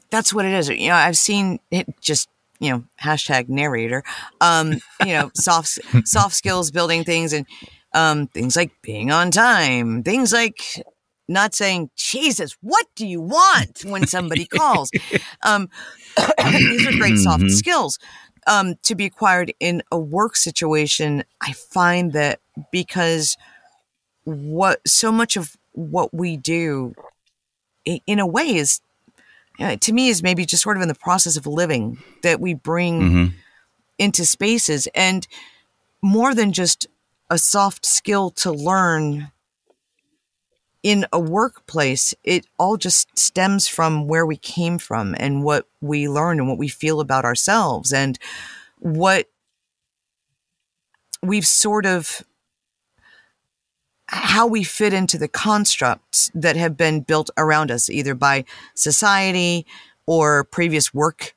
that's 0.09 0.33
what 0.33 0.45
it 0.45 0.53
is 0.53 0.69
you 0.69 0.87
know 0.87 0.95
i've 0.95 1.17
seen 1.17 1.59
it 1.69 1.87
just 2.01 2.27
you 2.59 2.71
know 2.71 2.83
hashtag 3.01 3.47
narrator 3.49 4.03
um 4.41 4.79
you 4.99 5.13
know 5.13 5.29
soft 5.35 5.77
soft 6.03 6.33
skills 6.35 6.71
building 6.71 7.03
things 7.03 7.33
and 7.33 7.45
um 7.93 8.27
things 8.27 8.55
like 8.55 8.71
being 8.81 9.11
on 9.11 9.29
time 9.29 10.01
things 10.01 10.33
like 10.33 10.83
not 11.27 11.53
saying 11.53 11.89
jesus 11.95 12.57
what 12.61 12.85
do 12.95 13.05
you 13.05 13.21
want 13.21 13.83
when 13.85 14.07
somebody 14.07 14.45
calls 14.59 14.91
um 15.43 15.69
these 16.51 16.87
are 16.87 16.93
great 16.93 17.17
soft 17.17 17.43
Mhm. 17.43 17.51
skills 17.51 17.99
um 18.47 18.75
to 18.83 18.95
be 18.95 19.05
acquired 19.05 19.53
in 19.59 19.81
a 19.91 19.97
work 19.97 20.35
situation 20.35 21.23
i 21.41 21.51
find 21.53 22.13
that 22.13 22.39
because 22.71 23.37
what 24.23 24.79
so 24.87 25.11
much 25.11 25.35
of 25.37 25.55
what 25.73 26.13
we 26.13 26.37
do 26.37 26.93
in 27.85 28.19
a 28.19 28.27
way 28.27 28.55
is 28.55 28.79
uh, 29.59 29.75
to 29.77 29.93
me 29.93 30.09
is 30.09 30.23
maybe 30.23 30.45
just 30.45 30.63
sort 30.63 30.77
of 30.77 30.81
in 30.81 30.87
the 30.87 30.95
process 30.95 31.37
of 31.37 31.45
living 31.45 31.97
that 32.23 32.39
we 32.39 32.53
bring 32.53 33.11
hmm 33.11 33.27
into 33.99 34.25
spaces. 34.25 34.87
And 34.95 35.27
more 36.01 36.33
than 36.33 36.51
just 36.51 36.87
a 37.29 37.37
soft 37.37 37.85
skill 37.85 38.31
to 38.31 38.51
learn 38.51 39.31
in 40.83 41.05
a 41.13 41.19
workplace 41.19 42.13
it 42.23 42.45
all 42.59 42.75
just 42.77 43.07
stems 43.17 43.67
from 43.67 44.05
where 44.07 44.25
we 44.25 44.35
came 44.37 44.77
from 44.77 45.15
and 45.17 45.43
what 45.43 45.65
we 45.81 46.07
learn 46.09 46.39
and 46.39 46.47
what 46.49 46.57
we 46.57 46.67
feel 46.67 46.99
about 46.99 47.23
ourselves 47.25 47.93
and 47.93 48.19
what 48.79 49.27
we've 51.21 51.47
sort 51.47 51.85
of 51.85 52.21
how 54.07 54.45
we 54.45 54.63
fit 54.63 54.93
into 54.93 55.17
the 55.17 55.29
constructs 55.29 56.29
that 56.35 56.55
have 56.57 56.75
been 56.77 56.99
built 57.01 57.29
around 57.37 57.71
us 57.71 57.89
either 57.89 58.13
by 58.13 58.43
society 58.75 59.65
or 60.05 60.43
previous 60.43 60.93
workplace 60.93 61.33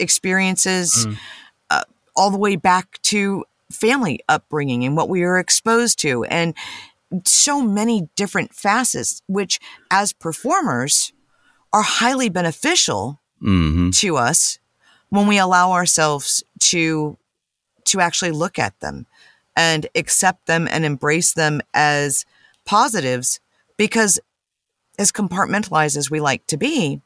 experiences 0.00 1.06
Mm. 1.06 1.16
uh, 1.70 1.84
all 2.16 2.30
the 2.30 2.38
way 2.38 2.56
back 2.56 3.00
to 3.02 3.44
family 3.70 4.20
upbringing 4.28 4.84
and 4.84 4.96
what 4.96 5.08
we 5.10 5.20
were 5.22 5.38
exposed 5.38 5.98
to 6.00 6.24
and 6.24 6.54
so 7.24 7.62
many 7.62 8.08
different 8.16 8.54
facets, 8.54 9.22
which 9.26 9.58
as 9.90 10.12
performers 10.12 11.12
are 11.72 11.82
highly 11.82 12.28
beneficial 12.28 13.20
hmm 13.40 13.90
to 13.90 14.16
us 14.16 14.58
when 15.10 15.26
we 15.26 15.36
allow 15.38 15.72
ourselves 15.72 16.44
to 16.60 17.16
to 17.84 18.00
actually 18.00 18.30
look 18.30 18.58
at 18.58 18.78
them 18.80 19.06
and 19.56 19.86
accept 19.94 20.46
them 20.46 20.68
and 20.70 20.84
embrace 20.84 21.32
them 21.34 21.60
as 21.74 22.24
positives 22.64 23.40
because 23.76 24.20
as 24.98 25.10
compartmentalized 25.10 25.96
as 25.96 26.10
we 26.10 26.20
like 26.20 26.46
to 26.46 26.56
be 26.56 27.00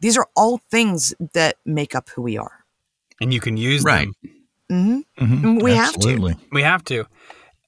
these 0.00 0.16
are 0.16 0.26
all 0.34 0.58
things 0.70 1.14
that 1.34 1.56
make 1.66 1.94
up 1.94 2.08
who 2.10 2.22
we 2.22 2.38
are 2.38 2.64
and 3.20 3.34
you 3.34 3.40
can 3.40 3.56
use 3.56 3.84
Right. 3.84 4.08
them. 4.68 5.04
hmm 5.18 5.24
Mhm. 5.24 5.62
We 5.62 5.72
have 5.72 5.94
to. 5.98 6.34
We 6.52 6.62
have 6.62 6.84
to. 6.84 7.04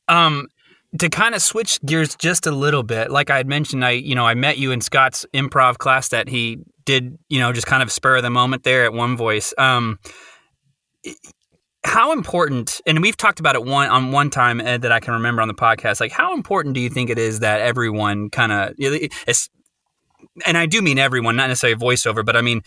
Um, 0.09 0.47
to 0.99 1.09
kind 1.09 1.35
of 1.35 1.43
switch 1.43 1.81
gears 1.83 2.17
just 2.17 2.47
a 2.47 2.51
little 2.51 2.83
bit, 2.83 3.11
like 3.11 3.31
I 3.31 3.37
had 3.37 3.47
mentioned, 3.47 3.85
I 3.85 3.91
you 3.91 4.15
know 4.15 4.27
I 4.27 4.35
met 4.35 4.59
you 4.59 4.73
in 4.73 4.81
Scott's 4.81 5.25
improv 5.33 5.79
class 5.79 6.09
that 6.09 6.29
he 6.29 6.59
did, 6.85 7.19
you 7.29 7.39
know, 7.39 7.53
just 7.53 7.67
kind 7.67 7.83
of 7.83 7.93
spur 7.93 8.17
of 8.17 8.23
the 8.23 8.31
moment 8.31 8.65
there 8.65 8.85
at 8.85 8.93
One 8.93 9.17
Voice. 9.17 9.55
Um, 9.57 9.99
how 11.85 12.13
important, 12.13 12.81
and 12.87 13.01
we've 13.01 13.17
talked 13.17 13.41
about 13.41 13.55
it 13.55 13.65
one 13.65 13.89
on 13.89 14.13
one 14.13 14.31
time 14.31 14.61
Ed, 14.61 14.83
that 14.83 14.93
I 14.93 15.01
can 15.01 15.15
remember 15.15 15.41
on 15.41 15.49
the 15.49 15.55
podcast. 15.55 16.01
Like, 16.01 16.13
how 16.13 16.35
important 16.35 16.75
do 16.75 16.81
you 16.81 16.91
think 16.91 17.09
it 17.09 17.19
is 17.19 17.41
that 17.41 17.61
everyone 17.61 18.29
kind 18.29 18.53
of, 18.53 18.75
and 20.47 20.59
I 20.59 20.67
do 20.67 20.83
mean 20.83 20.99
everyone, 20.99 21.37
not 21.37 21.49
necessarily 21.49 21.79
voiceover, 21.81 22.25
but 22.25 22.37
I 22.37 22.43
mean, 22.43 22.63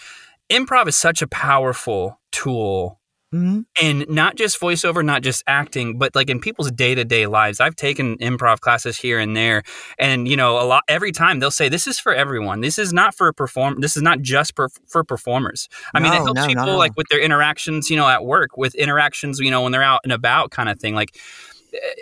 improv 0.49 0.87
is 0.87 0.95
such 0.95 1.21
a 1.21 1.27
powerful 1.27 2.19
tool 2.31 2.99
hmm 3.33 3.61
and 3.81 4.07
not 4.07 4.35
just 4.35 4.59
voiceover, 4.59 5.03
not 5.03 5.23
just 5.23 5.43
acting, 5.47 5.97
but 5.97 6.13
like 6.13 6.29
in 6.29 6.39
people's 6.39 6.71
day 6.71 6.93
to 6.93 7.03
day 7.03 7.25
lives. 7.25 7.59
I've 7.59 7.75
taken 7.75 8.15
improv 8.19 8.59
classes 8.59 8.95
here 8.97 9.17
and 9.17 9.35
there, 9.35 9.63
and 9.97 10.27
you 10.27 10.37
know, 10.37 10.61
a 10.61 10.65
lot 10.65 10.83
every 10.87 11.11
time 11.11 11.39
they'll 11.39 11.49
say, 11.49 11.69
"This 11.69 11.87
is 11.87 11.99
for 11.99 12.13
everyone. 12.13 12.61
This 12.61 12.77
is 12.77 12.93
not 12.93 13.15
for 13.15 13.33
perform. 13.33 13.81
This 13.81 13.97
is 13.97 14.03
not 14.03 14.21
just 14.21 14.55
per- 14.55 14.69
for 14.87 15.03
performers." 15.03 15.67
I 15.95 15.99
mean, 15.99 16.13
it 16.13 16.21
helps 16.21 16.41
no, 16.41 16.47
people 16.47 16.65
no, 16.65 16.71
no. 16.73 16.77
like 16.77 16.95
with 16.95 17.07
their 17.09 17.19
interactions, 17.19 17.89
you 17.89 17.97
know, 17.97 18.07
at 18.07 18.23
work, 18.23 18.55
with 18.55 18.75
interactions, 18.75 19.39
you 19.39 19.49
know, 19.49 19.63
when 19.63 19.71
they're 19.71 19.81
out 19.81 20.01
and 20.03 20.13
about, 20.13 20.51
kind 20.51 20.69
of 20.69 20.79
thing. 20.79 20.93
Like, 20.93 21.17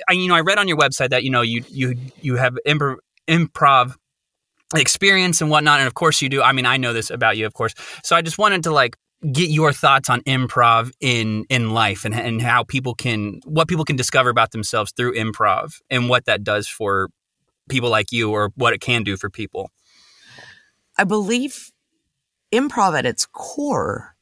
I, 0.10 0.14
you 0.14 0.28
know, 0.28 0.36
I 0.36 0.42
read 0.42 0.58
on 0.58 0.68
your 0.68 0.78
website 0.78 1.12
that 1.12 1.24
you 1.24 1.30
know 1.30 1.42
you 1.42 1.64
you 1.70 1.96
you 2.22 2.36
have 2.36 2.58
improv 2.68 2.98
improv 3.30 3.96
experience 4.76 5.42
and 5.42 5.50
whatnot 5.50 5.80
and 5.80 5.88
of 5.88 5.94
course 5.96 6.22
you 6.22 6.30
do 6.30 6.42
i 6.42 6.54
mean 6.54 6.66
i 6.66 6.78
know 6.78 6.94
this 6.94 7.10
about 7.10 7.36
you 7.36 7.46
of 7.46 7.54
course 7.54 7.74
so 8.04 8.16
i 8.16 8.22
just 8.22 8.38
wanted 8.38 8.64
to 8.64 8.72
like 8.72 8.96
get 9.32 9.50
your 9.50 9.72
thoughts 9.72 10.10
on 10.10 10.22
improv 10.22 10.92
in 11.00 11.46
in 11.50 11.72
life 11.72 12.06
and, 12.06 12.16
and 12.16 12.42
how 12.42 12.64
people 12.64 12.96
can 12.96 13.40
what 13.46 13.68
people 13.68 13.86
can 13.86 13.96
discover 13.96 14.30
about 14.30 14.52
themselves 14.52 14.92
through 14.92 15.14
improv 15.14 15.80
and 15.90 16.10
what 16.10 16.26
that 16.26 16.44
does 16.44 16.68
for 16.68 17.10
people 17.70 17.90
like 17.90 18.12
you 18.12 18.32
or 18.32 18.52
what 18.56 18.74
it 18.74 18.82
can 18.82 19.04
do 19.04 19.18
for 19.18 19.30
people. 19.30 19.72
I 20.98 21.04
believe 21.04 21.72
improv 22.52 22.98
at 22.98 23.06
its 23.06 23.26
core 23.26 24.16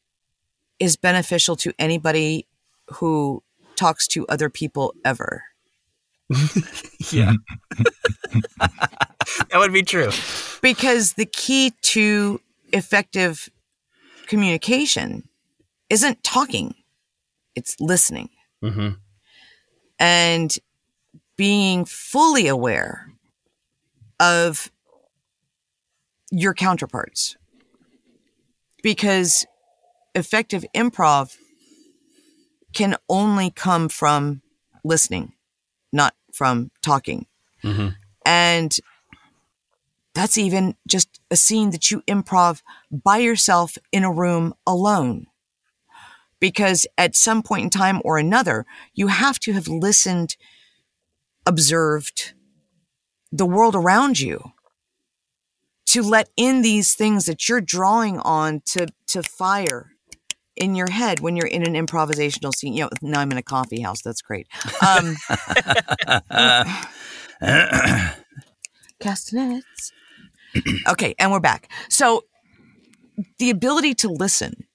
is 0.79 0.95
beneficial 0.95 1.55
to 1.57 1.73
anybody 1.79 2.47
who 2.93 3.43
talks 3.75 4.07
to 4.09 4.27
other 4.27 4.49
people 4.49 4.93
ever. 5.03 5.43
yeah. 7.11 7.33
That 9.51 9.59
would 9.59 9.73
be 9.73 9.83
true. 9.83 10.11
Because 10.61 11.13
the 11.13 11.25
key 11.25 11.73
to 11.81 12.39
effective 12.71 13.49
communication 14.29 15.27
isn't 15.89 16.23
talking, 16.23 16.75
it's 17.55 17.75
listening 17.81 18.29
mm-hmm. 18.63 18.89
and 19.97 20.55
being 21.35 21.83
fully 21.83 22.47
aware 22.47 23.11
of 24.19 24.71
your 26.31 26.53
counterparts. 26.53 27.35
Because 28.83 29.47
effective 30.13 30.63
improv 30.75 31.35
can 32.71 32.95
only 33.09 33.49
come 33.49 33.89
from 33.89 34.43
listening, 34.83 35.33
not 35.91 36.13
from 36.31 36.69
talking. 36.83 37.25
Mhm. 37.63 37.95
And 38.25 38.77
that's 40.19 40.37
even 40.37 40.75
just 40.85 41.21
a 41.31 41.37
scene 41.37 41.69
that 41.69 41.89
you 41.89 42.01
improv 42.01 42.61
by 42.91 43.19
yourself 43.19 43.77
in 43.93 44.03
a 44.03 44.11
room 44.11 44.53
alone. 44.67 45.27
Because 46.41 46.85
at 46.97 47.15
some 47.15 47.41
point 47.41 47.63
in 47.63 47.69
time 47.69 48.01
or 48.03 48.17
another, 48.17 48.65
you 48.93 49.07
have 49.07 49.39
to 49.39 49.53
have 49.53 49.69
listened, 49.69 50.35
observed 51.45 52.33
the 53.31 53.45
world 53.45 53.75
around 53.75 54.19
you 54.19 54.51
to 55.85 56.03
let 56.03 56.27
in 56.35 56.63
these 56.63 56.95
things 56.95 57.25
that 57.25 57.47
you're 57.47 57.61
drawing 57.61 58.19
on 58.19 58.61
to, 58.65 58.87
to 59.07 59.23
fire 59.23 59.93
in 60.57 60.75
your 60.75 60.91
head 60.91 61.21
when 61.21 61.37
you're 61.37 61.47
in 61.47 61.63
an 61.63 61.75
improvisational 61.75 62.53
scene. 62.53 62.73
You 62.73 62.83
know, 62.83 62.89
now 63.01 63.21
I'm 63.21 63.31
in 63.31 63.37
a 63.37 63.41
coffee 63.41 63.79
house. 63.79 64.01
That's 64.01 64.21
great. 64.21 64.47
Um, 64.85 65.15
castanets. 68.99 69.93
okay, 70.87 71.15
and 71.19 71.31
we're 71.31 71.39
back. 71.39 71.71
So 71.89 72.25
the 73.37 73.49
ability 73.49 73.93
to 73.95 74.09
listen 74.09 74.65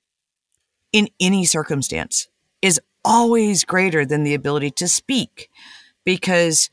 in 0.93 1.09
any 1.20 1.45
circumstance 1.45 2.29
is 2.62 2.81
always 3.05 3.64
greater 3.64 4.05
than 4.07 4.25
the 4.25 4.35
ability 4.35 4.70
to 4.70 4.89
speak 4.89 5.49
because 6.05 6.70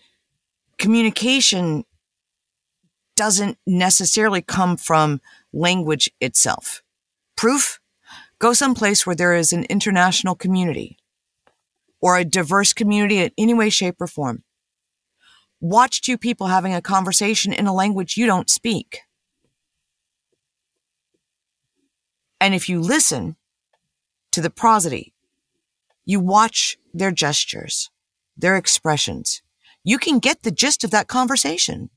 communication 0.77 1.83
doesn't 3.15 3.57
necessarily 3.67 4.41
come 4.41 4.77
from 4.77 5.21
language 5.53 6.09
itself. 6.19 6.81
Proof? 7.35 7.79
Go 8.39 8.53
someplace 8.53 9.05
where 9.05 9.15
there 9.15 9.35
is 9.35 9.53
an 9.53 9.65
international 9.65 10.35
community 10.35 10.97
or 12.01 12.17
a 12.17 12.25
diverse 12.25 12.73
community 12.73 13.19
in 13.19 13.31
any 13.37 13.53
way, 13.53 13.69
shape, 13.69 14.01
or 14.01 14.07
form. 14.07 14.43
Watch 15.61 16.01
two 16.01 16.17
people 16.17 16.47
having 16.47 16.73
a 16.73 16.81
conversation 16.81 17.53
in 17.53 17.67
a 17.67 17.73
language 17.73 18.17
you 18.17 18.25
don't 18.25 18.49
speak. 18.49 19.01
And 22.39 22.55
if 22.55 22.67
you 22.67 22.81
listen 22.81 23.35
to 24.31 24.41
the 24.41 24.49
prosody, 24.49 25.13
you 26.03 26.19
watch 26.19 26.79
their 26.95 27.11
gestures, 27.11 27.91
their 28.35 28.57
expressions, 28.57 29.43
you 29.83 29.99
can 29.99 30.17
get 30.17 30.41
the 30.41 30.49
gist 30.49 30.83
of 30.83 30.89
that 30.91 31.07
conversation. 31.07 31.91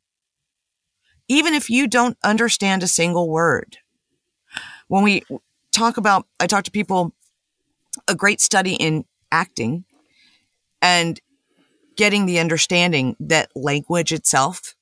Even 1.26 1.54
if 1.54 1.70
you 1.70 1.88
don't 1.88 2.18
understand 2.22 2.82
a 2.82 2.86
single 2.86 3.30
word. 3.30 3.78
When 4.88 5.02
we 5.02 5.22
talk 5.72 5.96
about, 5.96 6.26
I 6.38 6.46
talk 6.46 6.64
to 6.64 6.70
people, 6.70 7.14
a 8.06 8.14
great 8.14 8.42
study 8.42 8.74
in 8.74 9.06
acting 9.32 9.86
and 10.82 11.18
getting 11.97 12.26
the 12.26 12.38
understanding 12.38 13.16
that 13.20 13.51
language 13.55 14.12
itself 14.12 14.74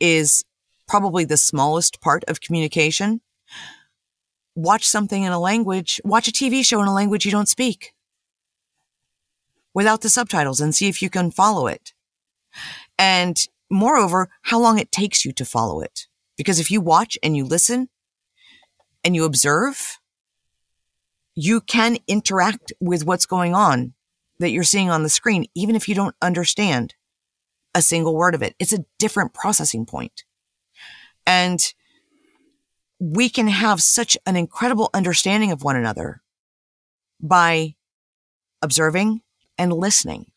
is 0.00 0.44
probably 0.86 1.24
the 1.24 1.36
smallest 1.36 2.00
part 2.00 2.24
of 2.28 2.40
communication. 2.40 3.20
Watch 4.54 4.86
something 4.86 5.22
in 5.22 5.32
a 5.32 5.38
language, 5.38 6.00
watch 6.04 6.28
a 6.28 6.32
TV 6.32 6.64
show 6.64 6.80
in 6.80 6.88
a 6.88 6.94
language 6.94 7.24
you 7.24 7.30
don't 7.30 7.48
speak 7.48 7.92
without 9.74 10.00
the 10.00 10.08
subtitles 10.08 10.60
and 10.60 10.74
see 10.74 10.88
if 10.88 11.00
you 11.00 11.10
can 11.10 11.30
follow 11.30 11.66
it. 11.66 11.92
And 12.98 13.36
moreover, 13.70 14.28
how 14.42 14.58
long 14.58 14.78
it 14.78 14.90
takes 14.90 15.24
you 15.24 15.32
to 15.34 15.44
follow 15.44 15.80
it. 15.80 16.06
Because 16.36 16.58
if 16.58 16.70
you 16.70 16.80
watch 16.80 17.18
and 17.22 17.36
you 17.36 17.44
listen 17.44 17.88
and 19.04 19.14
you 19.14 19.24
observe, 19.24 19.98
you 21.34 21.60
can 21.60 21.98
interact 22.08 22.72
with 22.80 23.04
what's 23.04 23.26
going 23.26 23.54
on 23.54 23.94
that 24.38 24.50
you're 24.50 24.62
seeing 24.62 24.90
on 24.90 25.02
the 25.02 25.08
screen, 25.08 25.46
even 25.54 25.74
if 25.74 25.88
you 25.88 25.94
don't 25.94 26.14
understand 26.22 26.94
a 27.74 27.82
single 27.82 28.14
word 28.14 28.34
of 28.34 28.42
it. 28.42 28.54
It's 28.58 28.72
a 28.72 28.84
different 28.98 29.34
processing 29.34 29.86
point. 29.86 30.24
And 31.26 31.60
we 32.98 33.28
can 33.28 33.48
have 33.48 33.82
such 33.82 34.16
an 34.26 34.36
incredible 34.36 34.90
understanding 34.92 35.52
of 35.52 35.62
one 35.62 35.76
another 35.76 36.22
by 37.20 37.74
observing 38.62 39.22
and 39.56 39.72
listening. 39.72 40.30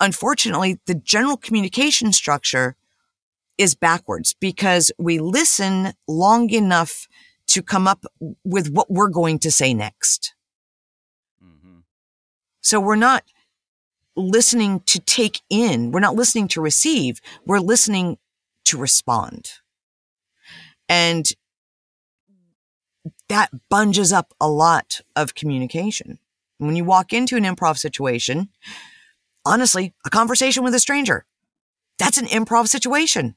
Unfortunately, 0.00 0.80
the 0.86 0.94
general 0.94 1.36
communication 1.36 2.12
structure 2.12 2.76
is 3.58 3.74
backwards 3.74 4.34
because 4.40 4.90
we 4.98 5.18
listen 5.18 5.92
long 6.08 6.50
enough 6.50 7.06
to 7.46 7.62
come 7.62 7.86
up 7.86 8.04
with 8.44 8.70
what 8.70 8.90
we're 8.90 9.08
going 9.08 9.38
to 9.38 9.50
say 9.50 9.74
next. 9.74 10.34
So 12.62 12.80
we're 12.80 12.96
not 12.96 13.24
listening 14.16 14.80
to 14.86 15.00
take 15.00 15.40
in. 15.50 15.90
We're 15.90 16.00
not 16.00 16.14
listening 16.14 16.48
to 16.48 16.60
receive. 16.60 17.20
We're 17.44 17.60
listening 17.60 18.18
to 18.64 18.78
respond. 18.78 19.52
And 20.88 21.30
that 23.28 23.50
bunges 23.70 24.12
up 24.12 24.32
a 24.40 24.48
lot 24.48 25.00
of 25.16 25.34
communication. 25.34 26.18
When 26.58 26.76
you 26.76 26.84
walk 26.84 27.12
into 27.12 27.36
an 27.36 27.44
improv 27.44 27.78
situation, 27.78 28.48
honestly, 29.44 29.94
a 30.04 30.10
conversation 30.10 30.62
with 30.62 30.74
a 30.74 30.80
stranger, 30.80 31.24
that's 31.98 32.18
an 32.18 32.26
improv 32.26 32.68
situation. 32.68 33.36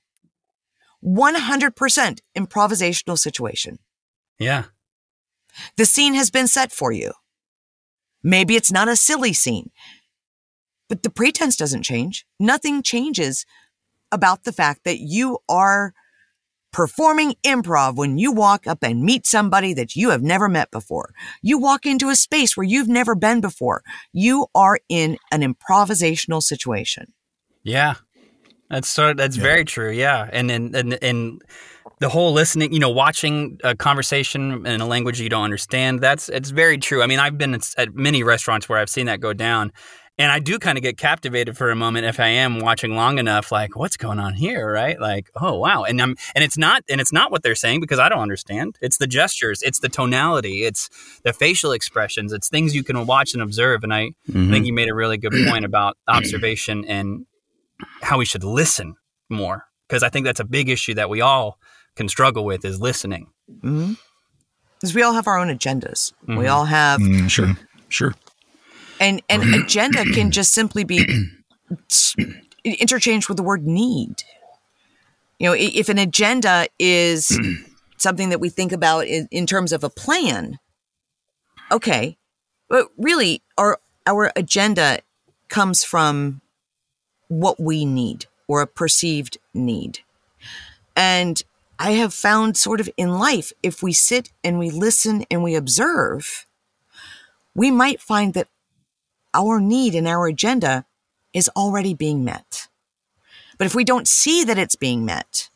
100% 1.03 2.19
improvisational 2.37 3.17
situation. 3.17 3.79
Yeah. 4.39 4.65
The 5.77 5.85
scene 5.85 6.13
has 6.13 6.29
been 6.29 6.47
set 6.47 6.71
for 6.71 6.91
you. 6.91 7.13
Maybe 8.25 8.55
it's 8.55 8.71
not 8.71 8.87
a 8.87 8.95
silly 8.95 9.33
scene, 9.33 9.69
but 10.89 11.03
the 11.03 11.11
pretense 11.11 11.55
doesn't 11.55 11.83
change. 11.83 12.25
Nothing 12.39 12.81
changes 12.81 13.45
about 14.11 14.45
the 14.45 14.51
fact 14.51 14.83
that 14.83 14.97
you 14.97 15.37
are 15.47 15.93
performing 16.73 17.35
improv 17.45 17.95
when 17.97 18.17
you 18.17 18.31
walk 18.31 18.65
up 18.65 18.79
and 18.81 19.03
meet 19.03 19.27
somebody 19.27 19.75
that 19.75 19.95
you 19.95 20.09
have 20.09 20.23
never 20.23 20.49
met 20.49 20.71
before. 20.71 21.13
You 21.43 21.59
walk 21.59 21.85
into 21.85 22.09
a 22.09 22.15
space 22.15 22.57
where 22.57 22.65
you've 22.65 22.87
never 22.87 23.13
been 23.13 23.41
before. 23.41 23.83
You 24.11 24.47
are 24.55 24.79
in 24.89 25.17
an 25.31 25.41
improvisational 25.41 26.41
situation. 26.41 27.13
Yeah. 27.63 27.93
That's 28.69 28.87
so 28.87 29.13
that's 29.13 29.35
very 29.35 29.63
true. 29.65 29.91
Yeah. 29.91 30.29
And 30.31 30.49
and 30.49 30.75
and 30.75 30.97
and 31.01 31.41
the 31.99 32.09
whole 32.09 32.33
listening, 32.33 32.73
you 32.73 32.79
know, 32.79 32.89
watching 32.89 33.59
a 33.63 33.75
conversation 33.75 34.65
in 34.65 34.81
a 34.81 34.85
language 34.85 35.21
you 35.21 35.29
don't 35.29 35.43
understand, 35.43 36.01
that's 36.01 36.29
it's 36.29 36.49
very 36.49 36.77
true. 36.77 37.01
I 37.01 37.07
mean, 37.07 37.19
I've 37.19 37.37
been 37.37 37.53
at 37.53 37.93
many 37.93 38.23
restaurants 38.23 38.67
where 38.67 38.79
I've 38.79 38.89
seen 38.89 39.05
that 39.05 39.19
go 39.19 39.33
down. 39.33 39.71
And 40.17 40.31
I 40.31 40.39
do 40.39 40.59
kind 40.59 40.77
of 40.77 40.81
get 40.81 40.97
captivated 40.97 41.57
for 41.57 41.71
a 41.71 41.75
moment 41.75 42.05
if 42.05 42.21
I 42.21 42.27
am 42.27 42.61
watching 42.61 42.95
long 42.95 43.19
enough, 43.19 43.51
like 43.51 43.75
what's 43.75 43.97
going 43.97 44.17
on 44.17 44.33
here, 44.33 44.71
right? 44.71 44.97
Like, 44.97 45.29
oh 45.35 45.59
wow, 45.59 45.83
and 45.83 46.01
I'm 46.01 46.15
and 46.33 46.41
it's 46.41 46.57
not 46.57 46.83
and 46.89 47.01
it's 47.01 47.11
not 47.11 47.31
what 47.31 47.43
they're 47.43 47.53
saying 47.53 47.81
because 47.81 47.99
I 47.99 48.07
don't 48.07 48.21
understand. 48.21 48.77
It's 48.81 48.95
the 48.97 49.07
gestures, 49.07 49.61
it's 49.61 49.79
the 49.79 49.89
tonality, 49.89 50.63
it's 50.63 50.89
the 51.25 51.33
facial 51.33 51.73
expressions, 51.73 52.31
it's 52.31 52.47
things 52.47 52.73
you 52.73 52.81
can 52.81 53.05
watch 53.05 53.33
and 53.33 53.43
observe. 53.43 53.83
And 53.83 53.93
I 53.93 54.11
Mhm. 54.29 54.51
think 54.51 54.65
you 54.65 54.71
made 54.71 54.89
a 54.89 54.95
really 54.95 55.17
good 55.17 55.33
point 55.49 55.65
about 55.65 55.97
observation 56.07 56.85
and 56.85 57.25
how 58.01 58.17
we 58.17 58.25
should 58.25 58.43
listen 58.43 58.95
more 59.29 59.65
because 59.87 60.03
I 60.03 60.09
think 60.09 60.25
that's 60.25 60.39
a 60.39 60.45
big 60.45 60.69
issue 60.69 60.93
that 60.95 61.09
we 61.09 61.21
all 61.21 61.59
can 61.95 62.07
struggle 62.09 62.45
with 62.45 62.65
is 62.65 62.79
listening. 62.79 63.27
Because 63.61 64.93
we 64.93 65.01
all 65.01 65.13
have 65.13 65.27
our 65.27 65.37
own 65.37 65.47
agendas. 65.47 66.11
We 66.27 66.35
Mhm. 66.35 66.51
all 66.51 66.65
have 66.65 66.99
Mm, 67.01 67.29
sure. 67.29 67.57
Sure. 67.89 68.13
And 68.99 69.21
an 69.29 69.53
agenda 69.53 70.03
can 70.13 70.31
just 70.31 70.53
simply 70.53 70.83
be 70.83 71.05
interchanged 72.63 73.27
with 73.27 73.37
the 73.37 73.43
word 73.43 73.65
need. 73.65 74.23
You 75.39 75.49
know, 75.49 75.55
if 75.57 75.89
an 75.89 75.97
agenda 75.97 76.67
is 76.79 77.37
something 77.97 78.29
that 78.29 78.39
we 78.39 78.49
think 78.49 78.71
about 78.71 79.07
in, 79.07 79.27
in 79.31 79.45
terms 79.45 79.71
of 79.73 79.83
a 79.83 79.89
plan, 79.89 80.59
okay, 81.71 82.17
but 82.69 82.89
really, 82.97 83.43
our 83.57 83.79
our 84.07 84.31
agenda 84.35 84.99
comes 85.49 85.83
from 85.83 86.41
what 87.39 87.59
we 87.59 87.85
need 87.85 88.25
or 88.47 88.61
a 88.61 88.67
perceived 88.67 89.37
need. 89.53 89.99
And 90.95 91.41
I 91.77 91.91
have 91.91 92.13
found 92.13 92.55
sort 92.55 92.79
of 92.79 92.89
in 92.95 93.19
life, 93.19 93.51
if 93.61 93.83
we 93.83 93.91
sit 93.91 94.31
and 94.43 94.57
we 94.57 94.69
listen 94.69 95.25
and 95.29 95.43
we 95.43 95.55
observe, 95.55 96.47
we 97.53 97.71
might 97.71 97.99
find 97.99 98.33
that 98.33 98.47
our 99.33 99.59
need 99.59 99.95
and 99.95 100.07
our 100.07 100.27
agenda 100.27 100.85
is 101.33 101.49
already 101.55 101.93
being 101.93 102.23
met. 102.23 102.69
But 103.57 103.67
if 103.67 103.75
we 103.75 103.83
don't 103.83 104.07
see 104.07 104.45
that 104.45 104.57
it's 104.57 104.75
being 104.75 105.03
met, 105.03 105.49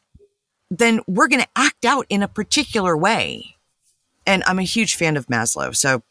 then 0.69 0.99
we're 1.07 1.29
going 1.29 1.41
to 1.41 1.49
act 1.55 1.85
out 1.85 2.05
in 2.09 2.21
a 2.21 2.27
particular 2.27 2.97
way. 2.97 3.55
And 4.25 4.43
I'm 4.45 4.59
a 4.59 4.63
huge 4.63 4.95
fan 4.95 5.15
of 5.15 5.27
Maslow, 5.27 5.73
so 5.75 6.03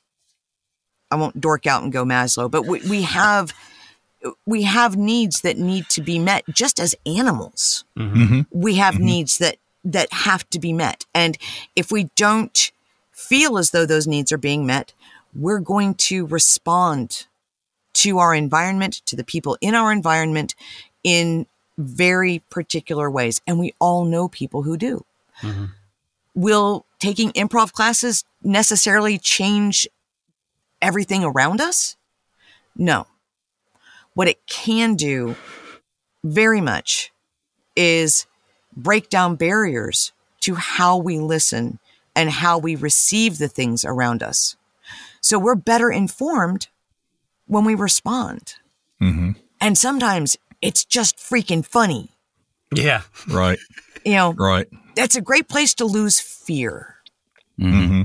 I 1.10 1.16
won't 1.16 1.40
dork 1.40 1.66
out 1.66 1.82
and 1.82 1.92
go 1.92 2.04
Maslow, 2.04 2.50
but 2.50 2.66
we, 2.66 2.80
we 2.88 3.02
have 3.02 3.52
we 4.46 4.62
have 4.62 4.96
needs 4.96 5.42
that 5.42 5.58
need 5.58 5.88
to 5.90 6.02
be 6.02 6.18
met 6.18 6.44
just 6.50 6.80
as 6.80 6.94
animals. 7.06 7.84
hmm 7.96 8.42
We 8.50 8.76
have 8.76 8.94
mm-hmm. 8.94 9.04
needs 9.04 9.38
that 9.38 9.56
that 9.84 10.12
have 10.12 10.48
to 10.50 10.58
be 10.58 10.72
met. 10.72 11.06
And 11.14 11.38
if 11.76 11.90
we 11.90 12.10
don't 12.16 12.72
feel 13.12 13.58
as 13.58 13.70
though 13.70 13.86
those 13.86 14.06
needs 14.06 14.32
are 14.32 14.38
being 14.38 14.66
met, 14.66 14.92
we're 15.34 15.60
going 15.60 15.94
to 15.94 16.26
respond 16.26 17.26
to 17.94 18.18
our 18.18 18.34
environment, 18.34 19.02
to 19.06 19.16
the 19.16 19.24
people 19.24 19.56
in 19.60 19.74
our 19.74 19.92
environment 19.92 20.54
in 21.02 21.46
very 21.76 22.42
particular 22.50 23.10
ways. 23.10 23.40
And 23.46 23.58
we 23.58 23.74
all 23.78 24.04
know 24.04 24.28
people 24.28 24.62
who 24.62 24.76
do. 24.76 25.04
Mm-hmm. 25.40 25.66
Will 26.34 26.84
taking 26.98 27.32
improv 27.32 27.72
classes 27.72 28.24
necessarily 28.42 29.18
change 29.18 29.88
everything 30.82 31.24
around 31.24 31.60
us? 31.60 31.96
No. 32.76 33.06
What 34.14 34.28
it 34.28 34.46
can 34.46 34.94
do 34.94 35.36
very 36.24 36.60
much 36.60 37.12
is 37.76 38.26
break 38.76 39.08
down 39.08 39.36
barriers 39.36 40.12
to 40.40 40.54
how 40.54 40.96
we 40.96 41.18
listen 41.18 41.78
and 42.14 42.30
how 42.30 42.58
we 42.58 42.74
receive 42.74 43.38
the 43.38 43.48
things 43.48 43.84
around 43.84 44.22
us. 44.22 44.56
So 45.20 45.38
we're 45.38 45.54
better 45.54 45.90
informed 45.90 46.68
when 47.46 47.64
we 47.64 47.74
respond. 47.74 48.54
hmm 48.98 49.32
And 49.60 49.76
sometimes 49.78 50.36
it's 50.60 50.84
just 50.84 51.16
freaking 51.18 51.64
funny. 51.64 52.10
Yeah. 52.74 53.02
Right. 53.28 53.58
You 54.04 54.12
know, 54.12 54.32
Right. 54.32 54.66
that's 54.96 55.16
a 55.16 55.20
great 55.20 55.48
place 55.48 55.74
to 55.74 55.84
lose 55.84 56.20
fear 56.20 56.96
hmm 57.58 58.02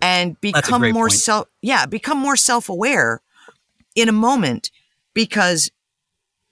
and 0.00 0.40
become 0.40 0.92
more 0.92 1.08
point. 1.08 1.12
self 1.12 1.48
yeah, 1.60 1.84
become 1.86 2.18
more 2.18 2.36
self-aware 2.36 3.20
in 3.96 4.08
a 4.08 4.12
moment 4.12 4.70
because 5.18 5.70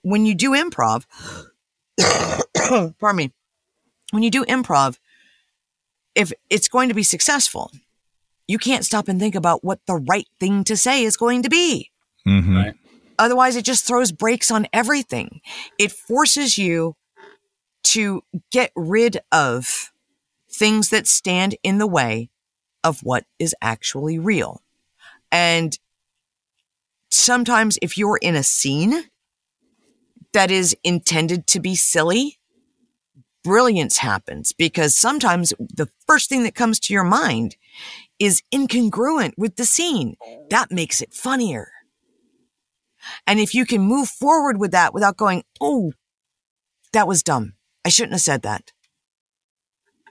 when 0.02 0.26
you 0.26 0.34
do 0.34 0.50
improv 0.50 1.04
pardon 2.98 3.16
me 3.16 3.32
when 4.10 4.24
you 4.24 4.30
do 4.30 4.44
improv 4.46 4.98
if 6.16 6.32
it's 6.50 6.66
going 6.66 6.88
to 6.88 6.94
be 6.94 7.04
successful 7.04 7.70
you 8.48 8.58
can't 8.58 8.84
stop 8.84 9.06
and 9.06 9.20
think 9.20 9.36
about 9.36 9.62
what 9.62 9.78
the 9.86 9.94
right 9.94 10.26
thing 10.40 10.64
to 10.64 10.76
say 10.76 11.04
is 11.04 11.16
going 11.16 11.42
to 11.42 11.48
be 11.48 11.90
hmm 12.24 12.56
Right. 12.56 12.74
Otherwise, 13.18 13.56
it 13.56 13.64
just 13.64 13.86
throws 13.86 14.12
brakes 14.12 14.50
on 14.50 14.66
everything. 14.74 15.40
It 15.78 15.90
forces 15.90 16.58
you 16.58 16.96
to 17.84 18.22
get 18.52 18.72
rid 18.76 19.20
of 19.32 19.90
things 20.50 20.90
that 20.90 21.06
stand 21.06 21.56
in 21.62 21.78
the 21.78 21.86
way 21.86 22.28
of 22.84 23.00
what 23.00 23.24
is 23.38 23.54
actually 23.62 24.18
real. 24.18 24.60
And 25.32 25.78
sometimes, 27.16 27.78
if 27.82 27.98
you're 27.98 28.18
in 28.18 28.36
a 28.36 28.42
scene 28.42 29.04
that 30.32 30.50
is 30.50 30.76
intended 30.84 31.46
to 31.48 31.60
be 31.60 31.74
silly, 31.74 32.38
brilliance 33.42 33.98
happens 33.98 34.52
because 34.52 34.96
sometimes 34.96 35.52
the 35.58 35.88
first 36.06 36.28
thing 36.28 36.42
that 36.42 36.54
comes 36.54 36.80
to 36.80 36.92
your 36.92 37.04
mind 37.04 37.56
is 38.18 38.42
incongruent 38.52 39.32
with 39.36 39.56
the 39.56 39.64
scene. 39.64 40.16
That 40.50 40.70
makes 40.70 41.00
it 41.00 41.14
funnier. 41.14 41.70
And 43.26 43.38
if 43.38 43.54
you 43.54 43.66
can 43.66 43.82
move 43.82 44.08
forward 44.08 44.58
with 44.58 44.72
that 44.72 44.92
without 44.92 45.16
going, 45.16 45.44
oh, 45.60 45.92
that 46.92 47.06
was 47.06 47.22
dumb. 47.22 47.54
I 47.84 47.88
shouldn't 47.88 48.14
have 48.14 48.20
said 48.20 48.42
that. 48.42 48.72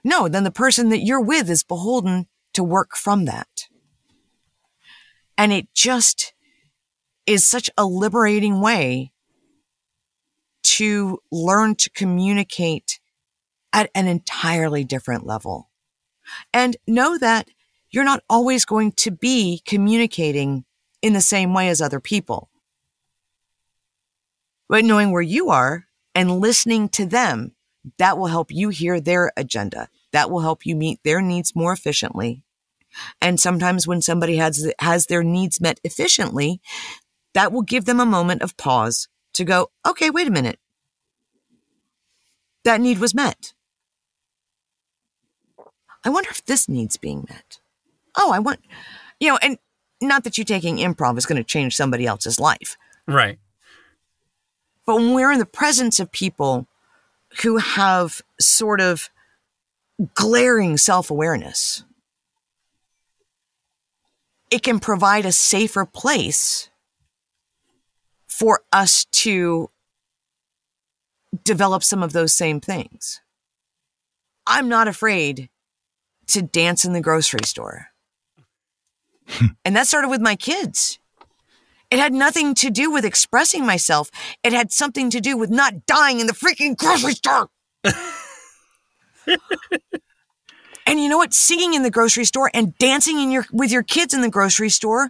No, 0.03 0.27
then 0.27 0.43
the 0.43 0.51
person 0.51 0.89
that 0.89 0.99
you're 0.99 1.19
with 1.19 1.49
is 1.49 1.63
beholden 1.63 2.27
to 2.53 2.63
work 2.63 2.95
from 2.95 3.25
that. 3.25 3.67
And 5.37 5.51
it 5.51 5.67
just 5.73 6.34
is 7.25 7.45
such 7.45 7.69
a 7.77 7.85
liberating 7.85 8.61
way 8.61 9.11
to 10.63 11.19
learn 11.31 11.75
to 11.75 11.89
communicate 11.91 12.99
at 13.71 13.89
an 13.93 14.07
entirely 14.07 14.83
different 14.83 15.25
level. 15.25 15.69
And 16.53 16.75
know 16.87 17.17
that 17.17 17.49
you're 17.89 18.03
not 18.03 18.23
always 18.29 18.65
going 18.65 18.91
to 18.93 19.11
be 19.11 19.61
communicating 19.65 20.65
in 21.01 21.13
the 21.13 21.21
same 21.21 21.53
way 21.53 21.69
as 21.69 21.81
other 21.81 21.99
people. 21.99 22.49
But 24.67 24.83
knowing 24.83 25.11
where 25.11 25.21
you 25.21 25.49
are 25.49 25.85
and 26.15 26.39
listening 26.39 26.89
to 26.89 27.05
them, 27.05 27.55
that 27.99 28.17
will 28.17 28.27
help 28.27 28.51
you 28.51 28.69
hear 28.69 28.99
their 28.99 29.31
agenda. 29.37 29.89
That 30.11 30.31
will 30.31 30.41
help 30.41 30.65
you 30.65 30.75
meet 30.75 30.99
their 31.03 31.21
needs 31.21 31.55
more 31.55 31.73
efficiently. 31.73 32.43
And 33.21 33.39
sometimes 33.39 33.87
when 33.87 34.01
somebody 34.01 34.37
has, 34.37 34.71
has 34.79 35.05
their 35.05 35.23
needs 35.23 35.61
met 35.61 35.79
efficiently, 35.83 36.61
that 37.35 37.51
will 37.51 37.61
give 37.61 37.83
them 37.83 37.99
a 37.99 38.05
moment 38.05 38.41
of 38.41 38.55
pause 38.55 39.09
to 39.33 39.43
go, 39.43 39.69
okay, 39.85 40.09
wait 40.09 40.27
a 40.27 40.31
minute. 40.31 40.57
That 42.63 42.79
need 42.79 42.97
was 42.97 43.13
met. 43.13 43.53
I 46.05 46.09
wonder 46.09 46.29
if 46.29 46.45
this 46.45 46.69
need's 46.69 46.95
being 46.95 47.25
met. 47.29 47.59
Oh, 48.15 48.31
I 48.31 48.39
want, 48.39 48.61
you 49.19 49.29
know, 49.29 49.37
and 49.41 49.57
not 49.99 50.23
that 50.23 50.37
you 50.37 50.45
taking 50.45 50.77
improv 50.77 51.17
is 51.17 51.25
going 51.25 51.35
to 51.37 51.43
change 51.43 51.75
somebody 51.75 52.05
else's 52.05 52.39
life. 52.39 52.77
Right. 53.05 53.37
But 54.85 54.95
when 54.95 55.13
we're 55.13 55.31
in 55.31 55.39
the 55.39 55.45
presence 55.45 55.99
of 55.99 56.11
people 56.13 56.67
who 57.41 57.57
have 57.57 58.21
sort 58.39 58.79
of 58.79 59.09
glaring 60.13 60.77
self 60.77 61.11
awareness, 61.11 61.83
it 64.49 64.63
can 64.63 64.79
provide 64.79 65.25
a 65.25 65.33
safer 65.33 65.85
place 65.85 66.69
for 68.37 68.61
us 68.73 69.05
to 69.05 69.69
develop 71.43 71.83
some 71.83 72.03
of 72.03 72.11
those 72.11 72.33
same 72.33 72.59
things. 72.59 73.21
I'm 74.45 74.67
not 74.67 74.89
afraid 74.89 75.49
to 76.27 76.41
dance 76.41 76.83
in 76.83 76.91
the 76.91 76.99
grocery 76.99 77.45
store. 77.45 77.87
and 79.65 79.75
that 79.75 79.87
started 79.87 80.09
with 80.09 80.19
my 80.19 80.35
kids. 80.35 80.99
It 81.89 81.99
had 81.99 82.13
nothing 82.13 82.55
to 82.55 82.69
do 82.69 82.91
with 82.91 83.05
expressing 83.05 83.65
myself. 83.65 84.11
It 84.43 84.51
had 84.51 84.73
something 84.73 85.09
to 85.11 85.21
do 85.21 85.37
with 85.37 85.49
not 85.49 85.85
dying 85.85 86.19
in 86.19 86.27
the 86.27 86.33
freaking 86.33 86.75
grocery 86.75 87.13
store. 87.13 87.47
and 90.85 90.99
you 90.99 91.09
know 91.09 91.17
what? 91.17 91.33
Singing 91.33 91.73
in 91.73 91.83
the 91.83 91.89
grocery 91.89 92.25
store 92.25 92.51
and 92.53 92.77
dancing 92.77 93.19
in 93.19 93.31
your 93.31 93.45
with 93.51 93.71
your 93.71 93.83
kids 93.83 94.13
in 94.13 94.21
the 94.21 94.29
grocery 94.29 94.69
store 94.69 95.09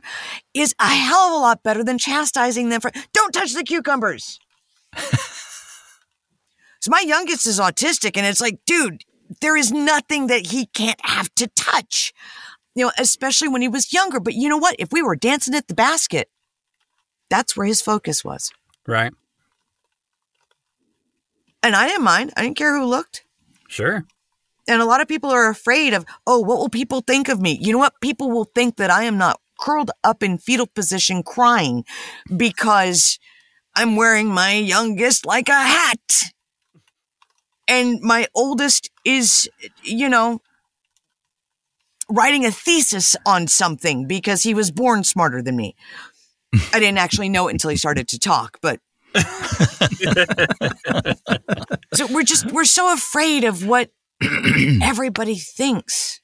is 0.54 0.74
a 0.80 0.88
hell 0.88 1.28
of 1.28 1.34
a 1.34 1.38
lot 1.38 1.64
better 1.64 1.84
than 1.84 1.98
chastising 1.98 2.70
them 2.70 2.82
for 2.82 2.92
don't 3.14 3.34
touch 3.34 3.54
the 3.54 3.64
cucumbers. 3.64 4.40
so 4.96 6.90
my 6.90 7.04
youngest 7.06 7.46
is 7.46 7.60
autistic 7.60 8.16
and 8.16 8.26
it's 8.26 8.40
like, 8.40 8.60
dude, 8.66 9.04
there 9.42 9.58
is 9.58 9.72
nothing 9.72 10.28
that 10.28 10.48
he 10.48 10.68
can't 10.68 11.00
have 11.04 11.34
to 11.36 11.48
touch. 11.48 12.14
You 12.74 12.86
know, 12.86 12.92
especially 12.98 13.48
when 13.48 13.62
he 13.62 13.68
was 13.68 13.94
younger. 13.94 14.20
But 14.20 14.34
you 14.34 14.50
know 14.50 14.58
what? 14.58 14.76
If 14.80 14.92
we 14.92 15.02
were 15.02 15.16
dancing 15.16 15.56
at 15.56 15.68
the 15.68 15.74
basket, 15.74 16.30
that's 17.30 17.56
where 17.56 17.66
his 17.66 17.82
focus 17.82 18.24
was. 18.24 18.52
Right. 18.86 19.14
And 21.64 21.76
I 21.76 21.88
didn't 21.88 22.04
mind. 22.04 22.32
I 22.38 22.44
didn't 22.44 22.58
care 22.58 22.78
who 22.78 22.86
looked. 22.86 23.24
Sure. 23.68 24.06
And 24.68 24.82
a 24.82 24.86
lot 24.86 25.02
of 25.02 25.08
people 25.08 25.30
are 25.30 25.50
afraid 25.50 25.94
of, 25.94 26.06
oh, 26.26 26.40
what 26.40 26.58
will 26.58 26.70
people 26.70 27.02
think 27.02 27.30
of 27.30 27.40
me? 27.40 27.58
You 27.62 27.74
know 27.74 27.80
what? 27.80 27.94
People 28.02 28.32
will 28.32 28.46
think 28.46 28.78
that 28.78 28.90
I 28.90 29.04
am 29.04 29.18
not 29.18 29.40
curled 29.60 29.92
up 30.04 30.24
in 30.24 30.38
fetal 30.38 30.68
position 30.68 31.24
crying 31.24 31.86
because 32.36 33.20
I'm 33.76 33.96
wearing 33.96 34.28
my 34.28 34.54
youngest 34.54 35.26
like 35.26 35.50
a 35.50 35.54
hat. 35.54 36.32
And 37.68 38.00
my 38.02 38.28
oldest 38.36 38.90
is, 39.04 39.50
you 39.84 40.10
know, 40.10 40.42
writing 42.10 42.46
a 42.46 42.52
thesis 42.52 43.16
on 43.26 43.48
something 43.48 44.08
because 44.08 44.44
he 44.44 44.54
was 44.54 44.72
born 44.72 45.04
smarter 45.04 45.42
than 45.42 45.56
me. 45.56 45.76
I 46.74 46.80
didn't 46.80 47.00
actually 47.00 47.30
know 47.30 47.48
it 47.48 47.54
until 47.54 47.70
he 47.72 47.78
started 47.78 48.08
to 48.10 48.20
talk, 48.20 48.60
but 48.62 48.80
so 51.94 52.06
we're 52.08 52.24
just 52.24 52.52
we're 52.52 52.66
so 52.66 52.92
afraid 52.94 53.46
of 53.46 53.66
what 53.66 53.90
everybody 54.82 55.36
thinks. 55.36 56.22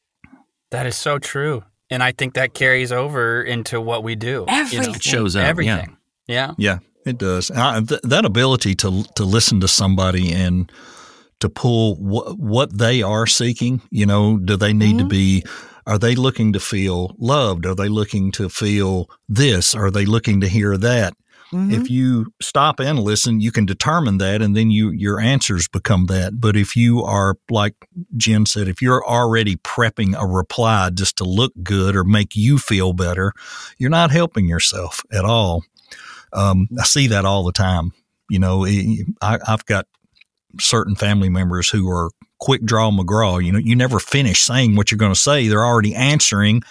That 0.72 0.86
is 0.86 0.96
so 0.96 1.20
true. 1.20 1.64
And 1.90 2.02
I 2.02 2.12
think 2.14 2.36
that 2.36 2.54
carries 2.54 2.92
over 2.92 3.42
into 3.44 3.82
what 3.82 4.04
we 4.04 4.16
do. 4.16 4.46
Everything. 4.48 4.84
You 4.84 4.90
know, 4.92 4.96
It 4.96 5.04
shows 5.04 5.36
up. 5.36 5.44
everything. 5.44 5.98
Yeah. 6.28 6.54
Yeah, 6.58 6.80
it 7.06 7.18
does. 7.18 7.52
I, 7.52 7.82
th- 7.82 8.00
that 8.04 8.24
ability 8.26 8.76
to 8.76 9.04
to 9.16 9.26
listen 9.26 9.60
to 9.60 9.68
somebody 9.68 10.32
and 10.32 10.72
to 11.42 11.50
pull 11.50 11.96
wh- 11.96 12.40
what 12.40 12.78
they 12.78 13.02
are 13.02 13.28
seeking. 13.28 13.82
You 13.92 14.06
know, 14.06 14.38
do 14.38 14.56
they 14.56 14.72
need 14.72 15.00
to 15.00 15.04
Mhm. 15.04 15.10
be? 15.10 15.44
Are 15.86 15.98
they 15.98 16.16
looking 16.16 16.54
to 16.54 16.60
feel 16.62 17.16
loved? 17.20 17.66
Are 17.66 17.76
they 17.76 17.90
looking 17.90 18.32
to 18.34 18.48
feel 18.48 19.10
this? 19.28 19.76
Are 19.76 19.92
they 19.92 20.06
looking 20.06 20.40
to 20.42 20.48
hear 20.48 20.78
that? 20.78 21.14
Mhm. 21.52 21.74
If 21.74 21.90
you 21.90 22.34
stop 22.42 22.80
and 22.80 23.00
listen, 23.00 23.42
you 23.42 23.52
can 23.52 23.66
determine 23.66 24.18
that, 24.20 24.42
and 24.42 24.56
then 24.56 24.72
you 24.72 24.92
your 24.92 25.20
answers 25.20 25.68
become 25.68 26.06
that. 26.06 26.40
But 26.40 26.56
if 26.56 26.76
you 26.76 27.04
are 27.04 27.36
like 27.50 27.76
Jenn 28.16 28.46
said, 28.46 28.68
if 28.68 28.82
you're 28.82 29.06
already 29.06 29.58
prepping 29.58 30.16
a 30.18 30.26
reply 30.26 30.90
just 30.92 31.18
to 31.18 31.26
look 31.26 31.54
good 31.62 31.96
or 31.96 32.04
make 32.04 32.36
you 32.36 32.58
feel 32.58 32.94
better, 32.94 33.34
you're 33.78 33.90
not 33.90 34.12
helping 34.12 34.48
yourself 34.48 35.02
at 35.12 35.26
all. 35.26 35.64
Um, 36.34 36.68
I 36.80 36.84
see 36.84 37.08
that 37.08 37.26
all 37.26 37.44
the 37.44 37.52
time. 37.52 37.92
You 38.30 38.40
know, 38.40 38.66
I, 38.66 39.40
I've 39.46 39.66
got 39.66 39.88
certain 40.60 40.96
family 40.96 41.30
members 41.30 41.70
who 41.70 41.90
are 41.90 42.12
quick 42.40 42.64
draw 42.64 42.92
McGraw. 42.92 43.44
You 43.44 43.52
know, 43.52 43.60
you 43.60 43.76
never 43.76 44.00
finish 44.00 44.40
saying 44.42 44.76
what 44.76 44.90
you're 44.92 44.98
going 44.98 45.14
to 45.14 45.20
say. 45.20 45.48
They're 45.48 45.66
already 45.66 45.94
answering 45.96 46.64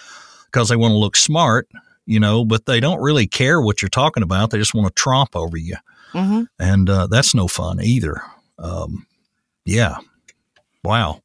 because 0.45 0.69
they 0.69 0.75
want 0.75 0.91
to 0.91 0.97
look 0.97 1.15
smart, 1.15 1.67
you 2.11 2.19
know, 2.19 2.43
but 2.43 2.65
they 2.65 2.79
don't 2.79 3.01
really 3.01 3.25
care 3.25 3.61
what 3.61 3.81
you're 3.81 3.89
talking 3.89 4.21
about. 4.23 4.49
They 4.49 4.57
just 4.57 4.73
want 4.73 4.93
to 4.93 5.01
tromp 5.01 5.35
over 5.35 5.57
you. 5.57 5.75
Mhm. 6.13 6.47
And 6.59 6.89
uh, 6.89 7.07
that's 7.07 7.33
no 7.33 7.47
fun 7.47 7.81
either. 7.81 8.21
Um, 8.59 9.07
yeah. 9.65 9.97
Wow. 10.83 11.21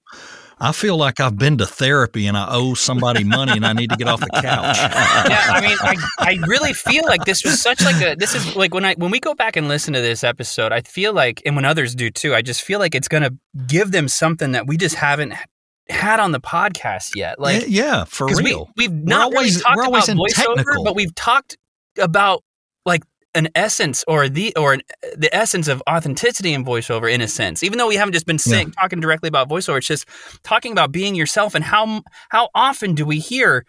I 0.59 0.72
feel 0.72 0.97
like 0.97 1.20
I've 1.20 1.37
been 1.37 1.59
to 1.59 1.66
therapy 1.66 2.26
and 2.26 2.37
I 2.37 2.47
owe 2.49 2.72
somebody 2.72 3.24
money 3.24 3.53
and 3.53 3.66
I 3.66 3.74
need 3.74 3.91
to 3.91 3.97
get 3.97 4.09
off 4.09 4.20
the 4.20 4.28
couch. 4.28 4.76
yeah, 5.28 5.45
I 5.49 5.61
mean, 5.61 5.76
I, 5.80 5.97
I 6.18 6.39
really 6.47 6.72
feel 6.72 7.05
like 7.05 7.24
this 7.26 7.45
was 7.45 7.61
such 7.61 7.84
like 7.84 8.01
a 8.01 8.14
this 8.14 8.34
is 8.34 8.57
like 8.57 8.72
when 8.72 8.84
I 8.84 8.95
when 8.95 9.11
we 9.11 9.20
go 9.20 9.34
back 9.34 9.57
and 9.57 9.68
listen 9.68 9.93
to 9.93 10.01
this 10.01 10.24
episode, 10.24 10.72
I 10.72 10.80
feel 10.80 11.12
like 11.12 11.43
and 11.45 11.57
when 11.57 11.66
others 11.66 11.95
do 11.95 12.11
too, 12.11 12.34
I 12.34 12.41
just 12.41 12.62
feel 12.62 12.78
like 12.78 12.95
it's 12.95 13.09
gonna 13.09 13.32
give 13.66 13.91
them 13.91 14.09
something 14.09 14.53
that 14.53 14.66
we 14.66 14.78
just 14.78 14.95
haven't 14.95 15.34
had 15.89 16.20
on 16.20 16.32
the 16.32 16.41
podcast 16.41 17.14
yet. 17.14 17.39
Like 17.39 17.62
yeah, 17.62 17.68
yeah, 17.68 18.05
for 18.05 18.26
real. 18.26 18.70
We, 18.76 18.89
we've 18.89 19.05
not 19.05 19.34
always- 19.34 19.57
really 19.57 19.62
talked 19.62 19.78
always 19.87 20.09
about 20.09 20.22
voiceover, 20.22 20.57
technical. 20.57 20.84
but 20.84 20.95
we've 20.97 21.14
talked 21.14 21.57
about 21.99 22.43
like 22.84 23.03
an 23.34 23.49
essence 23.55 24.05
or 24.09 24.28
the 24.28 24.55
or 24.57 24.72
an, 24.72 24.82
the 25.16 25.34
essence 25.34 25.68
of 25.68 25.82
authenticity 25.89 26.55
in 26.55 26.64
voiceover 26.64 27.12
in 27.12 27.20
a 27.20 27.28
sense. 27.28 27.62
Even 27.62 27.78
though 27.78 27.89
we 27.89 27.97
haven't 27.97 28.14
just 28.14 28.26
been 28.26 28.39
saying 28.39 28.72
talking 28.72 29.01
directly 29.01 29.28
about 29.28 29.49
voiceover, 29.49 29.78
it's 29.78 29.87
just 29.87 30.07
talking 30.43 30.72
about 30.72 30.91
being 30.93 31.14
yourself 31.14 31.55
and 31.55 31.64
how 31.64 32.03
how 32.30 32.49
often 32.55 32.95
do 32.95 33.05
we 33.05 33.18
hear 33.18 33.64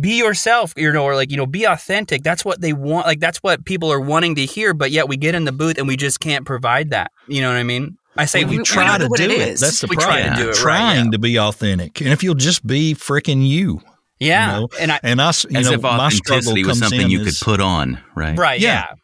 be 0.00 0.18
yourself, 0.18 0.72
you 0.76 0.90
know, 0.90 1.04
or 1.04 1.14
like, 1.14 1.30
you 1.30 1.36
know, 1.36 1.46
be 1.46 1.64
authentic. 1.64 2.22
That's 2.22 2.44
what 2.44 2.60
they 2.60 2.72
want. 2.72 3.06
Like, 3.06 3.20
that's 3.20 3.38
what 3.38 3.64
people 3.66 3.92
are 3.92 4.00
wanting 4.00 4.36
to 4.36 4.46
hear. 4.46 4.72
But 4.72 4.90
yet 4.90 5.08
we 5.08 5.16
get 5.18 5.34
in 5.34 5.44
the 5.44 5.52
booth 5.52 5.76
and 5.76 5.86
we 5.86 5.96
just 5.96 6.18
can't 6.18 6.46
provide 6.46 6.90
that. 6.90 7.12
You 7.28 7.42
know 7.42 7.48
what 7.48 7.58
I 7.58 7.62
mean? 7.62 7.98
I 8.16 8.24
say 8.26 8.44
We- 8.44 8.50
we, 8.52 8.58
we 8.58 8.64
try 8.64 8.84
know 8.98 9.06
try 9.06 9.08
to 9.08 9.08
do 9.16 9.24
it 9.24 9.30
it. 9.40 9.48
is. 9.48 9.60
That's 9.60 9.80
the 9.80 9.86
We 9.88 9.96
try 9.96 10.22
to 10.28 10.34
do 10.36 10.42
it 10.42 10.46
right, 10.48 10.54
Trying 10.54 11.04
yeah. 11.06 11.10
to 11.12 11.18
be 11.18 11.38
authentic, 11.38 12.00
and 12.00 12.10
if 12.10 12.22
you'll 12.22 12.34
just 12.34 12.66
be 12.66 12.94
freaking 12.94 13.46
you, 13.46 13.80
Yeah. 14.20 14.54
you 14.54 14.60
know? 14.62 14.68
And 14.80 14.92
I, 14.92 15.00
and 15.02 15.20
I, 15.22 15.28
s- 15.28 15.46
you 15.48 15.58
As 15.58 15.66
know, 15.66 15.72
if 15.74 15.82
my 15.82 16.08
struggle 16.10 16.52
authenticity 16.52 16.64
was 16.64 16.80
comes 16.80 16.90
something 16.90 17.00
in 17.06 17.10
you 17.10 17.20
is- 17.22 17.38
could 17.38 17.44
put 17.44 17.60
on, 17.60 17.98
right? 18.14 18.38
right. 18.38 18.60
Yeah. 18.60 18.68
Yeah. 18.90 18.94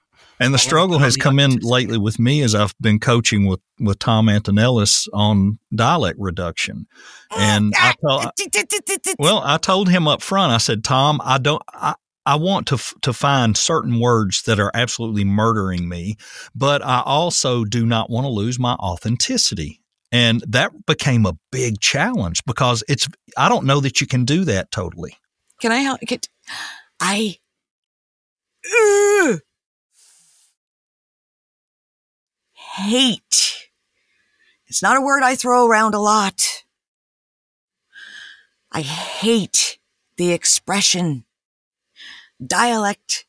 And 0.41 0.55
the 0.55 0.59
struggle 0.59 1.01
has 1.01 1.17
come 1.17 1.41
in 1.41 1.57
lately 1.63 1.99
with 1.99 2.21
me 2.21 2.43
as 2.43 2.55
I've 2.55 2.73
been 2.81 3.01
coaching 3.01 3.47
with, 3.47 3.59
with 3.81 3.99
Tom 3.99 4.29
Antonellis 4.29 5.09
on 5.13 5.59
dialect 5.75 6.17
reduction. 6.21 6.87
Oh, 7.33 7.37
and 7.41 7.75
I 7.77 7.93
told, 8.01 8.27
well, 9.19 9.43
I 9.45 9.57
told 9.57 9.89
him 9.89 10.07
up 10.07 10.23
front, 10.23 10.53
I 10.53 10.59
said, 10.59 10.85
Tom, 10.85 11.21
I 11.25 11.39
don't, 11.39 11.61
I, 11.73 11.95
I 12.29 12.35
want 12.35 12.67
to, 12.67 12.75
f- 12.75 12.93
to 13.01 13.15
find 13.15 13.57
certain 13.57 14.01
words 14.01 14.43
that 14.43 14.61
are 14.61 14.71
absolutely 14.75 15.25
murdering 15.25 15.89
me, 15.89 16.17
but 16.55 16.85
I 16.85 17.03
also 17.03 17.65
do 17.65 17.87
not 17.87 18.11
want 18.11 18.27
to 18.27 18.29
lose 18.29 18.59
my 18.59 18.75
authenticity. 18.75 19.81
And 20.13 20.45
that 20.47 20.85
became 20.85 21.25
a 21.25 21.39
big 21.51 21.81
challenge 21.81 22.45
because 22.45 22.85
it's, 22.87 23.09
I 23.39 23.49
don't 23.49 23.65
know 23.65 23.81
that 23.81 24.03
you 24.03 24.07
can 24.07 24.27
do 24.27 24.45
that 24.45 24.71
totally. 24.71 25.17
Can 25.63 25.73
I 25.73 25.79
help? 25.79 26.01
Get, 26.01 26.29
I. 27.01 27.39
Hate. 32.53 33.71
It's 34.67 34.83
not 34.83 34.99
a 34.99 35.01
word 35.01 35.23
I 35.23 35.35
throw 35.35 35.67
around 35.67 35.95
a 35.95 35.99
lot. 35.99 36.43
I 38.71 38.83
hate 38.83 39.79
the 40.19 40.33
expression 40.33 41.25
dialect 42.45 43.27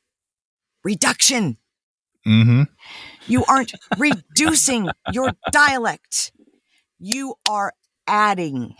reduction. 0.83 1.57
Mm-hmm. 2.27 2.63
You 3.27 3.45
aren't 3.47 3.73
reducing 3.97 4.89
your 5.11 5.31
dialect. 5.51 6.31
You 6.99 7.35
are 7.47 7.73
adding 8.07 8.75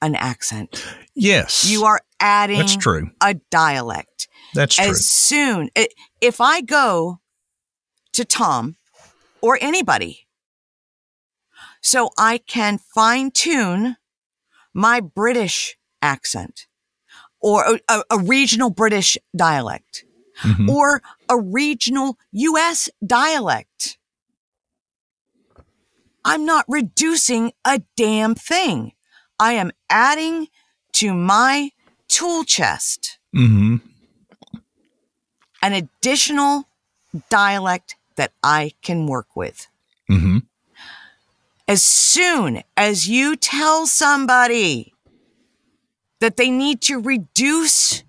an 0.00 0.14
accent. 0.14 0.84
Yes. 1.14 1.64
You 1.64 1.84
are 1.84 2.00
adding 2.20 2.58
That's 2.58 2.76
true. 2.76 3.10
a 3.20 3.34
dialect. 3.50 4.28
That's 4.54 4.76
true. 4.76 4.86
as 4.86 5.04
soon 5.04 5.70
if 6.20 6.40
I 6.40 6.60
go 6.60 7.20
to 8.12 8.24
Tom 8.24 8.76
or 9.40 9.58
anybody, 9.60 10.26
so 11.80 12.10
I 12.16 12.38
can 12.38 12.78
fine 12.78 13.30
tune 13.30 13.96
my 14.72 15.00
British 15.00 15.76
accent 16.00 16.66
or 17.44 17.78
a, 17.90 18.02
a- 18.10 18.18
regional 18.18 18.70
British 18.70 19.18
dialect 19.36 20.04
Mhm. 20.42 20.68
or 20.68 21.02
a 21.28 21.38
regional 21.38 22.18
U.S. 22.32 22.88
dialect. 23.06 23.98
I'm 26.24 26.46
not 26.46 26.64
reducing 26.68 27.52
a 27.66 27.82
damn 27.96 28.34
thing. 28.34 28.92
I 29.38 29.52
am 29.52 29.70
adding 29.90 30.48
to 30.94 31.12
my 31.12 31.70
tool 32.08 32.44
chest 32.44 33.18
Mm-hmm. 33.36 33.76
an 35.62 35.72
additional 35.72 36.68
dialect 37.28 37.96
that 38.16 38.32
I 38.42 38.72
can 38.82 39.06
work 39.06 39.36
with. 39.36 39.66
Mm-hmm. 40.10 40.38
As 41.68 41.82
soon 41.82 42.62
as 42.76 43.06
you 43.08 43.36
tell 43.36 43.86
somebody 43.86 44.93
that 46.20 46.36
they 46.36 46.50
need 46.50 46.80
to 46.82 47.00
reduce 47.00 48.04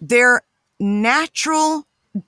their 0.00 0.42
natural 0.80 1.86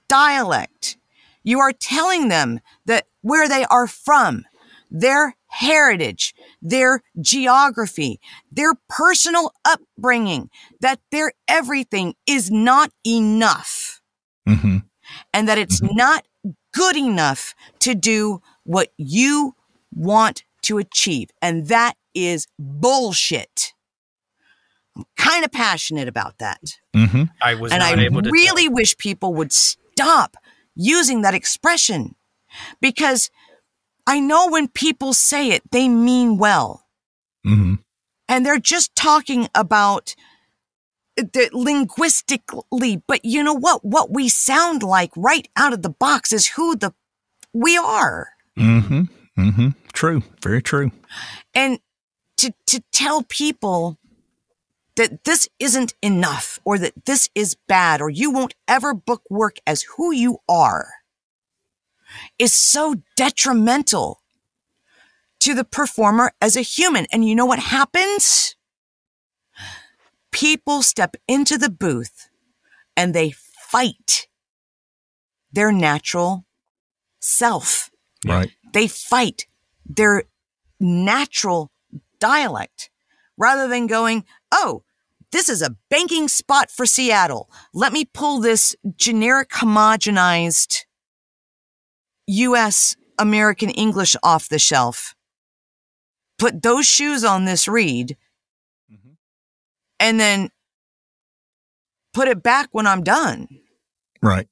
dialect. 0.09 0.97
You 1.43 1.61
are 1.61 1.73
telling 1.73 2.29
them 2.29 2.61
that 2.87 3.07
where 3.23 3.49
they 3.49 3.65
are 3.65 3.87
from, 3.87 4.45
their 4.91 5.37
heritage, 5.49 6.35
their 6.63 7.03
geography, 7.21 8.21
their 8.51 8.75
personal 8.89 9.53
upbringing, 9.65 10.51
that 10.81 11.01
their 11.11 11.33
everything 11.49 12.15
is 12.27 12.51
not 12.51 12.91
enough 13.07 14.01
Mm-hmm. 14.49 14.79
and 15.33 15.49
that 15.49 15.57
it's 15.59 15.81
not 15.81 16.27
good 16.75 16.97
enough 16.97 17.55
to 17.79 17.95
do 17.95 18.43
what 18.65 18.93
you 18.99 19.55
want 19.95 20.45
to 20.63 20.79
achieve. 20.79 21.31
And 21.41 21.69
that 21.69 21.95
is 22.15 22.47
bullshit. 22.59 23.74
I'm 24.97 25.05
kind 25.17 25.45
of 25.45 25.53
passionate 25.53 26.09
about 26.09 26.39
that. 26.39 26.61
Mm-hmm. 26.95 27.25
I 27.43 27.55
was 27.55 27.73
and 27.73 27.81
not 27.81 27.99
I 27.99 28.05
able 28.05 28.23
to. 28.23 28.31
really 28.31 28.69
wish 28.69 28.97
people 28.97 29.35
would 29.35 29.53
stop 29.53 30.37
using 30.75 31.23
that 31.23 31.35
expression 31.35 32.15
because 32.81 33.31
I 34.07 34.21
know 34.21 34.49
when 34.49 34.69
people 34.69 35.13
say 35.13 35.51
it, 35.51 35.63
they 35.71 35.89
mean 35.89 36.37
well. 36.39 36.87
Mm-hmm. 37.47 37.75
And 38.29 38.47
they're 38.47 38.59
just 38.59 38.95
talking 38.95 39.49
about 39.55 40.15
the 41.17 41.51
linguistically, 41.53 43.03
but 43.07 43.25
you 43.25 43.43
know 43.43 43.55
what? 43.55 43.85
What 43.85 44.11
we 44.11 44.29
sound 44.29 44.83
like 44.83 45.11
right 45.17 45.47
out 45.57 45.73
of 45.73 45.83
the 45.83 45.91
box 45.91 46.33
is 46.33 46.49
who 46.49 46.75
the 46.77 46.93
we 47.53 47.77
are. 47.77 48.31
Mm-hmm. 48.59 49.03
Mm-hmm. 49.39 49.69
True. 49.93 50.23
Very 50.43 50.63
true. 50.63 50.91
And 51.55 51.79
to 52.39 52.53
to 52.67 52.83
tell 52.93 53.23
people 53.23 53.99
that 54.97 55.25
this 55.25 55.49
isn't 55.59 55.95
enough 56.03 56.59
or 56.65 56.79
that 56.79 57.05
this 57.05 57.29
is 57.35 57.57
bad 57.67 58.01
or 58.01 58.11
you 58.11 58.31
won't 58.31 58.55
ever 58.69 58.95
book 58.95 59.23
work 59.29 59.57
as 59.67 59.83
who 59.97 60.13
you 60.13 60.39
are 60.49 60.89
is 62.39 62.53
so 62.53 62.97
detrimental 63.17 64.21
to 65.41 65.55
the 65.55 65.65
performer 65.65 66.33
as 66.41 66.57
a 66.57 66.63
human. 66.63 67.07
And 67.13 67.27
you 67.27 67.35
know 67.35 67.47
what 67.47 67.59
happens? 67.59 68.57
People 70.31 70.83
step 70.83 71.17
into 71.29 71.59
the 71.59 71.71
booth 71.71 72.29
and 72.97 73.15
they 73.15 73.31
fight 73.31 74.29
their 75.53 75.73
natural 75.73 76.45
self. 77.21 77.91
Right. 78.27 78.51
They 78.73 78.89
fight 78.89 79.47
their 79.85 80.25
natural 80.81 81.71
dialect 82.19 82.91
rather 83.37 83.69
than 83.69 83.87
going, 83.87 84.25
oh, 84.53 84.83
this 85.33 85.49
is 85.49 85.63
a 85.63 85.77
banking 85.91 86.29
spot 86.29 86.71
for 86.71 86.87
Seattle. 86.87 87.51
Let 87.73 87.93
me 87.93 88.05
pull 88.05 88.41
this 88.41 88.77
generic 88.97 89.51
homogenized 89.51 90.85
US 92.27 92.95
American 93.19 93.71
English 93.71 94.15
off 94.23 94.49
the 94.49 94.59
shelf. 94.59 95.15
Put 96.39 96.63
those 96.63 96.87
shoes 96.87 97.25
on 97.25 97.45
this 97.45 97.67
read 97.67 98.17
mm-hmm. 98.93 99.15
and 100.01 100.21
then 100.21 100.51
put 102.13 102.29
it 102.29 102.43
back 102.43 102.69
when 102.73 102.87
I'm 102.87 103.03
done. 103.03 103.49
Right. 104.23 104.49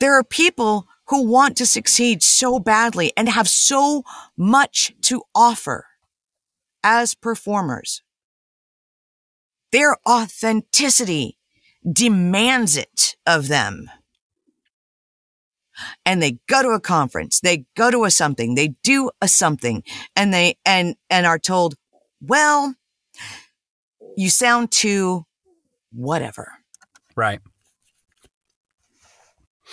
There 0.00 0.18
are 0.18 0.24
people 0.24 0.88
who 1.06 1.24
want 1.24 1.56
to 1.58 1.66
succeed 1.66 2.22
so 2.22 2.58
badly 2.58 3.12
and 3.16 3.28
have 3.28 3.48
so 3.48 4.02
much 4.36 4.92
to 5.02 5.22
offer 5.34 5.86
as 6.84 7.14
performers. 7.14 8.02
Their 9.72 9.96
authenticity 10.08 11.38
demands 11.90 12.76
it 12.76 13.16
of 13.26 13.48
them. 13.48 13.90
And 16.06 16.22
they 16.22 16.38
go 16.48 16.62
to 16.62 16.68
a 16.68 16.80
conference, 16.80 17.40
they 17.40 17.66
go 17.76 17.90
to 17.90 18.04
a 18.04 18.10
something, 18.10 18.54
they 18.54 18.76
do 18.84 19.10
a 19.20 19.26
something 19.26 19.82
and 20.14 20.32
they, 20.32 20.56
and, 20.64 20.94
and 21.10 21.26
are 21.26 21.40
told, 21.40 21.74
well, 22.20 22.76
you 24.16 24.30
sound 24.30 24.70
too 24.70 25.26
whatever. 25.90 26.52
right. 27.16 27.40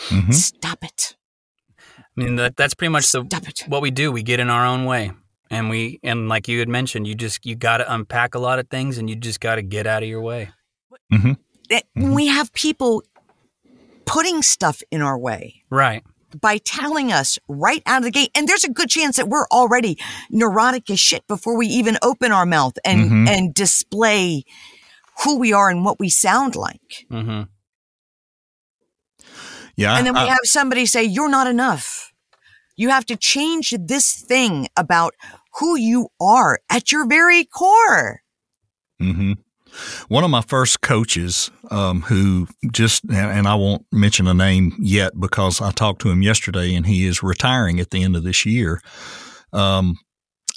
Mm-hmm. 0.07 0.31
Stop 0.31 0.83
it. 0.83 1.15
I 1.99 2.03
mean, 2.15 2.35
that, 2.37 2.55
that's 2.57 2.73
pretty 2.73 2.91
much 2.91 3.11
the 3.11 3.21
it. 3.21 3.65
what 3.67 3.81
we 3.81 3.91
do. 3.91 4.11
We 4.11 4.23
get 4.23 4.39
in 4.39 4.49
our 4.49 4.65
own 4.65 4.85
way, 4.85 5.11
and 5.51 5.69
we 5.69 5.99
and 6.01 6.27
like 6.29 6.47
you 6.47 6.57
had 6.59 6.69
mentioned, 6.69 7.05
you 7.07 7.13
just 7.13 7.45
you 7.45 7.55
got 7.55 7.77
to 7.77 7.93
unpack 7.93 8.33
a 8.33 8.39
lot 8.39 8.57
of 8.57 8.67
things, 8.69 8.97
and 8.97 9.07
you 9.09 9.15
just 9.15 9.39
got 9.39 9.55
to 9.55 9.61
get 9.61 9.85
out 9.85 10.01
of 10.01 10.09
your 10.09 10.21
way. 10.21 10.49
Mm-hmm. 11.13 11.33
that 11.69 11.83
we 11.95 12.27
have 12.27 12.51
people 12.53 13.03
putting 14.05 14.41
stuff 14.41 14.81
in 14.91 15.01
our 15.01 15.17
way 15.17 15.61
Right. 15.69 16.03
by 16.39 16.57
telling 16.57 17.11
us 17.11 17.37
right 17.47 17.83
out 17.85 17.99
of 17.99 18.03
the 18.05 18.11
gate. 18.11 18.31
And 18.33 18.47
there's 18.47 18.63
a 18.63 18.69
good 18.71 18.89
chance 18.89 19.17
that 19.17 19.27
we're 19.29 19.47
already 19.51 19.97
neurotic 20.29 20.89
as 20.89 20.99
shit 20.99 21.25
before 21.27 21.57
we 21.57 21.67
even 21.67 21.97
open 22.01 22.31
our 22.31 22.45
mouth 22.45 22.77
and, 22.85 23.11
Mhm. 23.11 23.29
and 23.29 23.53
display 23.53 24.43
who 25.23 25.37
we 25.37 25.51
are 25.53 25.69
and 25.69 25.83
what 25.85 25.99
we 25.99 26.09
sound 26.09 26.55
like. 26.55 27.05
Mm-hmm. 27.11 27.43
Yeah. 29.75 29.97
and 29.97 30.05
then 30.07 30.13
we 30.13 30.19
I- 30.21 30.27
have 30.27 30.39
somebody 30.43 30.85
say, 30.85 31.03
you're 31.03 31.29
not 31.29 31.47
enough. 31.47 32.11
You 32.75 32.89
have 32.89 33.05
to 33.07 33.15
change 33.15 33.73
this 33.77 34.13
thing 34.13 34.67
about 34.77 35.13
who 35.59 35.77
you 35.77 36.09
are 36.19 36.59
at 36.69 36.91
your 36.91 37.07
very 37.07 37.45
core. 37.45 38.21
hmm 38.99 39.33
One 40.07 40.23
of 40.23 40.29
my 40.29 40.41
first 40.41 40.81
coaches, 40.81 41.49
um, 41.69 42.01
who 42.01 42.47
just, 42.71 43.03
and 43.05 43.15
and 43.15 43.47
I 43.47 43.55
won't 43.55 43.85
mention 43.91 44.27
a 44.27 44.33
name 44.33 44.75
yet 44.79 45.19
because 45.19 45.61
I 45.61 45.71
talked 45.71 46.01
to 46.01 46.09
him 46.09 46.21
yesterday 46.21 46.75
and 46.75 46.85
he 46.85 47.05
is 47.05 47.23
retiring 47.23 47.79
at 47.79 47.91
the 47.91 48.03
end 48.03 48.15
of 48.15 48.23
this 48.23 48.45
year. 48.45 48.81
Um, 49.53 49.97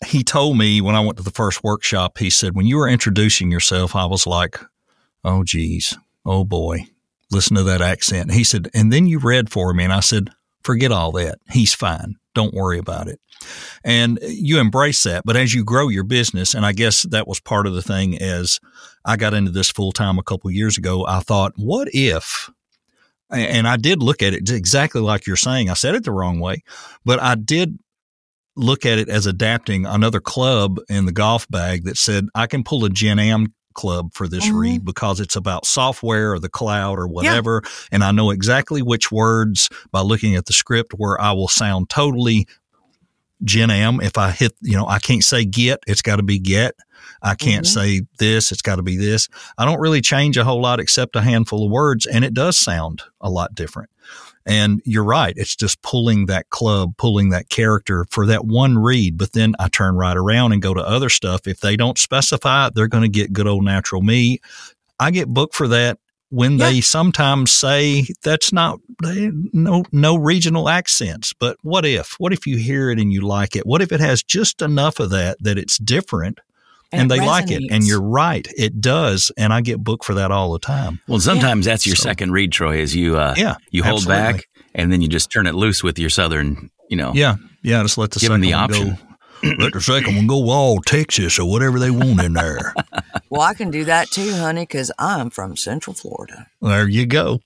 he 0.07 0.23
told 0.23 0.59
me 0.59 0.81
when 0.81 0.95
I 0.95 1.01
went 1.01 1.17
to 1.19 1.23
the 1.23 1.31
first 1.31 1.65
workshop, 1.65 2.19
he 2.19 2.31
said, 2.31 2.55
when 2.55 2.67
you 2.67 2.77
were 2.77 2.89
introducing 2.89 3.51
yourself, 3.51 3.95
I 3.97 4.07
was 4.07 4.27
like, 4.27 4.59
oh, 5.25 5.45
geez, 5.45 5.97
oh 6.27 6.45
boy, 6.45 6.87
listen 7.31 7.57
to 7.57 7.63
that 7.63 7.81
accent. 7.81 8.33
He 8.33 8.45
said, 8.45 8.69
and 8.75 8.93
then 8.93 9.07
you 9.07 9.19
read 9.19 9.51
for 9.51 9.73
me. 9.73 9.85
And 9.85 9.93
I 9.93 10.01
said, 10.01 10.31
forget 10.65 10.93
all 10.93 11.13
that. 11.13 11.39
He's 11.51 11.75
fine. 11.75 12.17
Don't 12.35 12.55
worry 12.55 12.79
about 12.79 13.09
it. 13.09 13.21
And 13.85 14.19
you 14.23 14.59
embrace 14.59 15.03
that. 15.05 15.23
But 15.25 15.37
as 15.37 15.55
you 15.55 15.65
grow 15.65 15.89
your 15.89 16.05
business, 16.05 16.55
and 16.55 16.65
I 16.65 16.73
guess 16.73 17.03
that 17.11 17.29
was 17.29 17.41
part 17.41 17.67
of 17.67 17.75
the 17.75 17.83
thing 17.83 18.21
as 18.21 18.59
I 19.05 19.17
got 19.17 19.35
into 19.35 19.51
this 19.51 19.71
full 19.71 19.93
time 19.93 20.19
a 20.19 20.23
couple 20.23 20.51
years 20.51 20.79
ago, 20.79 21.07
I 21.07 21.21
thought, 21.21 21.53
what 21.57 21.89
if? 21.93 22.51
And 23.31 23.67
I 23.67 23.77
did 23.77 24.03
look 24.03 24.23
at 24.23 24.33
it 24.33 24.51
exactly 24.51 25.01
like 25.01 25.27
you're 25.27 25.37
saying. 25.37 25.71
I 25.71 25.75
said 25.75 25.95
it 25.95 26.05
the 26.05 26.13
wrong 26.13 26.41
way, 26.41 26.63
but 27.05 27.21
I 27.21 27.35
did 27.35 27.79
look 28.57 28.87
at 28.87 28.99
it 28.99 29.09
as 29.09 29.27
adapting 29.27 29.87
another 29.87 30.21
club 30.21 30.79
in 30.89 31.07
the 31.07 31.13
golf 31.13 31.49
bag 31.49 31.85
that 31.85 31.97
said 31.97 32.29
I 32.35 32.47
can 32.47 32.63
pull 32.63 32.85
a 32.85 32.91
Gen 32.91 33.19
Am 33.19 33.53
club 33.75 34.11
for 34.15 34.27
this 34.29 34.47
Mhm. 34.47 34.59
read 34.59 34.85
because 34.85 35.21
it's 35.21 35.37
about 35.37 35.67
software 35.67 36.33
or 36.33 36.39
the 36.39 36.49
cloud 36.49 36.99
or 36.99 37.07
whatever. 37.07 37.63
And 37.93 38.03
I 38.03 38.11
know 38.13 38.31
exactly 38.31 38.83
which 38.83 39.13
words 39.13 39.69
by 39.91 40.01
looking 40.01 40.35
at 40.37 40.47
the 40.47 40.53
script 40.53 40.93
where 40.97 41.21
I 41.21 41.33
will 41.33 41.49
sound 41.49 41.91
totally 41.91 42.47
Gen 43.43 43.71
Am. 43.71 44.01
If 44.01 44.17
I 44.17 44.31
hit, 44.31 44.55
you 44.63 44.77
know, 44.77 44.87
I 44.87 44.99
can't 44.99 45.23
say 45.25 45.45
get, 45.45 45.81
it's 45.87 46.03
got 46.03 46.17
to 46.17 46.23
be 46.23 46.39
get. 46.39 46.75
I 47.21 47.35
can't 47.35 47.67
Mhm. 47.67 47.71
say 47.71 48.03
this, 48.19 48.53
it's 48.53 48.63
got 48.63 48.77
to 48.77 48.83
be 48.83 48.97
this. 48.97 49.29
I 49.59 49.65
don't 49.65 49.81
really 49.81 50.01
change 50.01 50.37
a 50.37 50.45
whole 50.45 50.63
lot 50.63 50.81
except 50.81 51.17
a 51.17 51.21
handful 51.21 51.65
of 51.67 51.71
words, 51.71 52.07
and 52.07 52.25
it 52.25 52.33
does 52.33 52.57
sound 52.57 53.03
a 53.21 53.29
lot 53.29 53.55
different. 53.55 53.91
And 54.47 54.83
you're 54.85 55.05
right. 55.05 55.33
It's 55.37 55.57
just 55.57 55.81
pulling 55.83 56.27
that 56.27 56.51
club, 56.51 56.97
pulling 56.99 57.31
that 57.31 57.49
character 57.49 58.05
for 58.11 58.27
that 58.27 58.45
one 58.45 58.79
read. 58.79 59.17
But 59.17 59.33
then 59.33 59.55
I 59.59 59.69
turn 59.69 59.97
right 59.97 60.17
around 60.17 60.53
and 60.53 60.61
go 60.61 60.75
to 60.75 60.87
other 60.87 61.09
stuff. 61.09 61.47
If 61.47 61.61
they 61.61 61.77
don't 61.77 61.99
specify 61.99 62.67
it, 62.67 62.75
they're 62.75 62.89
going 62.89 63.05
to 63.05 63.09
get 63.09 63.33
good 63.33 63.47
old 63.47 63.65
natural 63.65 64.03
me. 64.03 64.41
I 65.01 65.11
get 65.11 65.29
booked 65.29 65.55
for 65.55 65.69
that 65.69 65.99
when 66.31 66.57
they 66.57 66.81
sometimes 66.81 67.53
say 67.53 68.07
that's 68.23 68.53
not 68.53 68.81
they, 69.03 69.31
no 69.53 69.85
no 69.93 70.17
regional 70.17 70.69
accents. 70.69 71.33
But 71.33 71.57
what 71.63 71.87
if? 71.87 72.15
What 72.19 72.33
if 72.33 72.47
you 72.47 72.57
hear 72.57 72.91
it 72.91 72.99
and 72.99 73.13
you 73.13 73.21
like 73.21 73.55
it? 73.55 73.67
What 73.67 73.83
if 73.83 73.93
it 73.93 74.01
has 74.01 74.23
just 74.23 74.61
enough 74.61 74.99
of 74.99 75.11
that 75.11 75.37
that 75.41 75.59
it's 75.59 75.79
different 75.79 76.41
and, 77.01 77.11
it 77.13 77.19
they 77.21 77.27
like 77.27 77.51
it? 77.51 77.63
And 77.71 77.85
you're 77.87 78.03
right, 78.03 78.47
it 78.57 78.81
does. 78.81 79.31
And 79.37 79.53
I 79.53 79.61
get 79.61 79.83
booked 79.83 80.05
for 80.05 80.15
that 80.15 80.31
all 80.31 80.53
the 80.53 80.59
time. 80.59 81.01
Well, 81.09 81.21
sometimes 81.21 81.67
that's 81.67 81.87
your 81.87 81.97
So- 81.97 82.03
second 82.05 82.33
read, 82.33 82.53
Troy, 82.53 82.79
is 82.79 82.95
you 82.95 83.17
uh, 83.17 83.35
Yeah, 83.37 83.57
you 83.71 83.83
hold 83.83 84.01
absolutely. 84.01 84.33
back 84.33 84.45
and 84.75 84.93
then 84.93 85.01
you 85.03 85.09
just 85.09 85.31
turn 85.31 85.47
it 85.47 85.55
loose 85.55 85.83
with 85.83 85.99
your 85.99 86.11
southern, 86.11 86.71
you 86.89 86.97
know. 86.97 87.13
Yeah, 87.15 87.37
yeah. 87.63 87.83
Just 87.83 87.99
let 87.99 88.11
the 88.13 88.21
Give 88.21 88.31
'em 88.31 88.43
second 88.43 88.51
the 88.51 88.53
option. 88.55 88.89
go. 88.91 88.99
Let 89.59 89.75
the 89.75 89.81
second 89.83 90.17
one 90.17 90.27
go 90.27 90.49
all 90.49 90.81
Texas 90.81 91.39
or 91.39 91.45
whatever 91.51 91.79
they 91.79 91.91
want 91.91 92.23
in 92.23 92.33
there. 92.33 92.73
Well, 93.31 93.43
I 93.43 93.53
can 93.55 93.71
do 93.71 93.85
that 93.87 94.11
too, 94.11 94.31
honey, 94.33 94.63
because 94.63 94.93
I'm 94.99 95.29
from 95.29 95.57
Central 95.57 95.93
Florida. 95.93 96.47
there 96.63 96.87
you 96.89 97.05
go. 97.05 97.41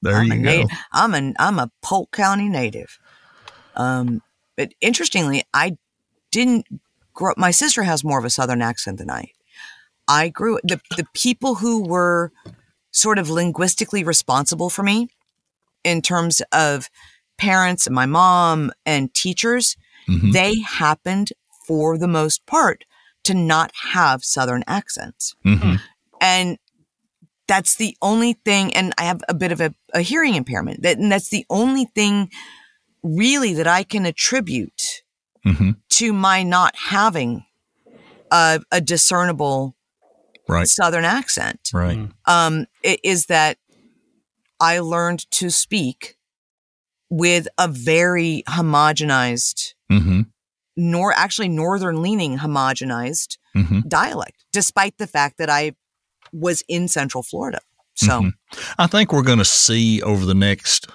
There 0.00 0.16
I'm 0.16 0.24
you 0.32 0.42
go. 0.42 0.62
nat- 0.62 0.66
I'm 0.90 1.12
an 1.14 1.34
I'm 1.38 1.58
a 1.58 1.70
Polk 1.82 2.10
County 2.12 2.48
native. 2.48 2.98
Um, 3.76 4.22
but 4.56 4.72
interestingly, 4.80 5.42
I 5.52 5.76
didn't 6.32 6.66
grow. 7.14 7.32
My 7.36 7.50
sister 7.50 7.82
has 7.84 8.04
more 8.04 8.18
of 8.18 8.24
a 8.24 8.30
Southern 8.30 8.62
accent 8.62 8.98
than 8.98 9.10
I. 9.10 9.30
I 10.06 10.28
grew 10.28 10.58
the 10.64 10.80
the 10.96 11.06
people 11.14 11.56
who 11.56 11.82
were 11.82 12.32
sort 12.90 13.18
of 13.18 13.30
linguistically 13.30 14.04
responsible 14.04 14.70
for 14.70 14.82
me 14.82 15.08
in 15.82 16.02
terms 16.02 16.42
of 16.52 16.88
parents 17.38 17.86
and 17.86 17.94
my 17.94 18.06
mom 18.06 18.70
and 18.86 19.12
teachers, 19.14 19.76
Mhm. 20.08 20.32
they 20.32 20.60
happened 20.60 21.32
for 21.66 21.98
the 21.98 22.06
most 22.08 22.46
part 22.46 22.84
to 23.24 23.34
not 23.34 23.72
have 23.92 24.22
southern 24.24 24.62
accents. 24.66 25.34
Mhm. 25.44 25.80
And 26.20 26.58
that's 27.48 27.74
the 27.76 27.96
only 28.00 28.34
thing. 28.44 28.74
And 28.74 28.92
I 28.98 29.04
have 29.04 29.22
a 29.28 29.34
bit 29.34 29.50
of 29.52 29.60
a, 29.60 29.74
a 29.92 30.00
hearing 30.02 30.34
impairment. 30.34 30.82
That, 30.82 30.98
and 30.98 31.10
that's 31.10 31.28
the 31.30 31.44
only 31.50 31.86
thing 31.94 32.30
really 33.02 33.52
that 33.54 33.66
I 33.66 33.82
can 33.82 34.06
attribute 34.06 35.02
Mhm. 35.46 35.76
to 35.90 36.12
my 36.12 36.42
not 36.42 36.74
having 36.76 37.44
a, 38.30 38.60
a 38.70 38.80
discernible 38.80 39.76
Right. 40.48 40.68
southern 40.68 41.04
accent 41.04 41.70
Right. 41.72 42.10
um, 42.26 42.66
i- 42.84 42.98
is 43.02 43.26
that 43.26 43.58
I 44.60 44.78
learned 44.80 45.30
to 45.32 45.50
speak 45.50 46.16
with 47.10 47.48
a 47.58 47.68
very 47.68 48.42
homogenized, 48.48 49.74
Mm-hmm. 49.90 50.22
nor 50.76 51.12
actually 51.12 51.48
northern 51.48 52.02
leaning 52.02 52.38
homogenized 52.38 53.38
Mm-hmm. 53.56 53.80
dialect, 53.88 54.44
despite 54.52 54.98
the 54.98 55.06
fact 55.06 55.38
that 55.38 55.48
I 55.48 55.72
was 56.32 56.62
in 56.68 56.88
Central 56.88 57.22
Florida. 57.22 57.60
So 57.94 58.22
Mhm. 58.22 58.32
I 58.78 58.86
think 58.88 59.12
we're 59.12 59.22
going 59.22 59.38
to 59.38 59.44
see 59.44 60.02
over 60.02 60.26
the 60.26 60.34
next, 60.34 60.88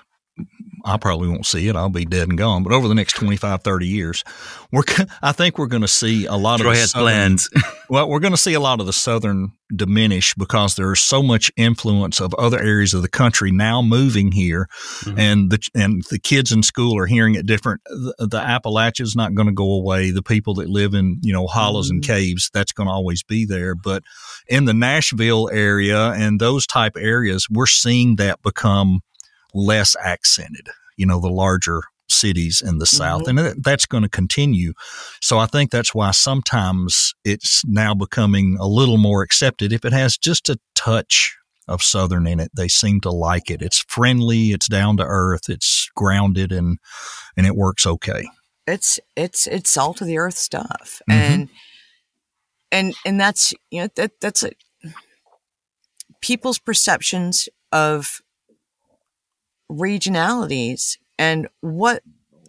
I 0.86 0.98
probably 0.98 1.30
won't 1.30 1.46
see 1.46 1.68
it. 1.68 1.76
I'll 1.76 1.90
be 1.90 2.06
dead 2.06 2.30
and 2.30 2.38
gone. 2.38 2.64
But 2.64 2.74
over 2.74 2.88
the 2.88 2.96
next 2.96 3.14
25, 3.14 3.64
30 3.64 3.88
years, 3.88 4.24
we're, 4.72 4.84
I 5.22 5.32
think 5.32 5.58
we're 5.58 5.68
going 5.68 5.82
to 5.82 5.88
see 5.88 6.26
a 6.26 6.36
lot 6.36 6.60
Troy 6.60 6.70
of 6.70 6.76
the 6.76 6.80
has 6.82 6.92
southern- 6.92 7.06
plans. 7.06 7.50
Well, 7.90 8.08
we're 8.08 8.20
going 8.20 8.34
to 8.34 8.38
see 8.38 8.54
a 8.54 8.60
lot 8.60 8.80
of 8.80 8.86
the 8.86 8.94
southern 8.94 9.52
diminish 9.76 10.36
because 10.36 10.76
there's 10.76 11.00
so 11.00 11.24
much 11.24 11.52
influence 11.58 12.20
of 12.20 12.36
other 12.36 12.60
areas 12.60 12.94
of 12.94 13.02
the 13.02 13.10
country 13.10 13.52
now 13.52 13.82
moving 13.82 14.32
here, 14.32 14.68
mm-hmm. 15.02 15.20
and 15.20 15.50
the 15.50 15.60
and 15.74 16.04
the 16.12 16.20
kids 16.20 16.52
in 16.52 16.62
school 16.62 17.00
are 17.00 17.08
hearing 17.08 17.34
it 17.34 17.48
different. 17.48 17.82
The, 17.86 18.28
the 18.30 18.38
Appalachia's 18.38 19.16
not 19.16 19.34
going 19.34 19.48
to 19.48 19.54
go 19.54 19.72
away. 19.72 20.12
The 20.12 20.22
people 20.22 20.54
that 20.56 20.70
live 20.70 20.94
in 20.94 21.18
you 21.22 21.34
know 21.34 21.48
hollows 21.48 21.90
and 21.90 22.04
mm-hmm. 22.04 22.14
caves 22.14 22.52
that's 22.54 22.74
going 22.74 22.86
to 22.86 22.94
always 22.94 23.24
be 23.24 23.44
there. 23.44 23.74
But 23.74 24.04
in 24.48 24.66
the 24.66 24.74
Nashville 24.76 25.50
area 25.52 26.12
and 26.12 26.40
those 26.40 26.68
type 26.68 26.94
areas, 26.96 27.48
we're 27.50 27.66
seeing 27.66 28.18
that 28.18 28.44
become 28.44 29.02
less 29.54 29.96
accented. 30.04 30.68
You 30.98 31.06
know, 31.06 31.20
the 31.20 31.30
larger 31.30 31.82
cities 32.10 32.62
in 32.66 32.80
the 32.80 32.86
South, 32.88 33.28
and 33.28 33.38
that- 33.38 33.64
that's 33.64 33.86
going 33.86 34.04
to 34.04 34.10
continue. 34.10 34.74
So 35.22 35.38
I 35.38 35.46
think 35.46 35.70
that's 35.72 35.94
why 35.94 36.12
sometimes 36.12 37.14
it's 37.24 37.64
now 37.66 37.94
becoming 37.94 38.58
a 38.60 38.66
little 38.68 38.98
more 38.98 39.22
accepted 39.22 39.72
if 39.72 39.86
it 39.86 39.94
has 39.94 40.18
just 40.18 40.50
a 40.50 40.60
touch 40.76 41.36
of 41.68 41.84
Southern 41.84 42.26
in 42.26 42.40
it. 42.40 42.50
They 42.56 42.68
seem 42.68 43.00
to 43.02 43.12
like 43.12 43.52
it. 43.52 43.62
It's 43.62 43.86
friendly, 43.88 44.52
it's 44.54 44.68
down 44.68 44.98
to 44.98 45.04
earth, 45.04 45.50
it's 45.50 45.88
grounded, 45.96 46.52
and 46.52 46.80
and 47.38 47.46
it 47.46 47.56
works 47.56 47.86
okay. 47.86 48.28
it's 48.68 49.00
it's 49.16 49.46
it's 49.48 49.70
salt 49.70 50.02
of 50.02 50.08
the 50.08 50.18
earth 50.18 50.38
stuff, 50.38 51.02
Mhm. 51.10 51.14
and 51.14 51.50
and 52.72 52.96
and 53.06 53.20
that's 53.20 53.54
you 53.72 53.82
know 53.82 53.90
that 53.96 54.20
that's 54.20 54.44
a, 54.44 54.52
people's 56.22 56.60
perceptions 56.60 57.48
of 57.72 58.20
regionalities 59.72 60.98
and 61.18 61.48
what 61.62 62.04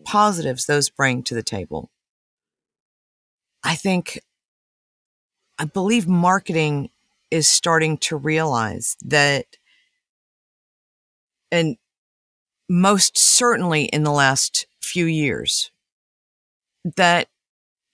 positives 0.04 0.66
those 0.66 0.90
bring 0.90 1.22
to 1.24 1.34
the 1.34 1.42
table. 1.42 1.90
I 3.62 3.74
think, 3.74 4.20
I 5.58 5.64
believe 5.64 6.08
marketing 6.08 6.90
is 7.30 7.46
starting 7.46 7.98
to 7.98 8.16
realize 8.16 8.96
that, 9.04 9.44
and 11.52 11.76
most 12.68 13.18
certainly 13.18 13.84
in 13.84 14.02
the 14.02 14.12
last 14.12 14.66
few 14.80 15.04
years, 15.04 15.70
that 16.96 17.28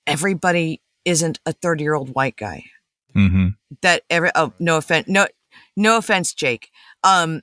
everybody 0.06 0.80
isn't 1.04 1.40
a 1.44 1.52
30 1.52 1.82
year 1.82 1.94
old 1.94 2.14
white 2.14 2.36
guy. 2.36 2.64
Mm-hmm. 3.14 3.48
That 3.82 4.02
every, 4.10 4.30
oh, 4.34 4.52
no 4.58 4.76
offense, 4.76 5.08
no, 5.08 5.26
no 5.76 5.96
offense, 5.96 6.34
Jake. 6.34 6.70
Um, 7.02 7.40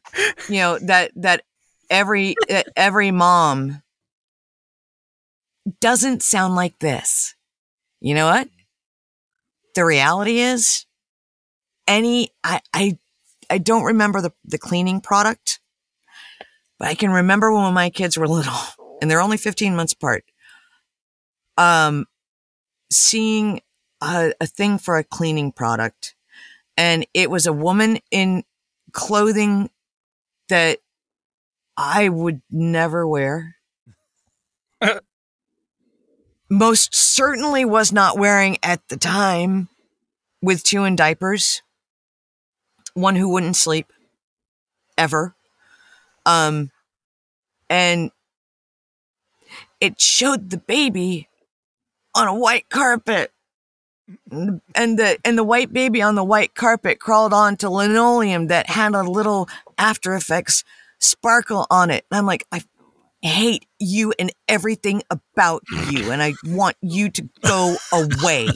you 0.47 0.57
know, 0.57 0.77
that, 0.79 1.11
that 1.15 1.43
every, 1.89 2.35
every 2.75 3.11
mom 3.11 3.81
doesn't 5.79 6.23
sound 6.23 6.55
like 6.55 6.79
this. 6.79 7.35
You 8.01 8.15
know 8.15 8.25
what? 8.25 8.49
The 9.75 9.85
reality 9.85 10.39
is 10.39 10.85
any, 11.87 12.29
I, 12.43 12.61
I, 12.73 12.97
I 13.49 13.57
don't 13.57 13.83
remember 13.83 14.21
the, 14.21 14.31
the 14.45 14.57
cleaning 14.57 15.01
product, 15.01 15.59
but 16.79 16.87
I 16.87 16.95
can 16.95 17.11
remember 17.11 17.53
when 17.53 17.73
my 17.73 17.89
kids 17.89 18.17
were 18.17 18.27
little 18.27 18.53
and 19.01 19.09
they're 19.09 19.21
only 19.21 19.37
15 19.37 19.75
months 19.75 19.93
apart. 19.93 20.25
Um, 21.57 22.07
seeing 22.91 23.61
a, 24.01 24.33
a 24.41 24.47
thing 24.47 24.77
for 24.77 24.97
a 24.97 25.03
cleaning 25.03 25.51
product 25.51 26.15
and 26.77 27.05
it 27.13 27.29
was 27.29 27.45
a 27.45 27.53
woman 27.53 27.99
in 28.11 28.43
clothing 28.91 29.69
that 30.49 30.79
I 31.77 32.09
would 32.09 32.41
never 32.51 33.07
wear. 33.07 33.55
Most 36.49 36.93
certainly 36.93 37.65
was 37.65 37.91
not 37.91 38.17
wearing 38.17 38.57
at 38.61 38.87
the 38.89 38.97
time 38.97 39.69
with 40.41 40.63
two 40.63 40.83
in 40.83 40.95
diapers. 40.95 41.61
One 42.93 43.15
who 43.15 43.29
wouldn't 43.29 43.55
sleep 43.55 43.91
ever. 44.97 45.35
Um, 46.25 46.69
and 47.69 48.11
it 49.81 49.99
showed 49.99 50.49
the 50.49 50.57
baby 50.57 51.27
on 52.13 52.27
a 52.27 52.35
white 52.35 52.69
carpet. 52.69 53.31
And 54.29 54.99
the 54.99 55.17
and 55.23 55.37
the 55.37 55.43
white 55.45 55.71
baby 55.71 56.01
on 56.01 56.15
the 56.15 56.23
white 56.23 56.53
carpet 56.55 56.99
crawled 56.99 57.33
onto 57.33 57.69
linoleum 57.69 58.47
that 58.47 58.69
had 58.69 58.93
a 58.93 59.01
little 59.01 59.47
After 59.77 60.13
Effects 60.13 60.63
sparkle 61.03 61.67
on 61.69 61.91
it. 61.91 62.05
And 62.11 62.17
I'm 62.17 62.25
like, 62.25 62.45
I 62.51 62.61
hate 63.21 63.65
you 63.79 64.13
and 64.19 64.31
everything 64.47 65.03
about 65.09 65.63
you, 65.91 66.11
and 66.11 66.21
I 66.21 66.33
want 66.45 66.75
you 66.81 67.09
to 67.09 67.29
go 67.41 67.75
away. 67.91 68.49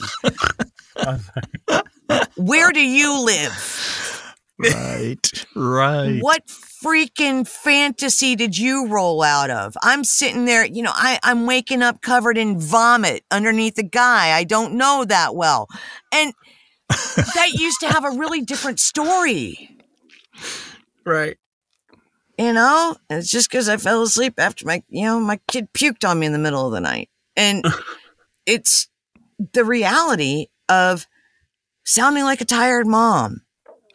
Where 2.36 2.72
do 2.72 2.82
you 2.82 3.24
live? 3.26 4.36
Right, 4.60 5.46
right. 5.56 6.20
What 6.22 6.44
freaking 6.84 7.48
fantasy 7.48 8.36
did 8.36 8.58
you 8.58 8.88
roll 8.88 9.22
out 9.22 9.50
of? 9.50 9.76
I'm 9.84 10.04
sitting 10.04 10.46
there, 10.46 10.66
you 10.66 10.82
know, 10.82 10.92
I, 10.94 11.20
I'm 11.24 11.46
waking 11.46 11.82
up 11.82 12.02
covered 12.02 12.38
in 12.38 12.60
vomit 12.60 13.24
underneath 13.30 13.78
a 13.78 13.84
guy 13.84 14.36
I 14.36 14.44
don't 14.44 14.74
know 14.74 15.06
that 15.06 15.36
well. 15.36 15.68
And 16.12 16.34
that 16.90 17.50
used 17.54 17.80
to 17.82 17.88
have 17.88 18.04
a 18.04 18.12
really 18.12 18.42
different 18.42 18.80
story, 18.80 19.70
Right. 21.06 21.38
You 22.38 22.54
know? 22.54 22.96
And 23.10 23.20
it's 23.20 23.32
just 23.32 23.50
because 23.50 23.68
I 23.70 23.78
fell 23.78 24.02
asleep 24.04 24.36
after 24.38 24.66
my, 24.66 24.84
you 24.90 25.06
know, 25.06 25.20
my 25.20 25.40
kid 25.48 25.72
puked 25.74 26.08
on 26.08 26.20
me 26.20 26.26
in 26.26 26.34
the 26.34 26.40
middle 26.40 26.66
of 26.66 26.72
the 26.72 26.82
night. 26.82 27.10
And 27.36 27.66
it's 28.46 28.88
the 29.54 29.64
reality 29.66 30.48
of 30.70 31.08
sounding 31.86 32.24
like 32.24 32.42
a 32.42 32.46
tired 32.46 32.88
mom 32.88 33.42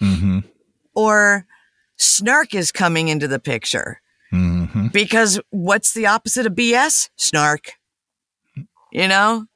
Mm-hmm. 0.00 0.40
or 0.96 1.46
snark 1.96 2.56
is 2.56 2.72
coming 2.72 3.06
into 3.06 3.28
the 3.28 3.38
picture. 3.38 4.00
Mm-hmm. 4.32 4.88
Because 4.88 5.40
what's 5.50 5.94
the 5.94 6.06
opposite 6.06 6.44
of 6.44 6.54
BS? 6.54 7.08
Snark. 7.16 7.74
You 8.90 9.06
know? 9.06 9.46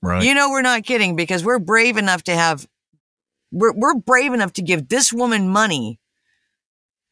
Right. 0.00 0.22
You 0.22 0.34
know 0.34 0.50
we're 0.50 0.62
not 0.62 0.84
kidding 0.84 1.16
because 1.16 1.44
we're 1.44 1.58
brave 1.58 1.96
enough 1.96 2.22
to 2.24 2.32
have 2.34 2.68
we're 3.50 3.72
we're 3.72 3.94
brave 3.94 4.32
enough 4.32 4.52
to 4.54 4.62
give 4.62 4.88
this 4.88 5.12
woman 5.12 5.48
money 5.48 5.98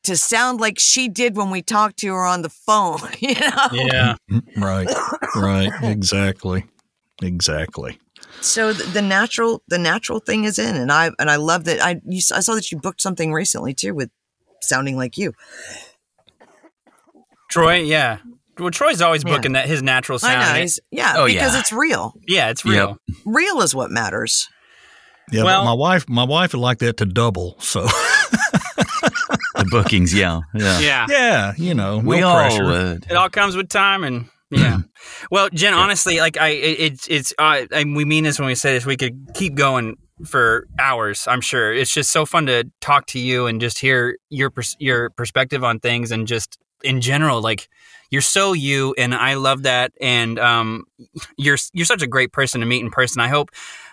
to 0.05 0.17
sound 0.17 0.61
like 0.61 0.79
she 0.79 1.09
did 1.09 1.37
when 1.37 1.51
we 1.51 1.63
talked 1.63 1.99
to 1.99 2.09
her 2.09 2.25
on 2.25 2.43
the 2.43 2.49
phone, 2.51 2.99
you 3.21 3.35
know? 3.35 3.69
Yeah. 3.73 4.15
Mm-hmm. 4.31 4.63
right. 4.63 4.89
Right. 5.37 5.71
Exactly. 5.83 6.65
Exactly. 7.23 7.99
So 8.41 8.73
the, 8.73 8.85
the 8.85 9.03
natural 9.03 9.63
the 9.69 9.79
natural 9.79 10.21
thing 10.21 10.45
is 10.45 10.59
in 10.59 10.75
and 10.77 10.91
I 10.91 11.11
and 11.19 11.29
I 11.31 11.37
love 11.37 11.65
that 11.65 11.83
I 11.85 12.01
you, 12.07 12.19
s- 12.19 12.33
I 12.33 12.41
saw 12.41 12.55
that 12.55 12.73
you 12.73 12.79
booked 12.79 13.03
something 13.03 13.33
recently 13.33 13.75
too 13.75 13.93
with 13.95 14.11
sounding 14.63 14.97
like 14.97 15.19
you. 15.19 15.33
Troy, 17.51 17.77
yeah. 17.81 18.19
Well, 18.59 18.71
Troy's 18.71 19.01
always 19.03 19.25
Yeah. 19.25 19.37
booking 19.37 19.53
that 19.53 19.67
his 19.67 19.83
natural 19.83 20.17
I 20.17 20.19
sound. 20.19 20.41
know. 20.41 20.55
he's- 20.61 20.79
Yeah, 20.91 21.15
Oh, 21.17 21.27
because 21.27 21.55
yeah. 21.55 21.61
it's 21.61 21.73
real. 21.73 22.15
yeah, 22.27 22.51
it's 22.51 22.65
Yep. 22.65 22.73
real. 22.75 22.97
Real 23.27 23.61
is 23.63 23.75
what 23.75 23.91
matters. 23.91 24.49
Yeah. 25.31 25.45
Well- 25.45 25.61
but 25.63 25.65
my 25.67 25.73
wife, 25.75 26.09
my 26.09 26.25
wife 26.25 26.53
would 26.55 26.61
like 26.61 26.79
that 26.79 26.97
to 26.99 27.07
double. 27.07 27.57
So 27.61 27.87
the 29.61 29.69
bookings, 29.71 30.13
yeah, 30.13 30.41
yeah. 30.55 30.81
Yeah. 30.81 31.07
yeah, 31.09 31.53
you 31.57 31.75
know, 31.75 31.99
We 31.99 32.21
no 32.21 32.29
all 32.29 32.37
pressure. 32.37 32.65
would. 32.65 33.07
It 33.11 33.17
all 33.17 33.29
comes 33.31 33.57
with 33.57 33.69
time 33.69 34.05
and 34.05 34.27
yeah. 34.51 34.79
well, 35.31 35.49
Jenn, 35.53 35.75
honestly, 35.75 36.19
like 36.19 36.37
I, 36.37 36.49
it, 36.49 36.81
it's, 36.81 37.09
it's, 37.09 37.35
uh, 37.39 37.67
and 37.71 37.95
we 37.95 38.05
mean 38.05 38.25
this 38.25 38.39
when 38.39 38.49
we 38.49 38.55
say 38.57 38.73
this. 38.75 38.85
We 38.85 38.97
could 38.97 39.29
keep 39.35 39.55
going 39.55 39.97
for 40.27 40.67
hours. 40.79 41.27
I'm 41.29 41.41
sure 41.41 41.73
it's 41.73 41.93
just 41.95 42.11
so 42.11 42.27
fun 42.27 42.47
to 42.47 42.65
talk 42.81 43.07
to 43.07 43.19
you 43.19 43.47
and 43.47 43.61
just 43.61 43.79
hear 43.79 44.17
your 44.29 44.51
pers- 44.51 44.77
your 44.81 45.11
perspective 45.11 45.63
on 45.65 45.79
things 45.81 46.11
and 46.11 46.27
just 46.27 46.59
in 46.83 47.01
general, 47.01 47.41
like 47.41 47.69
you're 48.11 48.23
so 48.23 48.53
you, 48.53 48.95
and 48.99 49.15
I 49.15 49.35
love 49.35 49.63
that. 49.63 49.93
And 50.01 50.39
um, 50.39 50.85
you're 51.39 51.57
you're 51.73 51.87
such 51.87 52.03
a 52.03 52.07
great 52.09 52.33
person 52.33 52.61
to 52.61 52.67
meet 52.67 52.83
in 52.83 52.91
person. 52.91 53.21
I 53.21 53.29
hope. 53.29 53.51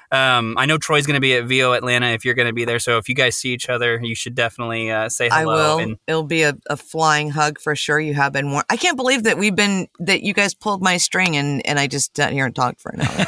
Um, 0.10 0.55
I 0.58 0.66
know 0.66 0.78
Troy's 0.78 1.05
going 1.05 1.16
to 1.16 1.22
be 1.22 1.36
at 1.36 1.45
VO 1.45 1.74
Atlanta 1.74 2.08
if 2.08 2.24
you're 2.24 2.34
going 2.34 2.47
to 2.47 2.53
be 2.53 2.64
there. 2.64 2.80
So 2.80 2.97
if 2.97 3.10
you 3.10 3.16
guys 3.16 3.36
see 3.36 3.51
each 3.51 3.68
other, 3.68 3.99
you 4.01 4.16
should 4.16 4.36
definitely 4.36 4.89
uh, 4.89 5.10
say 5.10 5.28
hello. 5.30 5.51
I 5.51 5.55
will. 5.55 5.80
And 5.80 5.97
It'll 6.08 6.24
be 6.24 6.43
a, 6.43 6.55
a 6.70 6.78
flying 6.78 7.30
hug 7.30 7.60
for 7.60 7.76
sure. 7.76 7.99
You 7.99 8.14
have 8.14 8.32
been 8.32 8.51
warned. 8.51 8.66
I 8.70 8.78
can't 8.78 8.95
believe 8.95 9.24
that 9.24 9.38
we've 9.38 9.55
been 9.55 9.88
that 9.99 10.22
you 10.22 10.34
guys 10.34 10.53
pulled 10.53 10.82
my 10.82 10.95
string 10.97 11.36
and 11.36 11.66
and 11.68 11.78
I 11.78 11.88
just 11.88 12.16
sat 12.16 12.32
here 12.32 12.45
and 12.45 12.55
talked 12.55 12.80
for 12.80 12.91
an 12.93 13.01
hour. 13.01 13.10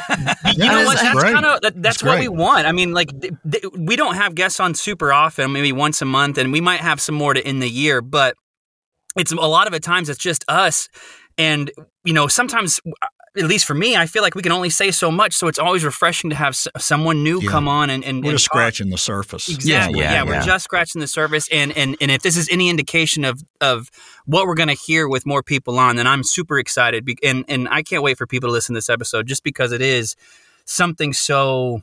you 0.54 0.64
know 0.64 0.76
That 0.76 0.86
what? 0.86 0.94
is 0.96 1.02
That's 1.02 1.22
kind 1.22 1.44
of 1.44 1.60
that, 1.60 1.82
that's 1.82 1.98
That's 1.98 2.02
what 2.02 2.18
we 2.18 2.28
want. 2.28 2.66
I 2.66 2.72
mean, 2.72 2.92
like 2.92 3.10
th- 3.20 3.34
th- 3.50 3.64
we 3.76 3.96
don't 3.96 4.14
have 4.14 4.34
guests 4.34 4.58
on 4.58 4.74
super 4.74 5.12
often, 5.12 5.52
maybe 5.52 5.72
once 5.72 6.00
a 6.00 6.06
month, 6.06 6.38
and 6.38 6.50
we 6.50 6.62
might 6.62 6.80
have 6.80 7.00
some 7.00 7.14
more 7.14 7.34
to 7.34 7.46
end 7.46 7.62
the 7.62 7.68
year, 7.70 8.00
but 8.00 8.36
it's 9.16 9.32
a 9.32 9.36
lot 9.36 9.66
of 9.66 9.72
the 9.72 9.80
times 9.80 10.08
it's 10.08 10.18
just 10.18 10.44
us, 10.48 10.88
and 11.36 11.70
you 12.04 12.14
know 12.14 12.26
sometimes. 12.26 12.80
At 13.38 13.44
least 13.44 13.64
for 13.64 13.74
me, 13.74 13.94
I 13.96 14.06
feel 14.06 14.22
like 14.22 14.34
we 14.34 14.42
can 14.42 14.50
only 14.50 14.70
say 14.70 14.90
so 14.90 15.08
much, 15.08 15.34
so 15.34 15.46
it's 15.46 15.58
always 15.60 15.84
refreshing 15.84 16.30
to 16.30 16.36
have 16.36 16.50
s- 16.54 16.66
someone 16.78 17.22
new 17.22 17.40
Yeah. 17.40 17.48
come 17.50 17.68
on 17.68 17.88
and 17.88 18.04
and, 18.04 18.24
We're 18.24 18.30
and 18.30 18.38
just 18.38 18.46
talk. 18.46 18.54
scratching 18.54 18.90
the 18.90 18.98
surface. 18.98 19.48
Exactly. 19.48 20.00
Yeah, 20.00 20.06
Yeah, 20.06 20.12
yeah, 20.12 20.22
we're 20.24 20.42
just 20.42 20.64
scratching 20.64 21.00
the 21.00 21.06
surface, 21.06 21.46
and 21.52 21.70
and 21.76 21.96
and 22.00 22.10
if 22.10 22.22
this 22.22 22.36
is 22.36 22.48
any 22.50 22.68
indication 22.68 23.24
of 23.24 23.40
of 23.60 23.88
what 24.26 24.46
we're 24.48 24.54
going 24.56 24.68
to 24.68 24.74
hear 24.74 25.08
with 25.08 25.26
more 25.26 25.44
people 25.44 25.78
on, 25.78 25.94
then 25.94 26.08
I'm 26.08 26.24
super 26.24 26.58
excited, 26.58 27.04
be- 27.04 27.18
and 27.22 27.44
and 27.46 27.68
I 27.68 27.82
can't 27.82 28.02
wait 28.02 28.18
for 28.18 28.26
people 28.26 28.48
to 28.48 28.52
listen 28.52 28.74
to 28.74 28.78
this 28.78 28.88
episode, 28.90 29.28
just 29.28 29.44
because 29.44 29.70
it 29.70 29.80
is 29.80 30.16
something 30.64 31.12
so. 31.12 31.82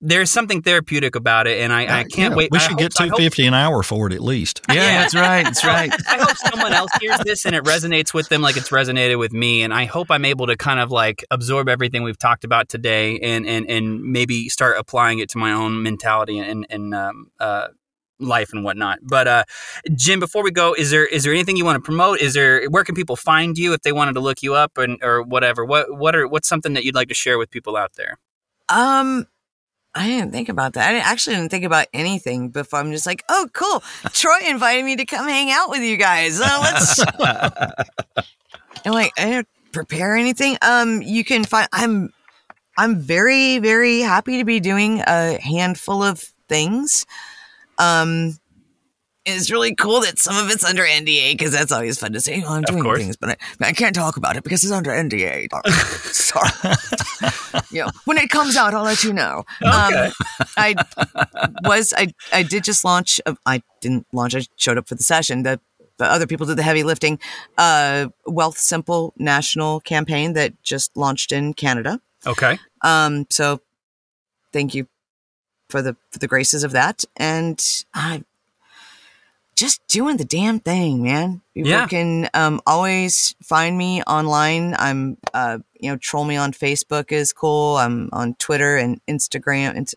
There's 0.00 0.30
something 0.30 0.60
therapeutic 0.60 1.14
about 1.16 1.46
it, 1.46 1.60
and 1.60 1.72
I, 1.72 1.82
I 2.00 2.04
can't 2.04 2.32
Yeah, 2.32 2.34
wait. 2.36 2.50
We 2.50 2.58
should 2.58 2.72
hope- 2.72 2.78
get 2.78 2.92
I 3.00 3.04
two 3.04 3.10
hope- 3.10 3.18
fifty 3.20 3.46
an 3.46 3.54
hour 3.54 3.82
for 3.82 4.06
it 4.08 4.12
at 4.12 4.20
least. 4.20 4.60
Yeah, 4.68 4.74
Yeah. 4.74 4.98
that's 5.02 5.14
right. 5.14 5.44
That's 5.44 5.64
right. 5.64 5.90
I 6.08 6.18
hope 6.18 6.36
someone 6.36 6.72
else 6.74 6.90
hears 7.00 7.18
this 7.20 7.46
and 7.46 7.54
it 7.54 7.64
resonates 7.64 8.12
with 8.12 8.28
them 8.28 8.42
like 8.42 8.56
it's 8.58 8.68
resonated 8.68 9.18
with 9.18 9.32
me. 9.32 9.62
And 9.62 9.72
I 9.72 9.86
hope 9.86 10.10
I'm 10.10 10.24
able 10.26 10.46
to 10.48 10.56
kind 10.56 10.78
of 10.80 10.90
like 10.90 11.24
absorb 11.30 11.68
everything 11.70 12.02
we've 12.02 12.18
talked 12.18 12.44
about 12.44 12.68
today 12.68 13.18
and 13.20 13.46
and, 13.46 13.70
and 13.70 14.02
maybe 14.02 14.48
start 14.50 14.76
applying 14.78 15.20
it 15.20 15.30
to 15.30 15.38
my 15.38 15.52
own 15.52 15.82
mentality 15.82 16.38
and 16.38 16.66
and 16.68 16.94
um, 16.94 17.30
uh, 17.40 17.68
life 18.20 18.52
and 18.52 18.62
whatnot. 18.62 18.98
But 19.02 19.26
uh, 19.26 19.44
Jenn, 19.94 20.20
before 20.20 20.42
we 20.42 20.50
go, 20.50 20.74
is 20.74 20.90
there 20.90 21.06
is 21.06 21.24
there 21.24 21.32
anything 21.32 21.56
you 21.56 21.64
want 21.64 21.76
to 21.76 21.82
promote? 21.82 22.20
Is 22.20 22.34
there 22.34 22.66
where 22.68 22.84
can 22.84 22.94
people 22.94 23.16
find 23.16 23.56
you 23.56 23.72
if 23.72 23.80
they 23.82 23.92
wanted 23.92 24.14
to 24.14 24.20
look 24.20 24.42
you 24.42 24.54
up 24.54 24.76
and 24.76 24.98
or 25.02 25.22
whatever? 25.22 25.64
What 25.64 25.96
what 25.96 26.14
are 26.14 26.28
what's 26.28 26.48
something 26.48 26.74
that 26.74 26.84
you'd 26.84 26.94
like 26.94 27.08
to 27.08 27.14
share 27.14 27.38
with 27.38 27.50
people 27.50 27.74
out 27.76 27.92
there? 27.96 28.18
Um, 28.68 29.26
I 29.94 30.08
didn't 30.08 30.32
think 30.32 30.48
about 30.48 30.72
that. 30.72 30.88
I 30.88 30.92
didn't, 30.92 31.06
actually 31.06 31.36
didn't 31.36 31.50
think 31.50 31.64
about 31.64 31.86
anything 31.92 32.48
before. 32.48 32.80
I'm 32.80 32.90
just 32.90 33.06
like, 33.06 33.24
oh, 33.28 33.48
cool. 33.52 33.82
Troy 34.12 34.38
invited 34.46 34.84
me 34.84 34.96
to 34.96 35.04
come 35.04 35.28
hang 35.28 35.50
out 35.50 35.70
with 35.70 35.82
you 35.82 35.96
guys. 35.96 36.40
Uh, 36.40 36.58
let's. 36.62 37.00
I'm 38.84 38.92
like, 38.92 39.12
I 39.16 39.24
didn't 39.26 39.48
prepare 39.72 40.16
anything. 40.16 40.58
Um, 40.62 41.00
you 41.00 41.24
can 41.24 41.44
find. 41.44 41.68
I'm, 41.72 42.12
I'm 42.76 42.98
very, 42.98 43.60
very 43.60 44.00
happy 44.00 44.38
to 44.38 44.44
be 44.44 44.58
doing 44.58 45.00
a 45.00 45.38
handful 45.40 46.02
of 46.02 46.20
things. 46.48 47.06
Um. 47.78 48.36
It's 49.26 49.50
really 49.50 49.74
cool 49.74 50.00
that 50.02 50.18
some 50.18 50.36
of 50.36 50.50
it's 50.50 50.64
under 50.64 50.82
NDA 50.84 51.32
because 51.32 51.50
that's 51.52 51.72
always 51.72 51.98
fun 51.98 52.12
to 52.12 52.20
say. 52.20 52.42
Oh, 52.46 52.52
I'm 52.52 52.58
Of 52.64 52.66
doing 52.66 52.82
course. 52.82 52.98
things, 52.98 53.16
but 53.16 53.30
I, 53.30 53.68
I 53.68 53.72
can't 53.72 53.94
talk 53.94 54.16
about 54.18 54.36
it 54.36 54.44
because 54.44 54.62
it's 54.64 54.72
under 54.72 54.90
NDA. 54.90 55.48
Sorry. 56.12 56.50
you 57.70 57.84
know, 57.84 57.90
when 58.04 58.18
it 58.18 58.28
comes 58.28 58.54
out, 58.56 58.74
I'll 58.74 58.82
let 58.84 59.02
you 59.02 59.12
know. 59.14 59.44
Okay. 59.62 60.06
Um, 60.06 60.12
I 60.58 60.74
was 61.64 61.94
I 61.96 62.12
I 62.32 62.42
did 62.42 62.64
just 62.64 62.84
launch. 62.84 63.18
A, 63.24 63.34
I 63.46 63.62
didn't 63.80 64.06
launch. 64.12 64.34
I 64.34 64.42
showed 64.56 64.76
up 64.76 64.88
for 64.88 64.94
the 64.94 65.02
session. 65.02 65.42
The, 65.42 65.58
the 65.96 66.04
other 66.04 66.26
people 66.26 66.44
did 66.46 66.56
the 66.58 66.62
heavy 66.62 66.82
lifting. 66.82 67.18
Uh, 67.56 68.08
Wealthsimple 68.28 69.12
national 69.16 69.80
campaign 69.80 70.34
that 70.34 70.62
just 70.62 70.96
launched 70.96 71.32
in 71.32 71.54
Canada. 71.54 72.00
Okay. 72.26 72.58
Um, 72.82 73.26
so 73.30 73.60
thank 74.52 74.74
you 74.74 74.86
for 75.70 75.80
the 75.80 75.96
for 76.12 76.18
the 76.18 76.28
graces 76.28 76.62
of 76.62 76.72
that, 76.72 77.04
and 77.16 77.64
I 77.94 78.22
just 79.54 79.86
doing 79.88 80.16
the 80.16 80.24
damn 80.24 80.58
thing, 80.60 81.02
man. 81.02 81.42
People 81.54 81.70
Yeah. 81.70 81.86
can 81.86 82.28
um, 82.34 82.60
always 82.66 83.34
find 83.42 83.76
me 83.78 84.02
online. 84.02 84.74
I'm 84.78 85.16
uh, 85.32 85.58
you 85.80 85.90
know, 85.90 85.96
troll 85.96 86.24
me 86.24 86.36
on 86.36 86.52
Facebook 86.52 87.12
is 87.12 87.32
cool. 87.32 87.76
I'm 87.76 88.08
on 88.12 88.34
Twitter 88.34 88.76
and 88.76 89.00
Instagram. 89.06 89.76
And 89.76 89.90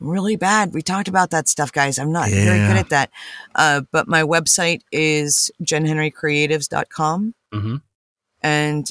I'm 0.00 0.08
really 0.08 0.36
bad. 0.36 0.74
We 0.74 0.82
talked 0.82 1.08
about 1.08 1.30
that 1.30 1.48
stuff, 1.48 1.72
guys. 1.72 1.98
I'm 1.98 2.12
not 2.12 2.28
very 2.28 2.58
good 2.68 2.76
at 2.76 2.88
that. 2.90 3.10
Uh, 3.54 3.80
but 3.92 4.08
my 4.08 4.22
website 4.22 4.82
is 4.92 5.50
jenhenrycreatives.com 5.62 7.34
Mm-hmm. 7.54 7.76
and 8.42 8.86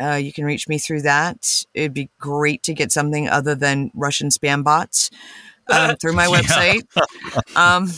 uh, 0.00 0.14
you 0.16 0.32
can 0.32 0.44
reach 0.44 0.66
me 0.68 0.76
through 0.78 1.02
that. 1.02 1.64
It'd 1.74 1.94
be 1.94 2.10
great 2.18 2.62
to 2.64 2.74
get 2.74 2.90
something 2.90 3.28
other 3.28 3.54
than 3.54 3.92
Russian 3.94 4.28
spam 4.30 4.64
bots 4.64 5.08
um, 5.68 5.96
through 6.00 6.12
my 6.14 6.26
website. 6.26 6.82
Um, 7.56 7.88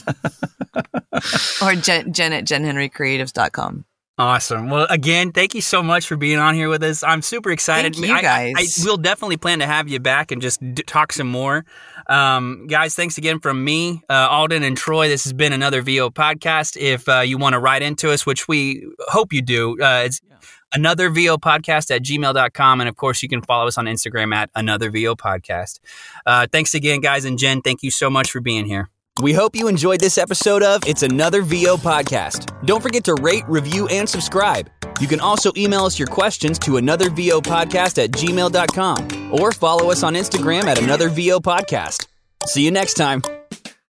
or 1.62 1.74
jen, 1.76 2.08
at 2.08 2.12
jen 2.12 2.32
at 2.32 2.44
jenhenrycreatives.com. 2.44 3.84
Awesome. 4.16 4.70
Well, 4.70 4.86
again, 4.90 5.32
thank 5.32 5.54
you 5.56 5.60
so 5.60 5.82
much 5.82 6.06
for 6.06 6.16
being 6.16 6.38
on 6.38 6.54
here 6.54 6.68
with 6.68 6.82
us. 6.84 7.02
I'm 7.02 7.20
super 7.20 7.50
excited. 7.50 7.94
Thank 7.96 8.06
you, 8.06 8.14
I- 8.14 8.18
I- 8.18 8.22
guys. 8.22 8.54
I, 8.56 8.84
we'll 8.84 8.96
definitely 8.96 9.36
plan 9.38 9.58
to 9.58 9.66
have 9.66 9.88
you 9.88 9.98
back 9.98 10.30
and 10.30 10.40
just 10.40 10.60
d- 10.74 10.82
talk 10.84 11.12
some 11.12 11.26
more. 11.28 11.64
Um, 12.08 12.66
guys, 12.68 12.94
thanks 12.94 13.18
again 13.18 13.40
from 13.40 13.64
me, 13.64 14.02
uh, 14.08 14.28
Alden 14.30 14.62
and 14.62 14.76
Troy. 14.76 15.08
This 15.08 15.24
has 15.24 15.32
been 15.32 15.52
another 15.52 15.82
VO 15.82 16.10
podcast. 16.10 16.76
If 16.76 17.08
uh, 17.08 17.20
you 17.20 17.38
want 17.38 17.54
to 17.54 17.58
write 17.58 17.82
into 17.82 18.10
us, 18.12 18.24
which 18.26 18.46
we 18.46 18.86
hope 19.08 19.32
you 19.32 19.42
do, 19.42 19.80
uh, 19.80 20.02
it's 20.06 20.20
another 20.74 21.08
VO 21.10 21.36
podcast 21.36 21.94
at 21.94 22.02
gmail.com. 22.02 22.80
And 22.80 22.88
of 22.88 22.96
course, 22.96 23.22
you 23.22 23.28
can 23.28 23.42
follow 23.42 23.66
us 23.66 23.78
on 23.78 23.86
Instagram 23.86 24.34
at 24.34 24.50
another 24.54 24.90
VO 24.90 25.14
podcast. 25.14 25.80
Uh, 26.26 26.46
thanks 26.50 26.74
again, 26.74 27.00
guys. 27.00 27.24
And 27.24 27.38
Jenn, 27.38 27.62
thank 27.62 27.82
you 27.82 27.90
so 27.90 28.10
much 28.10 28.30
for 28.30 28.40
being 28.40 28.66
here. 28.66 28.90
We 29.22 29.32
hope 29.32 29.54
you 29.54 29.68
enjoyed 29.68 30.00
this 30.00 30.18
episode 30.18 30.64
of 30.64 30.82
It's 30.88 31.04
Another 31.04 31.42
VO 31.42 31.76
Podcast. 31.76 32.66
Don't 32.66 32.82
forget 32.82 33.04
to 33.04 33.14
rate, 33.14 33.44
review, 33.46 33.86
and 33.86 34.08
subscribe. 34.08 34.68
You 35.00 35.06
can 35.06 35.20
also 35.20 35.52
email 35.56 35.84
us 35.84 36.00
your 36.00 36.08
questions 36.08 36.58
to 36.60 36.78
another 36.78 37.10
VO 37.10 37.40
podcast 37.40 38.02
at 38.02 38.10
gmail.com 38.10 39.32
or 39.32 39.52
follow 39.52 39.90
us 39.92 40.02
on 40.02 40.14
Instagram 40.14 40.64
at 40.64 40.82
Another 40.82 41.08
VO 41.08 41.38
Podcast. 41.38 42.08
See 42.46 42.64
you 42.64 42.72
next 42.72 42.94
time. 42.94 43.22